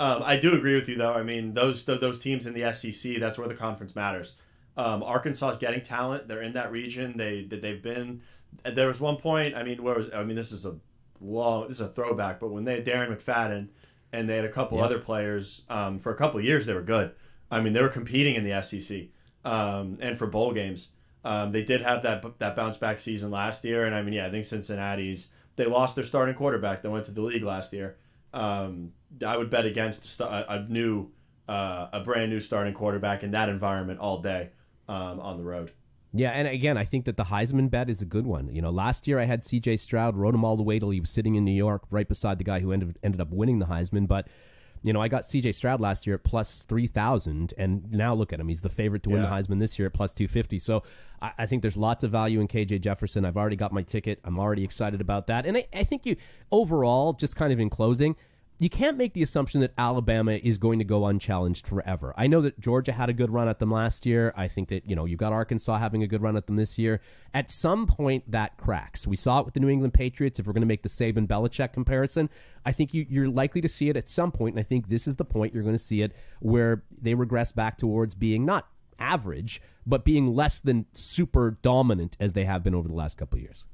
Um, 0.00 0.22
I 0.24 0.36
do 0.36 0.54
agree 0.54 0.74
with 0.74 0.88
you 0.88 0.96
though. 0.96 1.14
I 1.14 1.22
mean, 1.22 1.54
those 1.54 1.84
th- 1.84 2.00
those 2.00 2.18
teams 2.18 2.46
in 2.46 2.54
the 2.54 2.72
SEC, 2.72 3.18
that's 3.18 3.38
where 3.38 3.48
the 3.48 3.54
conference 3.54 3.96
matters. 3.96 4.36
Um, 4.76 5.02
Arkansas 5.02 5.50
is 5.50 5.58
getting 5.58 5.80
talent. 5.82 6.28
They're 6.28 6.42
in 6.42 6.52
that 6.52 6.70
region. 6.70 7.16
They 7.16 7.42
they've 7.44 7.82
been. 7.82 8.22
There 8.64 8.86
was 8.88 9.00
one 9.00 9.16
point. 9.16 9.54
I 9.54 9.62
mean, 9.62 9.82
where 9.82 9.94
was 9.96 10.12
I 10.12 10.22
mean, 10.24 10.36
this 10.36 10.52
is 10.52 10.64
a 10.66 10.76
long. 11.20 11.68
This 11.68 11.78
is 11.80 11.86
a 11.86 11.88
throwback. 11.88 12.38
But 12.40 12.50
when 12.50 12.64
they 12.64 12.74
had 12.76 12.84
Darren 12.86 13.16
McFadden, 13.16 13.68
and 14.12 14.28
they 14.28 14.36
had 14.36 14.44
a 14.44 14.52
couple 14.52 14.78
Yeah. 14.78 14.84
other 14.84 14.98
players 14.98 15.62
um, 15.68 15.98
for 15.98 16.12
a 16.12 16.16
couple 16.16 16.38
of 16.38 16.44
years, 16.44 16.66
they 16.66 16.74
were 16.74 16.82
good. 16.82 17.12
I 17.50 17.60
mean, 17.60 17.72
they 17.72 17.82
were 17.82 17.88
competing 17.88 18.34
in 18.36 18.44
the 18.44 18.62
SEC 18.62 19.06
um, 19.44 19.98
and 20.00 20.18
for 20.18 20.26
bowl 20.26 20.52
games. 20.52 20.90
Um, 21.24 21.52
they 21.52 21.62
did 21.62 21.82
have 21.82 22.02
that 22.04 22.24
that 22.38 22.56
bounce 22.56 22.78
back 22.78 22.98
season 22.98 23.30
last 23.30 23.64
year, 23.64 23.84
and 23.84 23.94
I 23.94 24.02
mean, 24.02 24.14
yeah, 24.14 24.26
I 24.26 24.30
think 24.30 24.44
Cincinnati's 24.44 25.30
they 25.56 25.66
lost 25.66 25.96
their 25.96 26.04
starting 26.04 26.34
quarterback 26.34 26.82
that 26.82 26.90
went 26.90 27.04
to 27.06 27.10
the 27.10 27.20
league 27.20 27.42
last 27.42 27.72
year. 27.72 27.96
Um, 28.32 28.92
I 29.26 29.36
would 29.36 29.50
bet 29.50 29.66
against 29.66 30.20
a, 30.20 30.26
a 30.26 30.58
a 30.58 30.68
new, 30.68 31.10
uh, 31.48 31.88
a 31.92 32.00
brand 32.00 32.30
new 32.30 32.40
starting 32.40 32.74
quarterback 32.74 33.22
in 33.22 33.32
that 33.32 33.48
environment 33.48 33.98
all 33.98 34.22
day 34.22 34.50
um, 34.88 35.20
on 35.20 35.38
the 35.38 35.44
road. 35.44 35.72
Yeah, 36.14 36.30
and 36.30 36.48
again, 36.48 36.78
I 36.78 36.84
think 36.84 37.04
that 37.04 37.16
the 37.18 37.24
Heisman 37.24 37.68
bet 37.70 37.90
is 37.90 38.00
a 38.00 38.06
good 38.06 38.26
one. 38.26 38.48
You 38.54 38.62
know, 38.62 38.70
last 38.70 39.06
year 39.06 39.18
I 39.18 39.24
had 39.24 39.44
C.J. 39.44 39.76
Stroud, 39.76 40.16
rode 40.16 40.34
him 40.34 40.44
all 40.44 40.56
the 40.56 40.62
way 40.62 40.78
till 40.78 40.90
he 40.90 41.00
was 41.00 41.10
sitting 41.10 41.34
in 41.34 41.44
New 41.44 41.52
York, 41.52 41.82
right 41.90 42.08
beside 42.08 42.38
the 42.38 42.44
guy 42.44 42.60
who 42.60 42.72
ended 42.72 42.98
ended 43.02 43.20
up 43.20 43.30
winning 43.30 43.58
the 43.58 43.66
Heisman. 43.66 44.08
But 44.08 44.28
you 44.82 44.92
know, 44.92 45.00
I 45.00 45.08
got 45.08 45.26
C.J. 45.26 45.52
Stroud 45.52 45.80
last 45.80 46.06
year 46.06 46.16
at 46.16 46.24
plus 46.24 46.62
three 46.64 46.86
thousand, 46.86 47.54
and 47.58 47.90
now 47.90 48.14
look 48.14 48.32
at 48.32 48.40
him; 48.40 48.48
he's 48.48 48.60
the 48.60 48.68
favorite 48.68 49.02
to 49.04 49.10
win 49.10 49.22
the 49.22 49.28
Heisman 49.28 49.58
this 49.58 49.78
year 49.78 49.86
at 49.86 49.94
plus 49.94 50.12
two 50.12 50.28
fifty. 50.28 50.58
So 50.58 50.82
I, 51.20 51.32
I 51.38 51.46
think 51.46 51.62
there's 51.62 51.76
lots 51.76 52.04
of 52.04 52.10
value 52.10 52.40
in 52.40 52.48
KJ 52.48 52.80
Jefferson. 52.80 53.24
I've 53.24 53.36
already 53.36 53.56
got 53.56 53.72
my 53.72 53.82
ticket. 53.82 54.20
I'm 54.24 54.38
already 54.38 54.64
excited 54.64 55.00
about 55.00 55.26
that, 55.28 55.46
and 55.46 55.56
I, 55.56 55.66
I 55.72 55.84
think 55.84 56.06
you 56.06 56.16
overall, 56.50 57.12
just 57.12 57.36
kind 57.36 57.52
of 57.52 57.60
in 57.60 57.70
closing. 57.70 58.16
You 58.60 58.68
can't 58.68 58.96
make 58.96 59.12
the 59.12 59.22
assumption 59.22 59.60
that 59.60 59.72
Alabama 59.78 60.32
is 60.32 60.58
going 60.58 60.80
to 60.80 60.84
go 60.84 61.06
unchallenged 61.06 61.64
forever. 61.64 62.12
I 62.16 62.26
know 62.26 62.40
that 62.40 62.58
Georgia 62.58 62.90
had 62.90 63.08
a 63.08 63.12
good 63.12 63.30
run 63.30 63.48
at 63.48 63.60
them 63.60 63.70
last 63.70 64.04
year. 64.04 64.34
I 64.36 64.48
think 64.48 64.68
that, 64.70 64.84
you 64.84 64.96
know, 64.96 65.04
you've 65.04 65.20
got 65.20 65.32
Arkansas 65.32 65.78
having 65.78 66.02
a 66.02 66.08
good 66.08 66.22
run 66.22 66.36
at 66.36 66.48
them 66.48 66.56
this 66.56 66.76
year. 66.76 67.00
At 67.32 67.52
some 67.52 67.86
point, 67.86 68.28
that 68.32 68.56
cracks. 68.56 69.06
We 69.06 69.14
saw 69.14 69.38
it 69.38 69.44
with 69.44 69.54
the 69.54 69.60
New 69.60 69.68
England 69.68 69.94
Patriots. 69.94 70.40
If 70.40 70.46
we're 70.46 70.54
going 70.54 70.62
to 70.62 70.66
make 70.66 70.82
the 70.82 70.88
Saban 70.88 71.28
Belichick 71.28 71.72
comparison, 71.72 72.28
I 72.66 72.72
think 72.72 72.92
you, 72.92 73.06
you're 73.08 73.28
likely 73.28 73.60
to 73.60 73.68
see 73.68 73.90
it 73.90 73.96
at 73.96 74.08
some 74.08 74.32
point, 74.32 74.56
and 74.56 74.60
I 74.60 74.64
think 74.64 74.88
this 74.88 75.06
is 75.06 75.14
the 75.14 75.24
point 75.24 75.54
you're 75.54 75.62
going 75.62 75.76
to 75.76 75.78
see 75.78 76.02
it 76.02 76.12
where 76.40 76.82
they 77.00 77.14
regress 77.14 77.52
back 77.52 77.78
towards 77.78 78.16
being 78.16 78.44
not 78.44 78.66
average, 78.98 79.62
but 79.86 80.04
being 80.04 80.34
less 80.34 80.58
than 80.58 80.86
super 80.92 81.58
dominant 81.62 82.16
as 82.18 82.32
they 82.32 82.44
have 82.44 82.64
been 82.64 82.74
over 82.74 82.88
the 82.88 82.94
last 82.94 83.16
couple 83.16 83.38
years. 83.38 83.66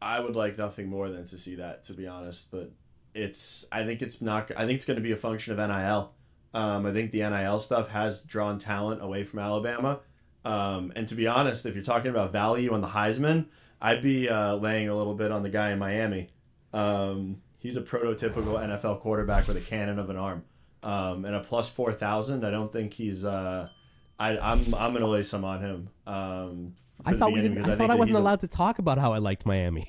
I 0.00 0.20
would 0.20 0.34
like 0.34 0.56
nothing 0.56 0.88
more 0.88 1.10
than 1.10 1.26
to 1.26 1.36
see 1.36 1.56
that, 1.56 1.84
to 1.84 1.92
be 1.92 2.06
honest. 2.06 2.50
But 2.50 2.72
it's, 3.14 3.66
I 3.72 3.84
think 3.84 4.02
it's 4.02 4.20
not. 4.20 4.50
I 4.56 4.66
think 4.66 4.76
it's 4.76 4.84
going 4.84 4.96
to 4.96 5.02
be 5.02 5.12
a 5.12 5.16
function 5.16 5.58
of 5.58 5.68
NIL. 5.68 6.12
Um, 6.54 6.86
I 6.86 6.92
think 6.92 7.10
the 7.10 7.20
NIL 7.20 7.58
stuff 7.58 7.88
has 7.88 8.22
drawn 8.22 8.58
talent 8.58 9.02
away 9.02 9.24
from 9.24 9.38
Alabama. 9.40 10.00
Um, 10.44 10.92
and 10.96 11.06
to 11.08 11.14
be 11.14 11.26
honest, 11.26 11.66
if 11.66 11.74
you're 11.74 11.84
talking 11.84 12.10
about 12.10 12.32
value 12.32 12.72
on 12.72 12.80
the 12.80 12.88
Heisman, 12.88 13.46
I'd 13.80 14.02
be 14.02 14.28
uh, 14.28 14.56
laying 14.56 14.88
a 14.88 14.96
little 14.96 15.14
bit 15.14 15.30
on 15.30 15.42
the 15.42 15.50
guy 15.50 15.72
in 15.72 15.78
Miami. 15.78 16.30
Um, 16.72 17.42
he's 17.58 17.76
a 17.76 17.82
prototypical 17.82 18.58
NFL 18.58 19.00
quarterback 19.00 19.46
with 19.46 19.56
a 19.56 19.60
cannon 19.60 19.98
of 19.98 20.10
an 20.10 20.16
arm. 20.16 20.44
Um, 20.82 21.24
and 21.24 21.34
a 21.34 21.40
plus 21.40 21.68
four 21.68 21.92
thousand. 21.92 22.44
I 22.44 22.50
don't 22.50 22.72
think 22.72 22.94
he's. 22.94 23.24
Uh, 23.24 23.68
I, 24.18 24.38
I'm 24.38 24.74
I'm 24.74 24.92
gonna 24.92 25.08
lay 25.08 25.24
some 25.24 25.44
on 25.44 25.60
him. 25.60 25.88
Um, 26.06 26.74
I 27.04 27.14
thought 27.14 27.32
we 27.32 27.40
didn't. 27.40 27.68
I, 27.68 27.72
I 27.72 27.76
thought 27.76 27.90
I 27.90 27.96
wasn't 27.96 28.18
allowed 28.18 28.38
a, 28.38 28.46
to 28.46 28.48
talk 28.48 28.78
about 28.78 28.96
how 28.96 29.12
I 29.12 29.18
liked 29.18 29.44
Miami. 29.44 29.88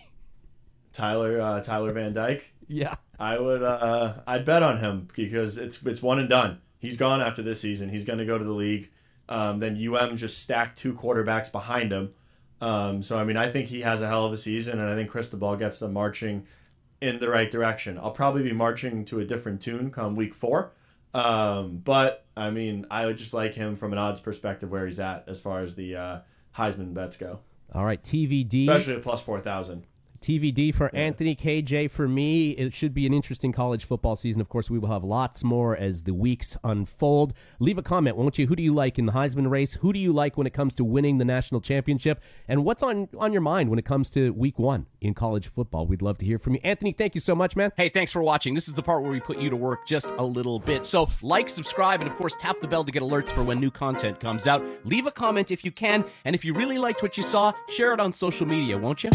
Tyler 0.91 1.39
uh, 1.39 1.61
Tyler 1.61 1.93
Van 1.93 2.13
Dyke. 2.13 2.53
Yeah, 2.71 2.97
I 3.19 3.37
would. 3.37 3.61
Uh, 3.61 4.13
I'd 4.25 4.45
bet 4.45 4.63
on 4.63 4.77
him 4.77 5.07
because 5.15 5.57
it's 5.57 5.83
it's 5.85 6.01
one 6.01 6.19
and 6.19 6.29
done. 6.29 6.61
He's 6.79 6.97
gone 6.97 7.21
after 7.21 7.41
this 7.41 7.59
season. 7.59 7.89
He's 7.89 8.05
going 8.05 8.19
to 8.19 8.25
go 8.25 8.37
to 8.37 8.43
the 8.43 8.53
league. 8.53 8.89
Um, 9.27 9.59
then 9.59 9.77
UM 9.77 10.17
just 10.17 10.39
stacked 10.39 10.79
two 10.79 10.93
quarterbacks 10.93 11.51
behind 11.51 11.91
him. 11.91 12.13
Um, 12.61 13.03
so 13.03 13.19
I 13.19 13.23
mean, 13.25 13.37
I 13.37 13.49
think 13.51 13.67
he 13.67 13.81
has 13.81 14.01
a 14.01 14.07
hell 14.07 14.25
of 14.25 14.33
a 14.33 14.37
season, 14.37 14.79
and 14.79 14.89
I 14.89 14.95
think 14.95 15.09
Cristobal 15.09 15.55
gets 15.57 15.79
them 15.79 15.93
marching 15.93 16.45
in 17.01 17.19
the 17.19 17.29
right 17.29 17.49
direction. 17.49 17.97
I'll 17.97 18.11
probably 18.11 18.43
be 18.43 18.53
marching 18.53 19.05
to 19.05 19.19
a 19.19 19.25
different 19.25 19.61
tune 19.61 19.91
come 19.91 20.15
week 20.15 20.33
four. 20.33 20.71
Um, 21.13 21.77
but 21.77 22.25
I 22.37 22.51
mean, 22.51 22.85
I 22.89 23.05
would 23.05 23.17
just 23.17 23.33
like 23.33 23.53
him 23.53 23.75
from 23.75 23.93
an 23.93 23.99
odds 23.99 24.19
perspective 24.19 24.69
where 24.69 24.85
he's 24.85 24.99
at 24.99 25.25
as 25.27 25.41
far 25.41 25.61
as 25.61 25.75
the 25.75 25.95
uh, 25.95 26.19
Heisman 26.57 26.93
bets 26.93 27.17
go. 27.17 27.39
All 27.73 27.85
right, 27.85 28.01
TVD, 28.01 28.67
especially 28.67 28.95
at 28.95 29.03
plus 29.03 29.21
four 29.21 29.39
thousand. 29.39 29.85
TVD 30.21 30.73
for 30.73 30.89
yeah. 30.93 30.99
Anthony, 30.99 31.35
KJ 31.35 31.89
for 31.91 32.07
me. 32.07 32.51
It 32.51 32.73
should 32.73 32.93
be 32.93 33.05
an 33.05 33.13
interesting 33.13 33.51
college 33.51 33.85
football 33.85 34.15
season. 34.15 34.41
Of 34.41 34.49
course, 34.49 34.69
we 34.69 34.79
will 34.79 34.89
have 34.89 35.03
lots 35.03 35.43
more 35.43 35.75
as 35.75 36.03
the 36.03 36.13
weeks 36.13 36.57
unfold. 36.63 37.33
Leave 37.59 37.77
a 37.77 37.83
comment, 37.83 38.17
won't 38.17 38.37
you? 38.37 38.47
Who 38.47 38.55
do 38.55 38.63
you 38.63 38.73
like 38.73 38.99
in 38.99 39.05
the 39.05 39.13
Heisman 39.13 39.49
race? 39.49 39.75
Who 39.75 39.93
do 39.93 39.99
you 39.99 40.11
like 40.11 40.37
when 40.37 40.47
it 40.47 40.53
comes 40.53 40.75
to 40.75 40.83
winning 40.83 41.17
the 41.17 41.25
national 41.25 41.61
championship? 41.61 42.21
And 42.47 42.63
what's 42.65 42.83
on, 42.83 43.09
on 43.17 43.31
your 43.31 43.41
mind 43.41 43.69
when 43.69 43.79
it 43.79 43.85
comes 43.85 44.09
to 44.11 44.31
week 44.31 44.59
one 44.59 44.87
in 45.01 45.13
college 45.13 45.47
football? 45.47 45.87
We'd 45.87 46.01
love 46.01 46.17
to 46.19 46.25
hear 46.25 46.39
from 46.39 46.55
you. 46.55 46.61
Anthony, 46.63 46.91
thank 46.91 47.15
you 47.15 47.21
so 47.21 47.35
much, 47.35 47.55
man. 47.55 47.71
Hey, 47.77 47.89
thanks 47.89 48.11
for 48.11 48.21
watching. 48.21 48.53
This 48.53 48.67
is 48.67 48.73
the 48.73 48.83
part 48.83 49.01
where 49.01 49.11
we 49.11 49.19
put 49.19 49.37
you 49.37 49.49
to 49.49 49.55
work 49.55 49.87
just 49.87 50.07
a 50.17 50.23
little 50.23 50.59
bit. 50.59 50.85
So, 50.85 51.09
like, 51.21 51.49
subscribe, 51.49 52.01
and 52.01 52.09
of 52.09 52.15
course, 52.17 52.35
tap 52.39 52.59
the 52.61 52.67
bell 52.67 52.83
to 52.83 52.91
get 52.91 53.03
alerts 53.03 53.29
for 53.29 53.43
when 53.43 53.59
new 53.59 53.71
content 53.71 54.19
comes 54.19 54.47
out. 54.47 54.63
Leave 54.85 55.07
a 55.07 55.11
comment 55.11 55.51
if 55.51 55.63
you 55.63 55.71
can. 55.71 56.05
And 56.25 56.35
if 56.35 56.43
you 56.43 56.53
really 56.53 56.77
liked 56.77 57.01
what 57.01 57.17
you 57.17 57.23
saw, 57.23 57.53
share 57.69 57.93
it 57.93 57.99
on 57.99 58.13
social 58.13 58.47
media, 58.47 58.77
won't 58.77 59.03
you? 59.03 59.09